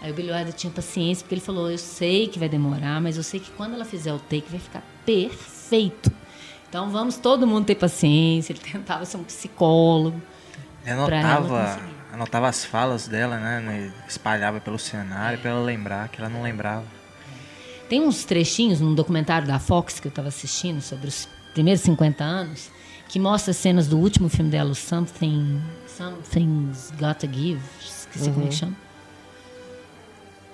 [0.02, 3.18] Aí o Billy Wilder tinha paciência, porque ele falou: Eu sei que vai demorar, mas
[3.18, 6.12] eu sei que quando ela fizer o take vai ficar perfeito.
[6.70, 8.54] Então vamos todo mundo ter paciência.
[8.54, 10.22] Ele tentava ser um psicólogo.
[10.84, 11.80] Ele anotava,
[12.18, 13.92] anotava as falas dela, né?
[14.08, 15.42] Espalhava pelo cenário é.
[15.42, 16.86] para ela lembrar que ela não lembrava.
[17.88, 22.24] Tem uns trechinhos num documentário da Fox que eu estava assistindo sobre os primeiros 50
[22.24, 22.70] anos
[23.08, 28.34] que mostra cenas do último filme dela, Something, Something's Gotta Give, esqueci uhum.
[28.34, 28.60] como é que uhum.
[28.60, 28.78] chama.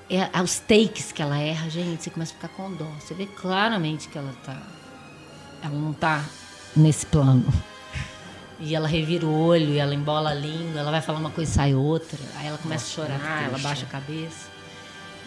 [0.10, 2.86] É, os takes que ela erra, gente, você começa a ficar com dó.
[3.00, 4.62] Você vê claramente que ela está
[5.64, 6.24] ela não está
[6.76, 7.46] nesse plano.
[8.66, 11.52] E ela revira o olho, e ela embola a língua, ela vai falar uma coisa
[11.52, 12.18] e sai outra.
[12.38, 14.48] Aí ela começa Nossa, a chorar, ela baixa a cabeça.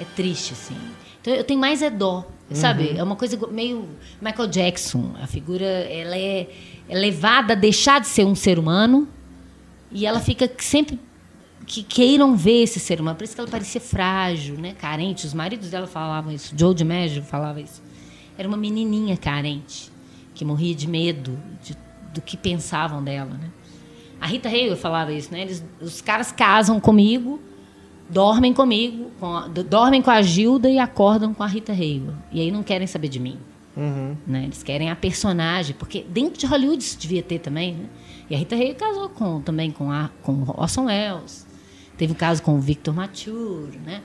[0.00, 0.76] É triste, assim.
[1.20, 2.90] Então eu tenho mais é dó, sabe?
[2.90, 2.98] Uhum.
[2.98, 3.88] É uma coisa meio
[4.22, 5.14] Michael Jackson.
[5.20, 6.48] A figura, ela é,
[6.88, 9.08] é levada a deixar de ser um ser humano
[9.90, 10.98] e ela fica sempre
[11.66, 13.16] que queiram ver esse ser humano.
[13.16, 14.74] Por isso que ela parecia frágil, né?
[14.78, 15.26] Carente.
[15.26, 16.54] Os maridos dela falavam isso.
[16.56, 17.82] Joe DiMaggio falava isso.
[18.38, 19.90] Era uma menininha carente
[20.34, 21.76] que morria de medo de,
[22.16, 23.51] do que pensavam dela, né?
[24.20, 25.43] A Rita Hayworth falava isso, né?
[25.43, 27.40] Eles, os caras casam comigo,
[28.09, 32.16] dormem comigo, com a, dormem com a Gilda e acordam com a Rita Hayworth.
[32.32, 33.38] E aí não querem saber de mim.
[33.76, 34.16] Uhum.
[34.26, 34.44] Né?
[34.44, 37.86] Eles querem a personagem, porque dentro de Hollywood isso devia ter também, né?
[38.28, 41.47] E a Rita Hayworth casou com, também com, a, com Orson Welles.
[41.97, 44.02] Teve um caso com o Victor Mature, né?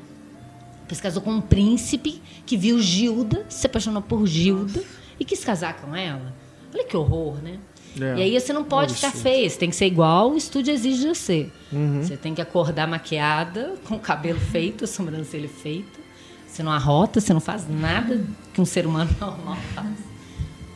[0.82, 4.84] Depois casou com um príncipe que viu Gilda, se apaixonou por Gilda
[5.18, 6.34] e quis casar com ela.
[6.74, 7.60] Olha que horror, né?
[8.00, 10.74] É, e aí você não pode ficar feia, você tem que ser igual o estúdio
[10.74, 11.50] exige de você.
[11.72, 12.02] Uhum.
[12.02, 16.00] Você tem que acordar maquiada, com o cabelo feito, a sobrancelha feita.
[16.48, 18.22] Você não arrota, você não faz nada
[18.54, 19.90] que um ser humano normal faz.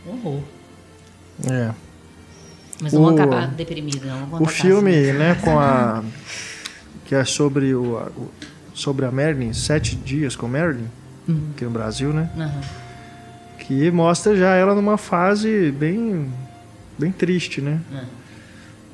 [0.06, 0.42] Horror.
[1.50, 1.72] É.
[2.82, 4.42] Mas não o, vão acabar deprimido, não.
[4.42, 5.14] o filme, assim.
[5.14, 6.04] né, com a.
[7.06, 8.02] que é sobre o,
[8.74, 10.90] sobre a Merlin, Sete Dias com Merlin,
[11.28, 11.50] uhum.
[11.54, 12.30] aqui no Brasil, né?
[12.36, 12.86] Uhum
[13.68, 16.32] que mostra já ela numa fase bem,
[16.98, 17.80] bem triste, né?
[17.94, 18.26] É.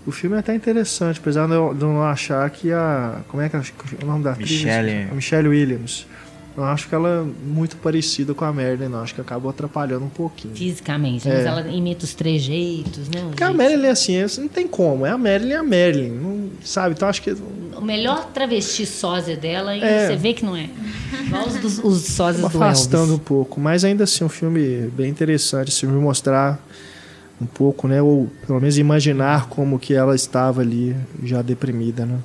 [0.06, 3.22] O filme é até interessante, apesar de eu não achar que a.
[3.28, 3.62] Como é que é
[4.02, 4.50] o nome da atriz?
[4.50, 5.08] Michelle.
[5.12, 6.08] A Michelle Williams.
[6.58, 9.02] Eu acho que ela é muito parecida com a Marilyn, não.
[9.02, 10.54] Acho que acabou atrapalhando um pouquinho.
[10.54, 11.34] Fisicamente, é.
[11.34, 13.22] mas ela imita os trejeitos, né?
[13.30, 15.06] Porque a Marilyn é assim, não tem como.
[15.06, 16.10] É a Marilyn, é a Marilyn.
[16.10, 16.96] Não, sabe?
[16.96, 17.32] Então acho que.
[17.32, 20.08] O melhor travesti sósia dela, e é.
[20.08, 20.70] você vê que não é.
[21.26, 23.16] Igual os, os sósias do afastando Elvis.
[23.16, 23.60] um pouco.
[23.60, 25.70] Mas ainda assim, um filme bem interessante.
[25.70, 26.60] Esse filme mostrar
[27.42, 28.02] um pouco, né?
[28.02, 32.20] Ou pelo menos imaginar como que ela estava ali, já deprimida, né?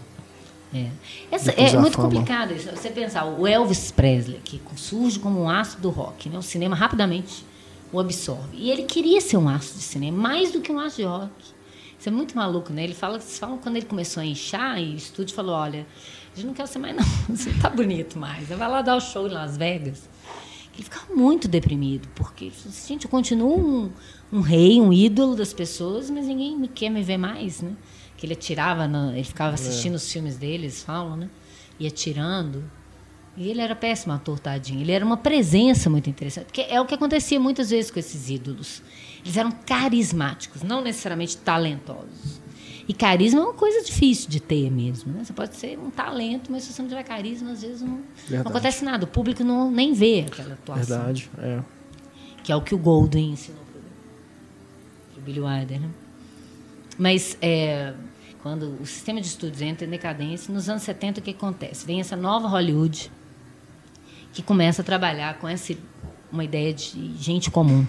[0.74, 0.88] É,
[1.30, 2.10] Essa, é muito fama.
[2.10, 2.68] complicado isso.
[2.70, 6.36] Você pensar, o Elvis Presley, que surge como um astro do rock, né?
[6.38, 7.46] o cinema rapidamente
[7.92, 8.56] o absorve.
[8.56, 11.30] E ele queria ser um astro de cinema, mais do que um astro de rock.
[11.98, 12.84] Isso é muito maluco, né?
[12.84, 15.86] Ele fala, eles falam quando ele começou a inchar e o estúdio falou, olha,
[16.32, 18.48] a gente não quer você mais não, você tá bonito mais.
[18.48, 20.08] Vai lá dar o show em Las Vegas.
[20.74, 22.52] Ele ficava muito deprimido, porque,
[22.86, 23.90] gente, eu continuo um,
[24.32, 27.72] um rei, um ídolo das pessoas, mas ninguém me quer me ver mais, né?
[28.16, 29.96] Que ele atirava, no, ele ficava assistindo é.
[29.96, 31.30] os filmes deles, falam, né?
[31.78, 32.64] Ia atirando.
[33.36, 34.80] E ele era péssimo ator, tadinho.
[34.80, 36.46] Ele era uma presença muito interessante.
[36.46, 38.82] Porque é o que acontecia muitas vezes com esses ídolos.
[39.22, 42.40] Eles eram carismáticos, não necessariamente talentosos.
[42.88, 45.12] E carisma é uma coisa difícil de ter mesmo.
[45.12, 45.24] Né?
[45.24, 48.00] Você pode ser um talento, mas se você não tiver carisma, às vezes não,
[48.30, 49.04] não acontece nada.
[49.04, 50.96] O público não, nem vê aquela atuação.
[50.96, 51.60] Verdade, é.
[52.42, 53.65] Que é o que o Golden ensinou
[55.26, 55.80] Billy Wilder.
[55.80, 55.90] Né?
[56.96, 57.92] Mas é,
[58.42, 61.86] quando o sistema de estudos entra em decadência, nos anos 70 o que acontece?
[61.86, 63.10] Vem essa nova Hollywood
[64.32, 65.74] que começa a trabalhar com essa,
[66.32, 67.86] uma ideia de gente comum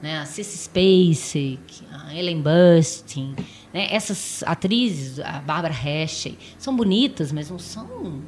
[0.00, 0.18] né?
[0.18, 3.34] A Cissy Spacek, a Ellen Burstyn,
[3.72, 3.88] né?
[3.90, 8.22] essas atrizes, a Barbara Hershey, são bonitas, mas não são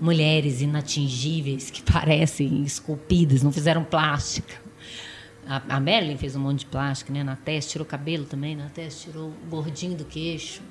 [0.00, 4.63] mulheres inatingíveis que parecem esculpidas, não fizeram plástica.
[5.46, 7.22] A, a Marilyn fez um monte de plástico, né?
[7.22, 10.62] Na testa, tirou o cabelo também, na testa tirou o gordinho do queixo,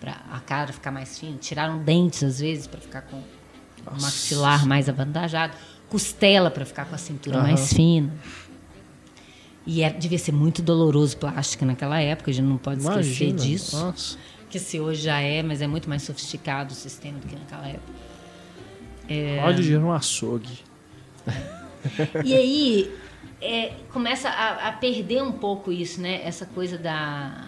[0.00, 1.36] para a cara ficar mais fina.
[1.38, 5.54] Tiraram dentes, às vezes, para ficar com o maxilar mais avantajado.
[5.88, 7.42] Costela para ficar com a cintura uhum.
[7.44, 8.12] mais fina.
[9.66, 13.32] E é, devia ser muito doloroso plástica naquela época, a gente não pode Imagina, esquecer
[13.34, 13.76] disso.
[13.76, 14.16] Nossa.
[14.48, 17.68] Que se hoje já é, mas é muito mais sofisticado o sistema do que naquela
[17.68, 17.92] época.
[19.08, 19.42] É...
[19.42, 20.60] Pode ir um açougue.
[22.24, 22.90] E aí
[23.40, 26.20] é, começa a, a, perder um pouco isso, né?
[26.24, 27.46] Essa coisa da,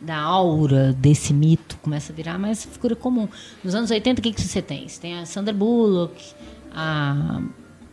[0.00, 3.28] da aura desse mito começa a virar mais figura comum.
[3.62, 4.88] Nos anos 80, o que, que você tem?
[4.88, 6.34] Você tem a Sandra Bullock,
[6.72, 7.42] a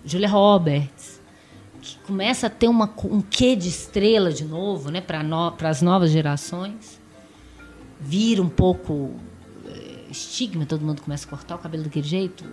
[0.06, 1.20] Julia Roberts,
[1.82, 5.82] que começa a ter uma, um quê de estrela de novo, né, para no, as
[5.82, 7.02] novas gerações.
[8.00, 9.16] Vira um pouco
[9.68, 12.46] é, estigma, todo mundo começa a cortar o cabelo daquele jeito.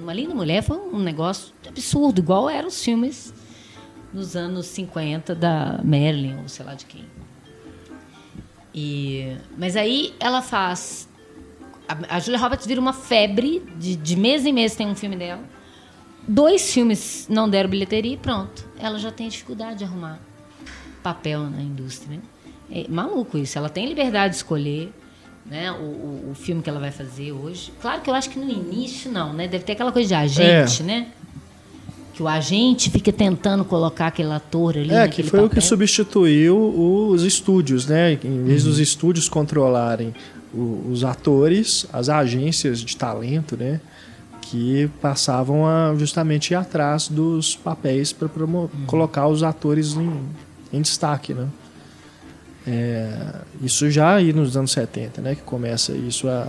[0.00, 3.32] Uma linda mulher foi um negócio absurdo, igual eram os filmes
[4.12, 7.04] nos anos 50 da Marilyn, ou sei lá de quem.
[8.74, 11.08] E, mas aí ela faz.
[11.88, 15.16] A, a Julia Roberts vira uma febre, de, de mês em mês tem um filme
[15.16, 15.42] dela
[16.26, 18.66] dois filmes não deram bilheteria e pronto.
[18.78, 20.20] Ela já tem dificuldade de arrumar
[21.02, 22.16] papel na indústria.
[22.16, 22.22] Né?
[22.70, 23.58] É maluco isso.
[23.58, 24.92] Ela tem liberdade de escolher
[25.44, 27.72] né, o, o, o, filme que ela vai fazer hoje.
[27.80, 29.48] Claro que eu acho que no início não, né?
[29.48, 30.84] Deve ter aquela coisa de agente, é.
[30.84, 31.08] né?
[32.14, 34.92] Que o agente fica tentando colocar aquele ator ali.
[34.92, 35.46] É, que foi papel.
[35.46, 38.12] o que substituiu os estúdios, né?
[38.12, 38.70] Em vez uhum.
[38.70, 40.14] dos estúdios controlarem
[40.54, 43.80] os atores, as agências de talento, né?
[44.42, 48.68] que passavam a justamente ir atrás dos papéis para uhum.
[48.86, 50.20] colocar os atores em,
[50.70, 51.48] em destaque, né?
[52.66, 55.34] É, isso já aí nos anos 70, né?
[55.34, 56.46] Que começa isso a,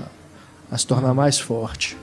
[0.70, 1.96] a se tornar mais forte.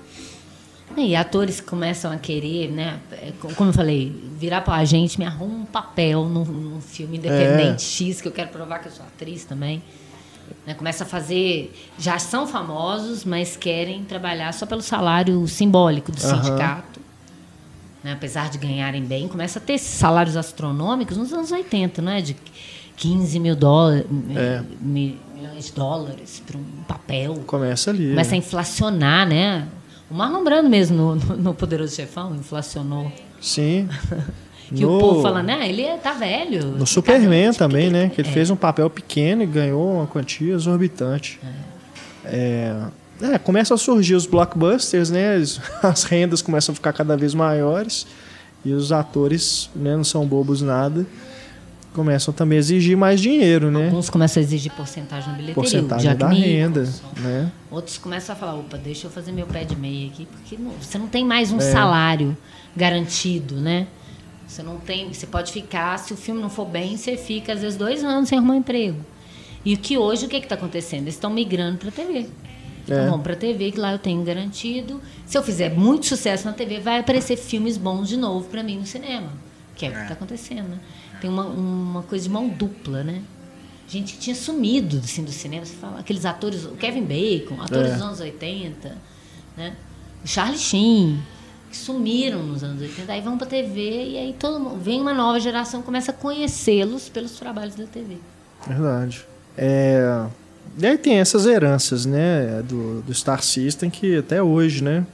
[0.97, 2.99] E atores começam a querer, né?
[3.13, 7.17] É, como eu falei, virar para a gente, me arruma um papel num, num filme
[7.17, 8.09] independente é.
[8.09, 9.83] X, que eu quero provar que eu sou atriz também.
[10.67, 10.75] Né?
[10.75, 11.73] Começa a fazer.
[11.99, 16.37] Já são famosos, mas querem trabalhar só pelo salário simbólico do uhum.
[16.37, 17.01] sindicato.
[18.03, 18.13] Né?
[18.13, 22.21] Apesar de ganharem bem, começa a ter salários astronômicos nos anos 80, não é?
[22.21, 22.37] De
[22.97, 24.07] 15 mil dólares,
[24.37, 24.63] é.
[24.81, 27.43] milhões de dólares para um papel.
[27.47, 28.11] Começa ali.
[28.11, 28.35] Começa é.
[28.35, 29.69] a inflacionar, né?
[30.11, 33.11] O Marlon Brando mesmo, no, no Poderoso Chefão, inflacionou.
[33.41, 33.89] Sim.
[34.73, 34.97] Que no...
[34.97, 35.69] o povo fala, né?
[35.69, 36.65] Ele é, tá velho.
[36.65, 38.09] No Superman também, que né?
[38.09, 38.33] Que ele é.
[38.33, 41.41] fez um papel pequeno e ganhou uma quantia exorbitante.
[42.25, 42.87] É.
[43.21, 43.35] é.
[43.35, 45.43] é começam a surgir os blockbusters, né?
[45.83, 48.07] As rendas começam a ficar cada vez maiores
[48.65, 51.05] e os atores né, não são bobos nada.
[51.93, 53.87] Começam também a exigir mais dinheiro, né?
[53.87, 55.55] Alguns começam a exigir porcentagem na bilheteria.
[55.55, 56.89] Porcentagem da renda,
[57.19, 57.51] né?
[57.69, 60.71] Outros começam a falar, opa, deixa eu fazer meu pé de meia aqui, porque não,
[60.81, 61.61] você não tem mais um é.
[61.61, 62.37] salário
[62.77, 63.89] garantido, né?
[64.47, 67.61] Você não tem, você pode ficar, se o filme não for bem, você fica às
[67.61, 68.99] vezes dois anos sem arrumar um emprego.
[69.65, 71.03] E o que hoje o que está acontecendo?
[71.03, 72.27] Eles estão migrando para a TV.
[72.85, 73.09] Então é.
[73.09, 75.01] vão para a TV, que lá eu tenho garantido.
[75.27, 78.79] Se eu fizer muito sucesso na TV, vai aparecer filmes bons de novo para mim
[78.79, 79.29] no cinema.
[79.77, 80.17] Que é o que está é.
[80.17, 80.79] acontecendo, né?
[81.21, 83.23] Tem uma, uma coisa de mão dupla, né?
[83.89, 85.65] Gente que tinha sumido assim, do cinema.
[85.67, 87.93] Você fala, aqueles atores, o Kevin Bacon, atores é.
[87.95, 88.97] dos anos 80,
[89.57, 89.75] né?
[90.25, 91.23] O Charlie Sheen
[91.71, 95.01] que sumiram nos anos 80, aí vão para a TV e aí todo mundo, vem
[95.01, 98.19] uma nova geração começa a conhecê-los pelos trabalhos da TV.
[98.67, 99.25] Verdade.
[99.57, 100.27] É,
[100.77, 105.07] e aí tem essas heranças, né, do, do Star System que até hoje, né,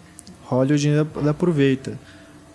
[0.44, 1.98] Hollywood ainda aproveita.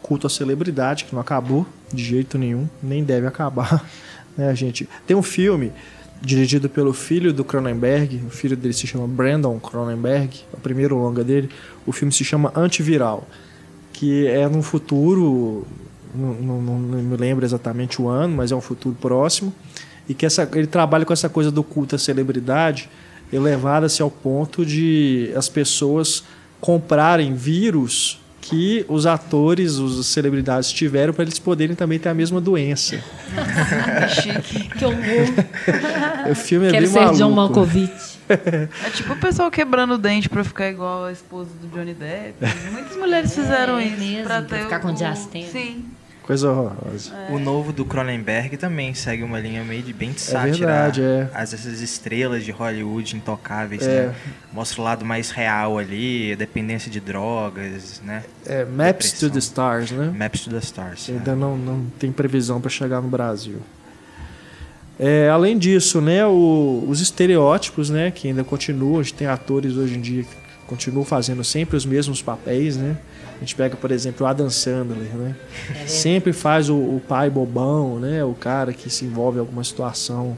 [0.01, 3.85] Culto à celebridade, que não acabou de jeito nenhum, nem deve acabar,
[4.37, 4.87] né, gente.
[5.05, 5.71] Tem um filme
[6.21, 8.21] dirigido pelo filho do Cronenberg.
[8.27, 11.49] O filho dele se chama Brandon Cronenberg, é o primeiro longa dele.
[11.85, 13.27] O filme se chama Antiviral,
[13.91, 15.65] que é num futuro,
[16.13, 19.53] não, não, não me lembro exatamente o ano, mas é um futuro próximo,
[20.07, 22.89] e que essa, ele trabalha com essa coisa do culto à celebridade
[23.31, 26.23] elevada-se ao ponto de as pessoas
[26.59, 32.41] comprarem vírus que os atores, os celebridades tiveram para eles poderem também ter a mesma
[32.41, 32.99] doença.
[34.09, 34.67] Chique.
[34.69, 36.29] Que horror.
[36.31, 37.17] O filme é Quero bem ser maluco.
[37.17, 38.19] John Malkovich.
[38.27, 42.35] É tipo o pessoal quebrando o dente pra ficar igual a esposa do Johnny Depp.
[42.71, 43.99] Muitas mulheres fizeram é isso.
[43.99, 44.93] mesmo, pra, pra ter ficar com o...
[44.93, 45.47] diastema.
[45.47, 45.85] Sim.
[46.31, 47.11] Coisa horrorosa.
[47.29, 50.51] O novo do Cronenberg também segue uma linha meio de bem de É sátira.
[50.67, 51.29] verdade, é.
[51.33, 54.07] As, essas estrelas de Hollywood intocáveis, É.
[54.07, 54.15] né?
[54.53, 58.23] Mostra o lado mais real ali, a dependência de drogas, né?
[58.45, 59.29] É, Maps to Depressão.
[59.31, 60.13] the Stars, né?
[60.17, 61.09] Maps to the Stars.
[61.09, 61.17] né?
[61.17, 63.57] Ainda não, não tem previsão para chegar no Brasil.
[64.97, 69.75] É, além disso, né, o- os estereótipos, né, que ainda continuam, a gente tem atores
[69.75, 70.29] hoje em dia que
[70.65, 72.95] continuam fazendo sempre os mesmos papéis, né?
[73.41, 75.35] A gente pega, por exemplo, o Adam Sandler, né?
[75.83, 78.23] É sempre faz o, o pai bobão, né?
[78.23, 80.37] O cara que se envolve em alguma situação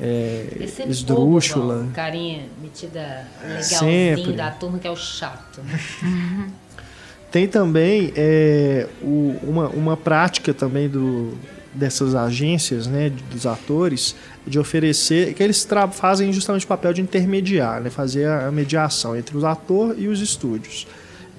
[0.00, 1.78] é, É esdrúxula.
[1.78, 4.32] bobo, carinha metida legalzinho Sempre.
[4.34, 5.60] da turma que é o chato.
[5.62, 6.50] né?
[7.32, 11.36] Tem também é, o- uma, uma prática também do,
[11.74, 14.14] dessas agências, né, dos atores,
[14.46, 19.16] de oferecer, que eles fazem justamente o papel de intermediar, né, fazer a, a mediação
[19.16, 20.86] entre os atores e os estúdios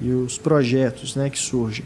[0.02, 1.86] e os projetos, né, que surgem.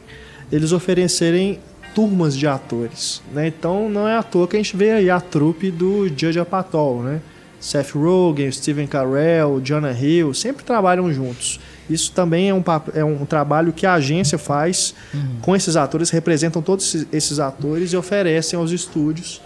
[0.51, 1.59] Eles oferecerem
[1.95, 3.47] turmas de atores, né?
[3.47, 7.03] Então não é à toa que a gente vê aí a trupe do Judge Apatow,
[7.03, 7.19] né?
[7.59, 11.59] Seth Rogen, Steven Carell, Jonah Hill, sempre trabalham juntos.
[11.89, 12.63] Isso também é um,
[12.95, 14.95] é um trabalho que a agência faz
[15.41, 19.41] com esses atores, representam todos esses- atores e oferecem aos estúdios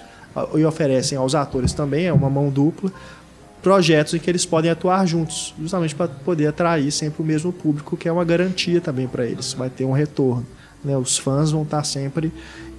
[0.55, 2.91] e oferecem aos atores também, é uma mão dupla,
[3.65, 7.97] projetos em que eles podem atuar juntos, justamente para poder atrair sempre o mesmo público,
[7.97, 10.45] que é uma garantia também para eles, vai ter um retorno.
[10.83, 10.95] Né?
[10.95, 12.31] Os fãs vão estar sempre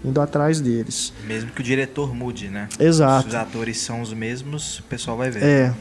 [0.04, 1.12] indo atrás deles.
[1.26, 2.68] Mesmo que o diretor mude, né?
[2.78, 3.22] Exato.
[3.22, 5.42] Se os atores são os mesmos, o pessoal vai ver.
[5.42, 5.74] É.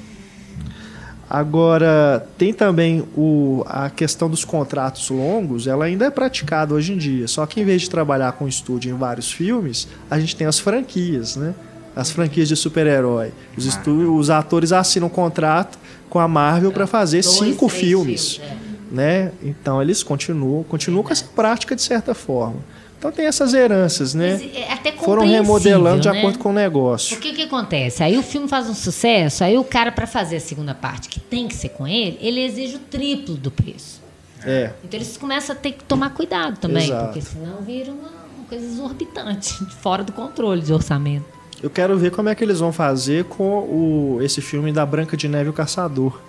[1.30, 6.98] Agora, tem também o, a questão dos contratos longos, ela ainda é praticada hoje em
[6.98, 7.28] dia.
[7.28, 10.58] Só que em vez de trabalhar com estúdio em vários filmes, a gente tem as
[10.58, 11.54] franquias, né?
[11.96, 13.32] As franquias de super-herói.
[13.58, 15.78] Os, estu- os atores assinam um contrato
[16.10, 18.36] com a Marvel para fazer Dois, cinco filmes.
[18.36, 18.94] filmes, é.
[18.94, 19.32] Né?
[19.42, 22.58] Então eles continuam, continuam com essa prática de certa forma.
[22.98, 24.40] Então tem essas heranças, né?
[24.56, 26.18] É até Foram remodelando de né?
[26.20, 27.18] acordo com o negócio.
[27.18, 28.02] O que acontece?
[28.04, 31.20] Aí o filme faz um sucesso, aí o cara, para fazer a segunda parte, que
[31.20, 34.02] tem que ser com ele, ele exige o triplo do preço.
[34.44, 34.72] É.
[34.84, 37.06] Então eles começam a ter que tomar cuidado também, Exato.
[37.06, 41.26] porque senão vira uma, uma coisa exorbitante, fora do controle de orçamento.
[41.66, 45.18] Eu quero ver como é que eles vão fazer com o, esse filme da Branca
[45.18, 46.22] de Neve e o Caçador,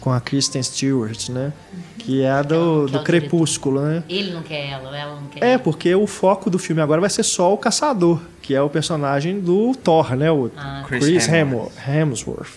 [0.00, 1.52] com a Kristen Stewart, né?
[1.96, 4.02] Que é a do, do Crepúsculo, né?
[4.08, 5.62] Ele não quer ela, ela não quer É, ele.
[5.62, 9.38] porque o foco do filme agora vai ser só o Caçador, que é o personagem
[9.38, 10.28] do Thor, né?
[10.32, 10.82] O Ah.
[10.88, 11.72] Chris, Chris Hemsworth.
[11.88, 12.50] Hemsworth.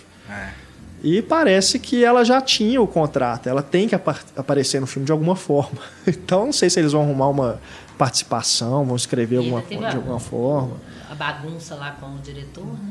[1.04, 1.06] É.
[1.08, 5.04] E parece que ela já tinha o contrato, ela tem que apa- aparecer no filme
[5.06, 5.78] de alguma forma.
[6.06, 7.60] Então não sei se eles vão arrumar uma
[7.98, 10.76] participação, vão escrever alguma, teve de alguma forma.
[11.10, 12.90] A bagunça lá com o diretor, né?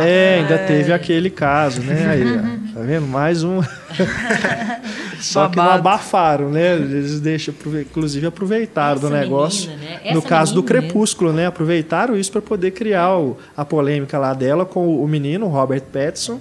[0.00, 2.08] É, ainda teve aquele caso, né?
[2.10, 3.06] Aí, ó, tá vendo?
[3.06, 3.62] Mais um.
[5.18, 6.74] Só que não abafaram, né?
[6.74, 9.70] Eles deixam, inclusive aproveitaram Essa do negócio.
[9.70, 10.12] menina, né?
[10.12, 11.46] No caso do Crepúsculo, né?
[11.46, 15.82] Aproveitaram isso para poder criar o- a polêmica lá dela com o menino, o Robert
[15.92, 16.38] Pattinson,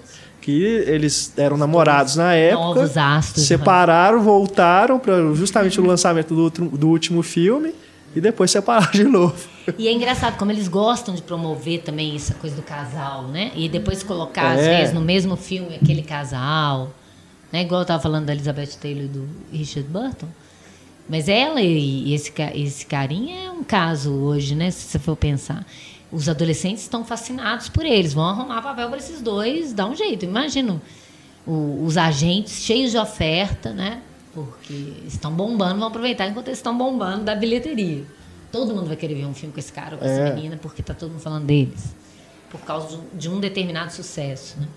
[0.47, 2.63] que eles eram namorados na época.
[2.79, 3.45] Novos astros.
[3.45, 7.73] Separaram, voltaram para justamente o lançamento do, outro- do último filme
[8.15, 9.35] e depois separaram de novo.
[9.77, 13.51] E é engraçado como eles gostam de promover também essa coisa do casal, né?
[13.55, 14.77] E depois colocar, às É.
[14.77, 16.93] vezes, no mesmo filme aquele casal.
[17.51, 17.63] Né?
[17.63, 20.27] Igual eu tava falando da Elizabeth Taylor e do Richard Burton.
[21.09, 24.71] Mas ela e esse, esse carinha é um caso hoje, né?
[24.71, 25.65] Se você for pensar.
[26.11, 28.13] Os adolescentes estão fascinados por eles.
[28.13, 30.23] Vão arrumar papel para esses dois, dá um jeito.
[30.25, 30.81] Imagina
[31.45, 34.01] o- os agentes cheios de oferta, né?
[34.33, 38.05] Porque estão bombando, vão aproveitar enquanto eles estão bombando da bilheteria.
[38.51, 40.27] Todo mundo vai querer ver um filme com esse cara, com É.
[40.27, 41.93] essa menina, porque tá todo mundo falando deles.
[42.49, 44.67] Por causa de um- de um determinado sucesso, né?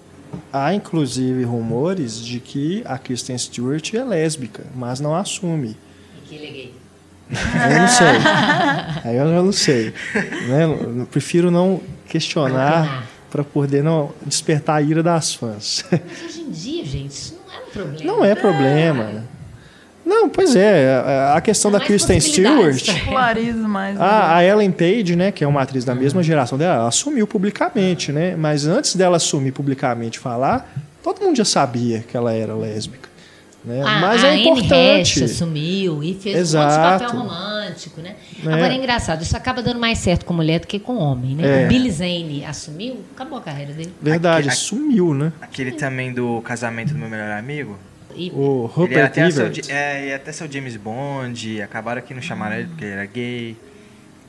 [0.52, 5.76] Há inclusive rumores de que a Kristen Stewart é lésbica, mas não assume.
[6.24, 6.74] E que ele é gay.
[7.30, 8.06] Eu não sei.
[9.04, 9.94] Aí eu eu não sei.
[10.48, 10.64] Né?
[10.64, 15.84] Eu prefiro não questionar para poder não despertar a ira das fãs.
[15.90, 18.04] Mas hoje em dia, gente, isso não é um problema.
[18.12, 19.24] Não é problema.
[20.04, 20.96] Não, pois é.
[21.34, 22.84] a- questão da Kristen Stewart.
[23.00, 23.96] Populariza mais.
[23.96, 24.04] né?
[24.04, 27.26] A, a Ellen Page, né, que é uma atriz da mesma geração dela, ela assumiu
[27.28, 28.34] publicamente, né?
[28.36, 30.68] Mas antes dela assumir publicamente falar,
[31.02, 33.08] todo mundo já sabia que ela era lésbica.
[33.64, 33.82] Né?
[33.82, 35.24] A, Mas a é Anne importante.
[35.24, 36.64] Assumiu e fez um Exato.
[36.82, 38.16] monte de papel romântico, né?
[38.44, 38.52] É.
[38.54, 41.42] Agora é engraçado, isso acaba dando mais certo com mulher do que com homem, É.
[41.42, 41.64] né?
[41.66, 43.92] O Billy Zane assumiu, acabou a carreira dele.
[44.00, 45.30] Verdade, Aqui- sumiu, né?
[45.42, 47.78] Aquele também do casamento do meu melhor amigo.
[48.16, 49.60] E, O ele ia Rupert até, o, Everett.
[49.62, 51.62] Di- é, até ser o James Bond.
[51.62, 53.56] Acabaram que não chamaram ele porque ele era gay.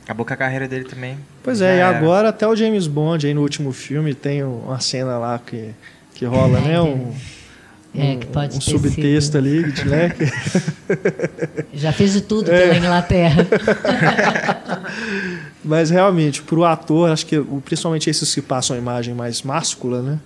[0.03, 1.18] Acabou com a carreira dele também.
[1.41, 1.98] Pois é, e era.
[1.98, 5.70] agora até o James Bond aí no último filme tem uma cena lá que,
[6.14, 6.80] que rola, né?
[6.82, 7.40] Um, É,
[7.93, 9.38] um- que pode um subtexto sido.
[9.38, 10.11] ali, né?
[11.73, 12.61] já de tudo É.
[12.61, 13.47] pela Inglaterra.
[15.63, 20.01] Mas realmente, pro ator, acho que o- principalmente esses que passam a imagem mais máscula,
[20.01, 20.19] né?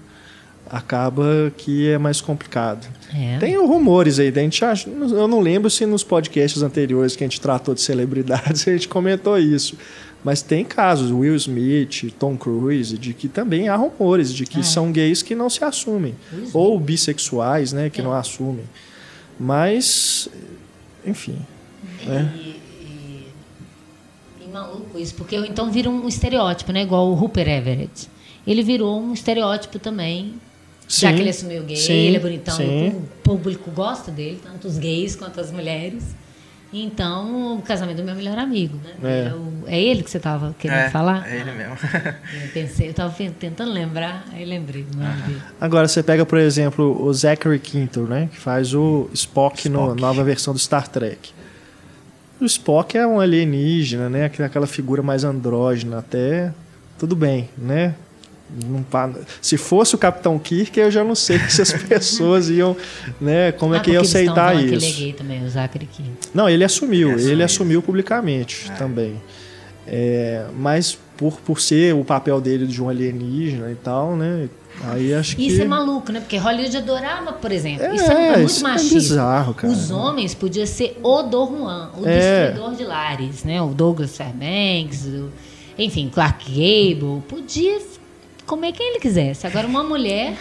[0.70, 2.88] Acaba que é mais complicado.
[3.14, 3.38] É.
[3.38, 7.28] Tem rumores aí, a gente acha, eu não lembro se nos podcasts anteriores que a
[7.28, 9.78] gente tratou de celebridades a gente comentou isso.
[10.26, 14.62] Mas tem casos, Will Smith, Tom Cruise, de que também há rumores de que Ah,
[14.62, 14.64] é.
[14.64, 16.16] são gays que não se assumem.
[16.34, 16.56] Will Smith.
[16.56, 18.04] Ou bissexuais, né, que É.
[18.04, 18.66] não assumem.
[19.40, 20.28] Mas,
[21.06, 21.38] enfim.
[22.06, 22.34] né?
[22.36, 22.40] E,
[22.82, 23.28] e-
[24.46, 26.82] e maluco isso, porque então vira um estereótipo, né?
[26.82, 28.10] Igual o Rupert Everett.
[28.48, 30.34] Ele virou um estereótipo também.
[30.88, 32.90] já Sim, que ele assumiu gay, sim, ele é bonitão, sim.
[32.90, 36.04] o público gosta dele, tanto os gays quanto as mulheres.
[36.84, 38.92] Então, o casamento do meu melhor amigo, né?
[39.02, 39.72] É.
[39.72, 41.26] É, é ele que você estava querendo é, falar?
[41.30, 41.76] É ele mesmo.
[42.44, 45.42] Eu pensei, eu estava tentando lembrar, aí lembrei do nome dele.
[45.60, 50.02] Agora você pega, por exemplo, o Zachary Quinto, né, que faz o Spock, na Spock.
[50.02, 51.32] nova versão do Star Trek.
[52.40, 56.52] O Spock é um alienígena, né, aquela aquela figura mais andrógena até,
[57.00, 57.96] tudo bem, né?
[59.42, 62.76] Se fosse o Capitão Kirk, eu já não sei se as pessoas iam,
[63.20, 64.86] né, como é Ah, que iam porque eles estão aceitar falando que isso.
[64.86, 66.30] ele é gay também, o Zachary Quinto.
[66.34, 67.82] Não, ele assumiu, Ele ele assumiu, assumiu.
[67.82, 68.74] publicamente É.
[68.76, 69.16] também.
[69.88, 74.50] É, mas por, por ser o papel dele de um alienígena e tal, né?
[74.86, 75.46] Aí acho que.
[75.48, 76.20] Isso é maluco, né?
[76.20, 77.86] Porque Hollywood adorava, por exemplo.
[77.86, 78.96] É, isso é, muito isso é machista.
[78.96, 79.72] bizarro, cara.
[79.72, 82.48] Os homens podiam ser o Dom Juan, o É.
[82.48, 83.62] destruidor de lares, né?
[83.62, 85.30] O Douglas Fairbanks, o,
[85.78, 87.22] enfim, Clark Gable.
[87.30, 87.80] Podia
[88.46, 89.46] comer quem ele quisesse.
[89.48, 90.38] Agora, uma mulher,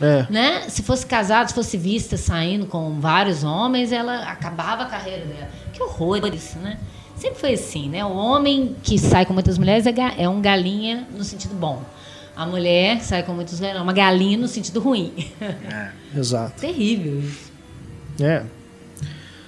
[0.00, 0.26] É.
[0.30, 0.68] né?
[0.68, 5.48] Se fosse casada, se fosse vista saindo com vários homens, ela acabava a carreira dela.
[5.72, 6.78] Que horror isso, né?
[7.16, 8.04] Sempre foi assim, né?
[8.04, 11.82] O homem que sai com muitas mulheres é, é um galinha no sentido bom.
[12.34, 15.12] A mulher que sai com muitos mulheres é uma galinha no sentido ruim.
[15.38, 15.90] É.
[16.18, 16.58] Exato.
[16.58, 17.52] Terrível isso.
[18.18, 18.42] É.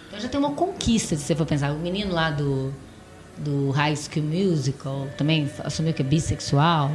[0.08, 1.72] Então já tem uma conquista, se você for pensar.
[1.72, 2.70] O menino lá do,
[3.38, 6.90] do High School Musical também assumiu que é bissexual.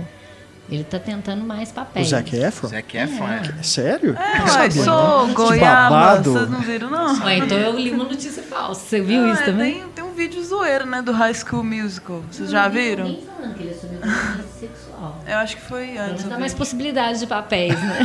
[0.70, 2.10] Ele tá tentando mais O papéis.
[2.10, 2.68] Zac Efron?
[2.68, 3.42] Zac Efron, é.
[3.60, 4.18] É sério?
[4.18, 5.28] É, Não sabia, sou não.
[5.30, 5.90] Que goiaba.
[5.96, 6.34] babado.
[6.34, 7.24] Vocês não viram, não?
[7.24, 8.82] Ué, então eu li uma notícia falsa.
[8.82, 9.74] Você viu Não, isso é, também?
[9.76, 12.22] Tem, tem um vídeo zoeiro, né, do High School Musical.
[12.30, 13.06] Vocês já Não viram?
[13.06, 14.87] Ninguém falando que ele assumiu que é bissexual.
[15.28, 16.24] Eu acho que foi antes.
[16.24, 18.00] dá mais possibilidades de papéis, né?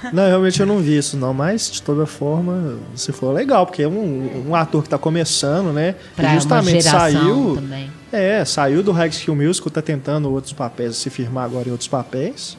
[0.12, 1.34] Não, realmente eu não vi isso, não.
[1.34, 5.72] Mas, de toda forma, se for legal, porque é um, um ator que tá começando,
[5.72, 5.94] né?
[6.14, 7.54] Pra e justamente saiu.
[7.56, 7.90] também.
[8.12, 11.88] É, saiu do High School Musical, tá tentando outros papéis, se firmar agora em outros
[11.88, 12.56] papéis.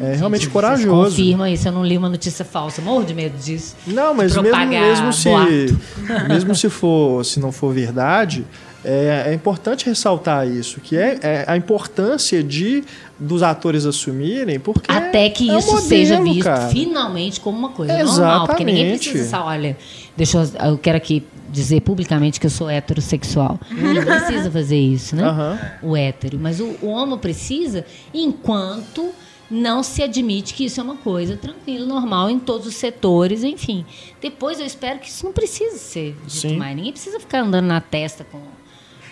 [0.00, 1.10] É realmente Vocês corajoso.
[1.10, 2.82] Confirma isso, eu não li uma notícia falsa.
[2.82, 3.76] Morro de medo disso.
[3.86, 6.28] Não, mas mesmo, mesmo se boato.
[6.28, 8.44] mesmo se for se não for verdade,
[8.84, 12.84] é, é importante ressaltar isso, que é, é a importância de
[13.18, 16.68] dos atores assumirem, porque Até que é isso modelo, seja visto cara.
[16.68, 18.46] finalmente como uma coisa normal.
[18.46, 19.10] Porque ninguém Exatamente.
[19.10, 19.76] precisa olha,
[20.16, 23.58] deixa eu, eu quero aqui dizer publicamente que eu sou heterossexual.
[23.70, 25.22] Ninguém precisa fazer isso, né?
[25.22, 25.58] Aham.
[25.82, 26.38] O hétero.
[26.40, 29.12] Mas o, o homo precisa enquanto
[29.50, 33.84] não se admite que isso é uma coisa tranquila, normal em todos os setores, enfim.
[34.20, 36.56] Depois eu espero que isso não precise ser dito Sim.
[36.56, 36.74] mais.
[36.74, 38.40] Ninguém precisa ficar andando na testa com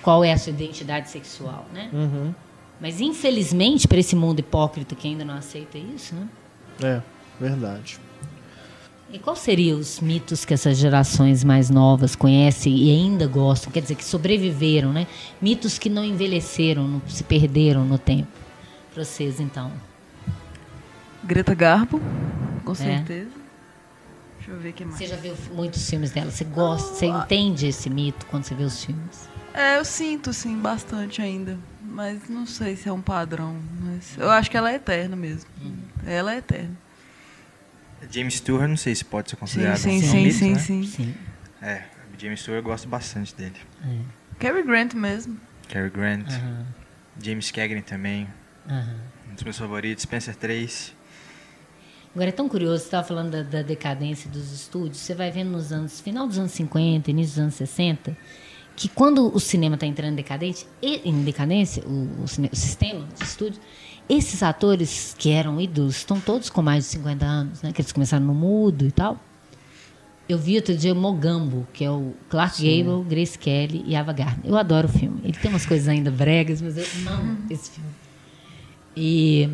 [0.02, 1.88] qual é a sua identidade sexual, né?
[1.92, 2.34] Uhum.
[2.80, 6.28] Mas infelizmente, para esse mundo hipócrita que ainda não aceita isso, né?
[6.82, 7.00] É,
[7.40, 7.98] verdade.
[9.12, 13.70] E quais seriam os mitos que essas gerações mais novas conhecem e ainda gostam?
[13.70, 15.06] Quer dizer, que sobreviveram, né?
[15.40, 18.28] Mitos que não envelheceram, não se perderam no tempo.
[18.94, 19.70] Para vocês, então.
[21.22, 22.00] Greta Garbo,
[22.64, 22.74] com É.
[22.74, 23.30] certeza.
[24.38, 24.96] Deixa eu ver o que mais.
[24.96, 26.30] Você já viu muitos filmes dela?
[26.30, 29.28] Você gosta, você entende esse mito quando você vê os filmes?
[29.54, 31.58] É, eu sinto, sim, bastante ainda.
[31.82, 33.60] Mas não sei se é um padrão.
[33.80, 35.48] Mas eu acho que ela é eterna mesmo.
[36.06, 36.76] Ela é eterna.
[38.10, 40.58] James Stewart, não sei se pode ser Sim, considerado sim, um sim, mito, sim, né?
[40.58, 40.82] sim.
[40.84, 41.14] Sim.
[41.60, 41.84] É,
[42.18, 43.56] James Stewart eu gosto bastante dele.
[44.38, 45.38] Cary Grant mesmo.
[45.68, 46.66] Cary Grant, Aham,
[47.22, 48.28] James Cagney também,
[49.30, 50.92] um dos meus favoritos, Spencer Tracy.
[52.14, 55.50] Agora é tão curioso, você estava falando da, da, decadência dos estúdios, você vai vendo
[55.50, 58.16] nos anos, final dos anos 50, início dos anos 60,
[58.74, 63.24] que quando o cinema está entrando em decadência, em decadência, o, o, o, sistema de
[63.24, 63.60] estúdio,
[64.08, 67.72] esses atores que eram ídolos estão todos com mais de 50 anos, né?
[67.72, 69.18] Que eles começaram no mudo e tal.
[70.28, 72.84] Eu vi outro dia o Mogambo, que é o Clark Sim.
[72.84, 74.50] Gable, Grace Kelly e Ava Gardner.
[74.50, 75.20] Eu adoro o filme.
[75.24, 77.90] Ele tem umas coisas ainda bregas, mas eu amo esse filme.
[78.96, 79.48] E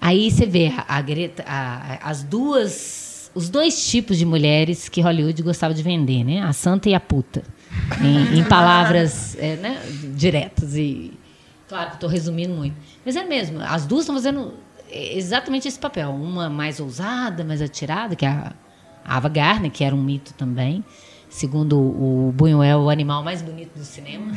[0.00, 5.42] aí você vê a Greta, a, as duas, os dois tipos de mulheres que Hollywood
[5.42, 6.42] gostava de vender, né?
[6.42, 7.42] A santa e a puta.
[8.02, 9.82] Em, em palavras é, né,
[10.14, 11.12] diretas e
[11.68, 13.60] claro que estou resumindo muito, mas é mesmo.
[13.60, 14.54] As duas estão fazendo
[14.92, 16.10] exatamente esse papel.
[16.10, 18.52] Uma mais ousada, mais atirada, que é a
[19.04, 20.84] Ava Gardner, que era um mito também.
[21.28, 24.32] Segundo o Buñuel, o animal mais bonito do cinema.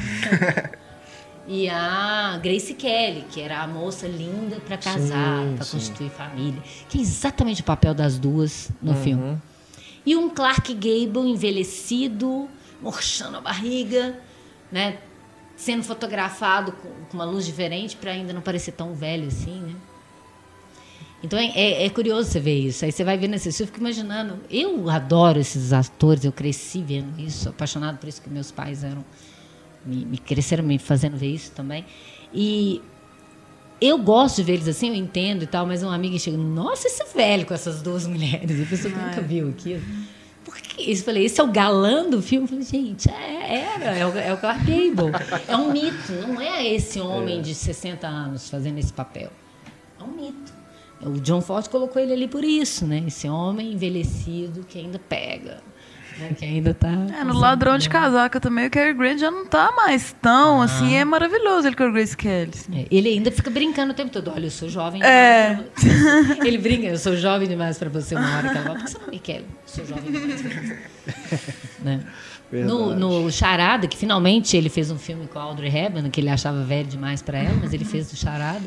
[1.45, 6.61] e a Grace Kelly, que era a moça linda para casar, para constituir família.
[6.87, 9.03] Que é exatamente o papel das duas no uhum.
[9.03, 9.37] filme.
[10.05, 12.47] E um Clark Gable envelhecido,
[12.85, 14.19] murchando a barriga,
[14.71, 14.99] né?
[15.55, 19.75] Sendo fotografado com, uma luz diferente para ainda não parecer tão velho assim, né?
[21.23, 22.85] Então é, é, é, curioso você ver isso.
[22.85, 24.39] Aí você vai vendo esse eu fico imaginando.
[24.49, 29.03] Eu adoro esses atores, eu cresci vendo isso, apaixonado por isso que meus pais eram.
[29.83, 31.85] Me, me cresceram me fazendo ver isso também.
[32.33, 32.81] E
[33.81, 36.87] eu gosto de ver eles assim, eu entendo e tal, mas uma amiga chega, nossa,
[36.87, 38.61] esse velho com essas duas mulheres.
[38.61, 39.81] A pessoa nunca viu aquilo.
[40.77, 41.01] Isso?
[41.01, 42.45] Eu falei, esse é o galã do filme?
[42.45, 45.11] Eu falei, gente, é, era, é o, é o Clark Gable.
[45.47, 47.41] É um mito, não é esse homem é.
[47.41, 49.31] de 60 anos fazendo esse papel.
[49.99, 50.53] É um mito.
[51.01, 53.03] O John Ford colocou ele ali por isso, né?
[53.07, 55.61] Esse homem envelhecido que ainda pega.
[56.17, 56.33] Né?
[56.37, 56.89] Que ainda tá.
[57.19, 60.65] É, no ladrão de casaca também, o Cary Grant já não tá mais tão ah.
[60.65, 60.95] assim.
[60.95, 62.51] É maravilhoso ele com o Grace Kelly.
[62.53, 62.81] Assim.
[62.81, 64.31] É, ele ainda fica brincando o tempo todo.
[64.31, 65.59] Olha, eu sou jovem é.
[65.77, 66.39] demais.
[66.45, 68.97] Ele brinca, eu sou jovem demais para você uma hora que ela Por que você
[68.97, 69.39] não me quer?
[69.39, 71.53] Eu sou jovem demais pra você.
[71.83, 72.03] né?
[72.51, 76.29] No, no, Charada, que finalmente ele fez um filme com a Audrey Hepburn, que ele
[76.29, 78.63] achava velho demais para ela, mas ele fez o Charada.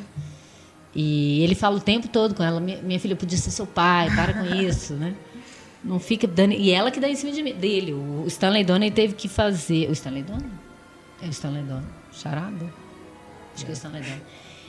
[0.94, 4.34] E ele fala o tempo todo com ela: minha filha podia ser seu pai, para
[4.34, 5.14] com isso, né?
[5.82, 6.52] Não fica dando.
[6.52, 7.92] E ela que dá em cima de, dele.
[7.92, 9.88] O Stanley Donen teve que fazer.
[9.88, 10.50] O Stanley Donen?
[11.22, 11.88] É o Stanley Donen.
[12.12, 12.72] Charada?
[13.54, 14.22] Acho que é o Stanley Donen.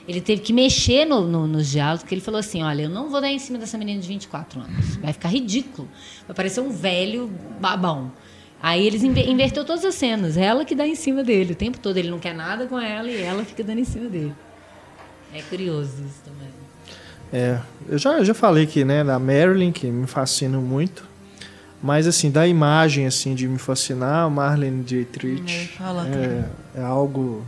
[0.07, 3.09] Ele teve que mexer no, no, nos diálogos, porque ele falou assim: olha, eu não
[3.09, 4.95] vou dar em cima dessa menina de 24 anos.
[4.97, 5.87] Vai ficar ridículo.
[6.27, 8.11] Vai parecer um velho babão.
[8.61, 10.35] Aí eles inverteu todas as cenas.
[10.35, 11.53] Ela que dá em cima dele.
[11.53, 14.09] O tempo todo ele não quer nada com ela e ela fica dando em cima
[14.09, 14.35] dele.
[15.33, 16.28] É curioso isso.
[17.31, 21.07] É, eu já, eu já falei que, né, da Marilyn, que me fascina muito.
[21.81, 25.71] Mas, assim, da imagem, assim, de me fascinar, Marlene Dietrich
[26.13, 26.43] é,
[26.79, 27.45] é, algo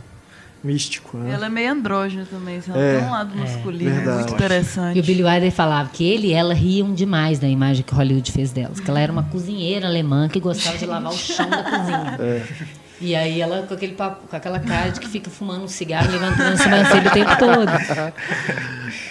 [0.64, 1.34] místico, né?
[1.34, 3.40] Ela é meio andrógena também, ela é, tem um lado é.
[3.40, 4.96] masculino é, muito interessante.
[4.96, 8.30] E o Billy Wilder falava que ele e ela riam demais da imagem que Hollywood
[8.32, 11.62] fez delas, que ela era uma cozinheira alemã que gostava de lavar o chão da
[11.62, 12.16] cozinha.
[13.02, 13.06] É.
[13.06, 16.10] E aí ela com aquele papo, com aquela cara de que fica fumando um cigarro,
[16.10, 17.72] levantando a sobrancelha o tempo todo.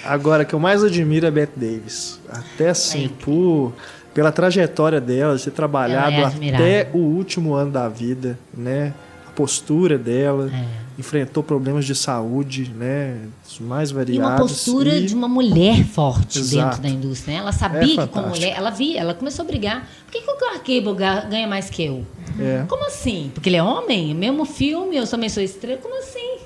[0.06, 2.20] Agora, que eu mais admiro é Bette Davis.
[2.30, 3.74] Até assim, por,
[4.14, 8.94] pela trajetória dela, de ter trabalhado é até o último ano da vida, né?
[9.36, 10.50] Postura dela.
[10.54, 14.16] É enfrentou problemas de saúde, né, os mais variados.
[14.16, 15.06] E uma postura e...
[15.06, 16.66] de uma mulher forte Exato.
[16.66, 17.34] dentro da indústria.
[17.34, 17.40] Né?
[17.40, 19.88] Ela sabia é que como mulher, ela via, ela começou a brigar.
[20.06, 20.96] Por que, que o Clark Gable
[21.30, 22.06] ganha mais que eu?
[22.40, 22.66] É.
[22.68, 23.32] Como assim?
[23.34, 24.14] Porque ele é homem?
[24.14, 25.80] Mesmo filme, eu também sou estrela.
[25.82, 26.38] Como assim?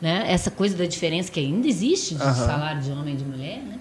[0.00, 0.24] Né?
[0.28, 2.34] Essa coisa da diferença que ainda existe de uh -huh.
[2.34, 3.78] salário de homem e de mulher, né?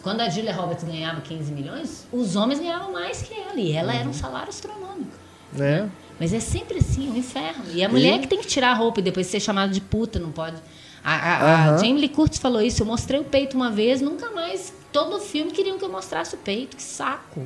[0.00, 3.58] Quando a Julia Roberts ganhava 15 milhões, os homens ganhavam mais que ela.
[3.58, 5.10] E ela era um salário astronômico.
[5.58, 5.86] É.
[6.22, 7.64] Mas é sempre assim, um inferno.
[7.74, 8.18] E a mulher e...
[8.20, 10.54] que tem que tirar a roupa e depois ser chamada de puta, não pode.
[11.02, 12.80] A, a, a Jamie Lee Curtis falou isso.
[12.80, 14.72] Eu mostrei o peito uma vez, nunca mais.
[14.92, 16.76] Todo filme queriam que eu mostrasse o peito.
[16.76, 17.44] Que saco.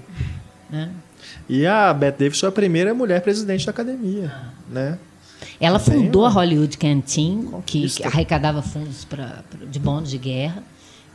[0.68, 0.90] Né?
[1.48, 4.30] E a Bette Davis foi a primeira mulher presidente da academia.
[4.30, 4.50] Ah.
[4.68, 4.98] Né?
[5.58, 10.62] Ela fundou a Hollywood Canteen, que, que arrecadava fundos pra, pra, de bonde de guerra,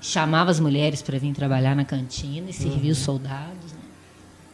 [0.02, 2.90] chamava as mulheres para vir trabalhar na cantina e servia uhum.
[2.90, 3.71] os soldados.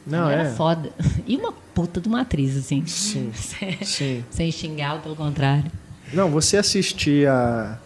[0.07, 0.45] Não, Ela é.
[0.45, 0.89] era foda.
[1.27, 2.85] E uma puta de uma atriz, assim.
[2.85, 3.31] Sim.
[3.83, 4.23] sim.
[4.29, 5.69] Sem xingá-lo, pelo contrário.
[6.13, 7.77] Não, você assistir a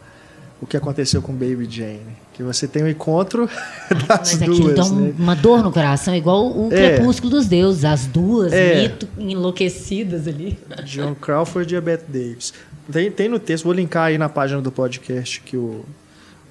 [0.61, 2.21] o que aconteceu com Baby Jane.
[2.33, 3.49] Que você tem um encontro
[4.07, 4.75] das Mas duas.
[4.75, 5.13] dá um, né?
[5.17, 6.97] uma dor no coração, igual o é.
[6.97, 8.83] Crepúsculo dos Deuses, as duas é.
[8.83, 10.57] mito enlouquecidas ali.
[10.85, 12.53] John Crawford e a Bette Davis.
[12.91, 15.83] Tem, tem no texto, vou linkar aí na página do podcast que o,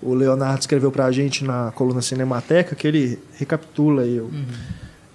[0.02, 4.44] o Leonardo escreveu pra gente na coluna Cinemateca, que ele recapitula aí o, uhum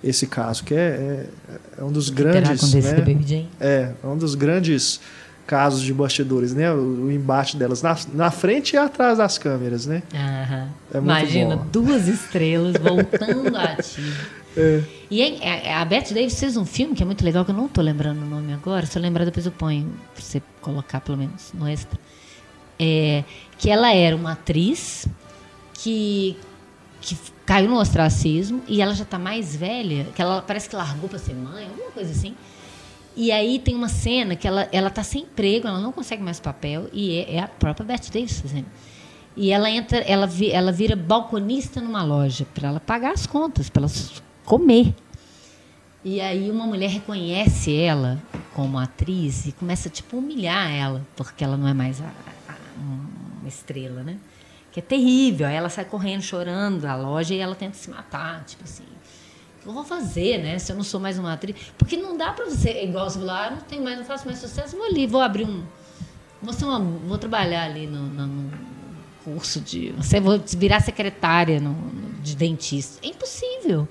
[0.06, 1.26] esse caso, que é, é,
[1.80, 2.74] é um dos grandes.
[2.74, 5.00] Né, é, é um dos grandes
[5.48, 6.72] casos de bastidores, né?
[6.72, 10.04] O, o embate delas na, na frente e atrás das câmeras, né?
[10.14, 10.70] Aham.
[10.94, 11.66] É Imagina, bom.
[11.72, 14.26] duas estrelas voltando ativo.
[14.58, 14.82] É.
[15.12, 17.56] E é- é- a Bette Davis fez um filme que é muito legal, que eu
[17.56, 18.86] não tô lembrando o nome agora.
[18.86, 22.00] Se eu lembrar, depois eu ponho, pra você colocar pelo menos no extra.
[22.80, 23.24] É,
[23.58, 25.08] que ela era uma atriz
[25.74, 26.38] que,
[27.06, 27.16] que
[27.46, 31.20] caiu no ostracismo e ela já tá mais velha, que ela parece que largou para
[31.20, 32.36] ser mãe, alguma coisa assim.
[33.16, 36.40] E aí tem uma cena que ela, ela tá sem emprego, ela não consegue mais
[36.40, 38.66] papel, e é, é a própria Bette Davis fazendo.
[39.38, 43.70] E ela entra, ela, vi- ela vira balconista numa loja para ela pagar as contas,
[43.70, 43.92] para ela
[44.44, 44.94] comer.
[46.04, 48.22] E aí uma mulher reconhece ela
[48.54, 52.06] como atriz e começa tipo a humilhar ela, porque ela não é mais a-
[52.50, 54.18] a- uma estrela, né?
[54.76, 55.48] Que é terrível.
[55.48, 58.84] Aí ela sai correndo, chorando da loja e ela tenta se matar, tipo assim.
[58.84, 60.60] O que eu vou fazer, né?
[60.60, 61.56] Se eu não sou mais uma atriz.
[61.78, 64.38] Porque não dá pra você, igual você falar, ah, não tenho mais, não faço mais
[64.38, 65.64] sucesso, vou ali, vou abrir um.
[66.42, 68.52] Vou, ser uma, vou trabalhar ali no, no- no
[69.24, 69.92] curso de.
[69.94, 73.00] Você vou virar secretária no- no- de dentista.
[73.02, 73.88] É impossível.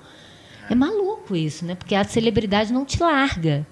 [0.69, 1.73] É maluco isso, né?
[1.73, 3.65] Porque a celebridade não te larga,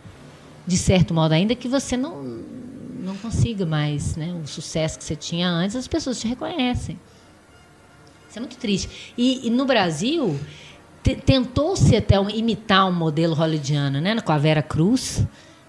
[0.65, 2.43] de certo modo, ainda que você não,
[3.03, 4.33] não consiga mais né?
[4.43, 6.99] o sucesso que você tinha antes, as pessoas te reconhecem.
[8.29, 9.13] Isso é muito triste.
[9.17, 10.39] E, e no Brasil,
[11.03, 14.19] te- tentou-se até um- imitar um modelo hollywoodiano, né?
[14.21, 15.23] Com a Vera Cruz,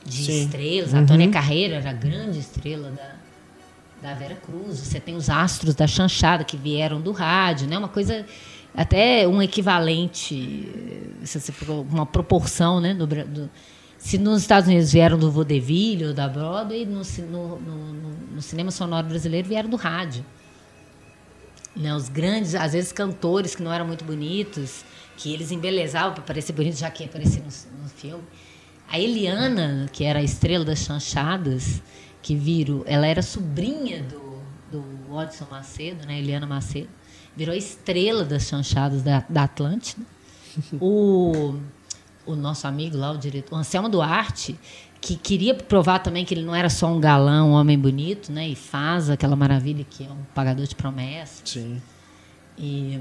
[0.06, 0.44] de Sim.
[0.44, 0.94] estrelas.
[0.94, 4.78] A Tônia Carreira era a grande estrela da, da Vera Cruz.
[4.78, 7.76] Você tem os astros da chanchada que vieram do rádio, né?
[7.76, 8.24] Uma coisa
[8.74, 10.68] até um equivalente,
[11.22, 12.94] eh, se você for uma proporção, né?
[12.94, 13.50] Do, do-
[14.04, 17.00] se nos Estados Unidos vieram do vaudeville ou da Broadway, no,
[17.30, 17.92] no, no-
[18.34, 20.22] no- cinema sonoro brasileiro vieram do rádio.
[21.74, 24.84] Né, os grandes, às vezes cantores que não eram muito bonitos,
[25.16, 28.22] que eles embelezavam para parecer bonito, já que ia aparecer no, no filme.
[28.88, 31.82] A Eliana, que era a estrela das chanchadas,
[32.20, 34.38] que viram, ela era sobrinha do,
[34.70, 36.88] do Odson Macedo, né, Eliana Macedo,
[37.34, 40.04] virou a estrela das chanchadas da, da Atlântida.
[40.78, 41.56] O,
[42.26, 44.58] o nosso amigo lá, o diretor, o Anselmo Duarte,
[45.00, 48.48] que queria provar também que ele não era só um galã, um homem bonito, né,
[48.48, 51.42] e faz aquela maravilha que é um pagador de promessas.
[51.44, 51.80] Sim.
[52.56, 52.98] E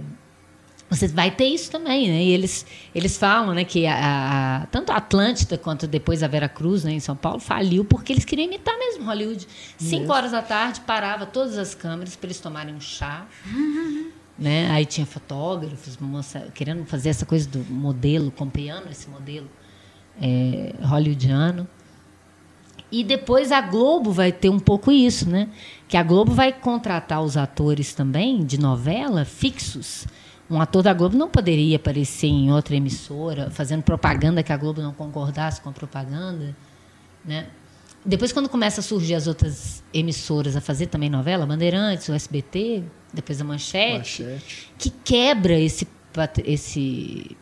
[0.89, 2.21] você vai ter isso também, né?
[2.23, 6.49] E eles, eles falam né, que a, a- tanto a Atlântida quanto depois a Vera
[6.49, 9.47] Cruz, né, em São Paulo, faliu porque eles queriam imitar mesmo Hollywood.
[9.77, 13.25] Cinco horas da tarde, parava todas as câmeras para eles tomarem um chá.
[14.43, 14.69] né?
[14.71, 19.49] Aí tinha fotógrafos, moça, querendo fazer essa coisa do modelo, copiando esse modelo
[20.21, 21.65] é, hollywoodiano.
[22.91, 25.47] E depois a Globo vai ter um pouco isso, né?
[25.87, 30.05] Que a Globo vai contratar os atores também de novela fixos.
[30.49, 34.81] Um ator da Globo não poderia aparecer em outra emissora fazendo propaganda que a Globo
[34.81, 36.53] não concordasse com a propaganda,
[37.23, 37.47] né?
[38.05, 42.83] Depois quando começa a surgir as outras emissoras a fazer também novela, Bandeirantes, o SBT,
[43.13, 44.71] depois a Manchete, Manchete.
[44.77, 45.87] que quebra esse
[46.45, 47.37] esse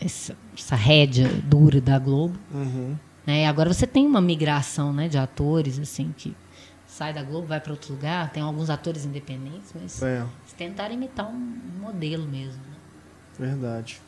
[0.00, 2.38] essa, essa rédea dura da Globo.
[2.52, 2.96] Uhum.
[3.26, 3.42] Né?
[3.42, 6.34] E agora você tem uma migração né, de atores assim que
[6.86, 8.30] sai da Globo, vai para outro lugar.
[8.30, 10.24] Tem alguns atores independentes, mas É,
[10.56, 12.60] tentaram imitar um modelo mesmo.
[12.62, 13.46] Né?
[13.46, 14.00] verdade.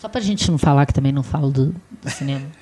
[0.00, 2.46] Só para a gente não falar que também não falo do, do cinema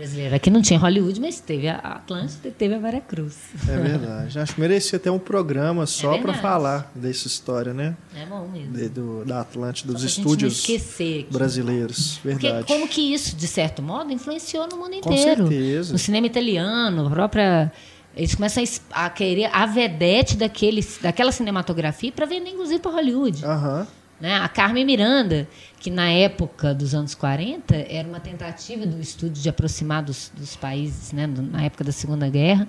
[0.00, 0.34] brasileiro.
[0.34, 3.36] Aqui não tinha Hollywood, mas teve a Atlântida e teve a Vera Cruz.
[3.68, 4.38] É verdade.
[4.38, 6.40] Acho que merecia ter um programa só para verdade.
[6.40, 7.96] falar dessa história, né?
[8.16, 8.72] É bom mesmo.
[8.72, 11.26] De- do, da Atlântida, dos estúdios aqui.
[11.30, 12.18] brasileiros.
[12.22, 12.66] Porque Verdade.
[12.66, 15.46] como que isso, de certo modo, influenciou no mundo Com inteiro.
[15.48, 15.92] certeza.
[15.92, 17.72] No cinema italiano, a própria.
[18.16, 23.44] Eles começam a a querer a vedete daquele, daquela cinematografia para vender, inclusive, para Hollywood.
[23.44, 23.86] Aham.
[24.20, 24.36] Né?
[24.36, 25.48] A Carmen Miranda,
[25.78, 30.56] que na época dos anos 40 era uma tentativa do estúdio de aproximar dos, dos
[30.56, 31.26] países, né?
[31.26, 32.68] na época da Segunda Guerra,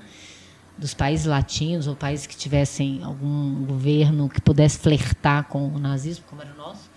[0.77, 6.23] dos países latinos ou países que tivessem algum governo que pudesse flertar com o nazismo,
[6.29, 6.89] como era o nosso.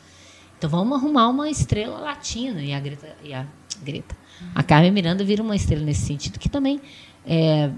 [0.57, 3.45] Então vamos arrumar uma estrela latina e a Greta, e a
[3.83, 4.17] Greta,
[4.55, 6.81] a Carmen Miranda vira uma estrela nesse sentido que também
[7.27, 7.71] é,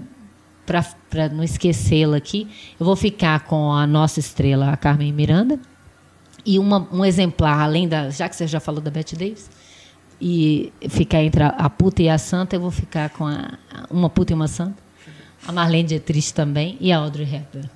[0.65, 2.47] para não esquecê-la aqui,
[2.79, 5.59] eu vou ficar com a nossa estrela, a Carmen Miranda,
[6.47, 8.09] e uma, um exemplar, além da.
[8.09, 9.49] Já que você já falou da Bette Davis,
[10.19, 13.51] e ficar entre a, a puta e a santa, eu vou ficar com a,
[13.91, 14.87] uma puta e uma santa.
[15.45, 17.69] A Marlene Dietrich também e a Audrey Hepburn.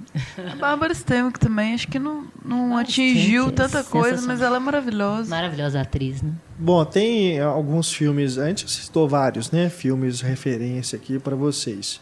[0.51, 4.41] A Bárbara Stanwyck também, acho que não, não Bárbara atingiu Stanwyck é tanta coisa, mas
[4.41, 5.29] ela é maravilhosa.
[5.29, 6.31] Maravilhosa atriz, né?
[6.57, 9.69] Bom, tem alguns filmes, a gente citou vários, né?
[9.69, 11.99] Filmes referência aqui para vocês.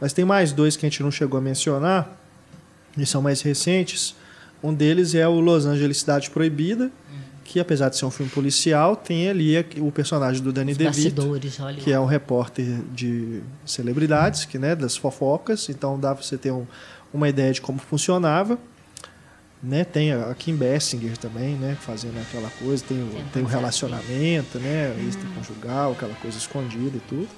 [0.00, 2.16] Mas tem mais dois que a gente não chegou a mencionar,
[2.96, 4.14] e são mais recentes.
[4.66, 6.90] Um deles é o Los Angeles Cidade Proibida,
[7.44, 11.22] que apesar de ser um filme policial, tem ali o personagem do Danny DeVito,
[11.84, 16.50] que é um repórter de celebridades, que né, das fofocas, então dá pra você ter
[16.50, 16.66] um-
[17.14, 18.58] uma ideia de como funcionava.
[19.62, 24.58] Né, tem a Kim Basinger também, né, fazendo aquela coisa, tem o, tem o relacionamento,
[24.58, 27.28] né, extraconjugal, aquela coisa escondida e tudo.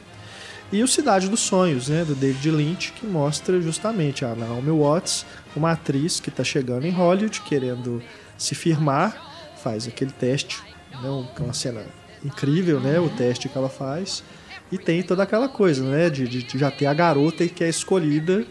[0.73, 5.25] E o Cidade dos Sonhos, né, do David Lynch, que mostra justamente a Naomi Watts,
[5.57, 8.03] uma atriz que está chegando em Hollywood, querendo
[8.37, 10.63] se firmar, faz aquele teste,
[11.03, 11.83] né, um- uma cena
[12.25, 14.23] incrível, né, o teste que ela faz,
[14.71, 17.69] e tem toda aquela coisa, né, de, de- de já ter a garota que é
[17.69, 18.45] escolhida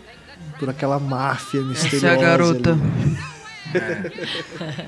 [0.60, 2.07] por aquela máfia misteriosa.
[2.07, 2.72] Essa é a garota.
[2.72, 3.18] ali.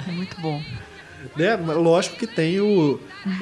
[0.14, 0.62] Muito bom.
[1.36, 1.56] né?
[1.56, 3.00] Lógico que tem o,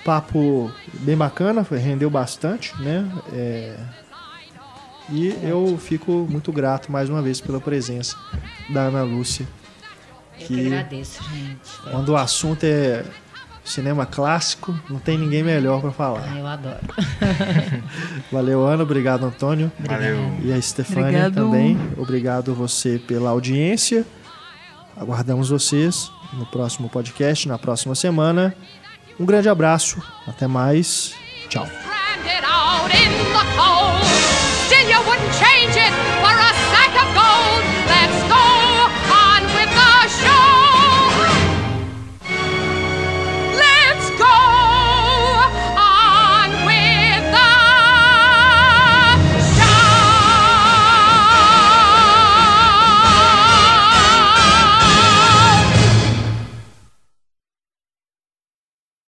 [0.06, 3.06] Papo bem bacana, foi- rendeu bastante, né?
[3.34, 3.76] É,
[5.10, 8.16] E eu fico muito grato mais uma vez pela presença
[8.70, 9.46] da Ana Lúcia.
[10.40, 11.60] Eu Que- que agradeço, gente.
[11.92, 13.04] Quando o assunto é
[13.64, 16.24] cinema clássico, não tem ninguém melhor para falar.
[16.32, 16.80] Ah, Eu adoro.
[18.32, 18.82] Valeu, Ana.
[18.84, 19.72] Obrigado, Antônio.
[19.80, 20.18] Valeu.
[20.44, 21.78] E a Stefania também.
[21.98, 24.06] Obrigado você pela audiência.
[24.98, 28.56] Aguardamos vocês no próximo podcast, na próxima semana.
[29.20, 30.02] Um grande abraço.
[30.28, 31.14] Até mais.
[31.50, 31.68] Tchau.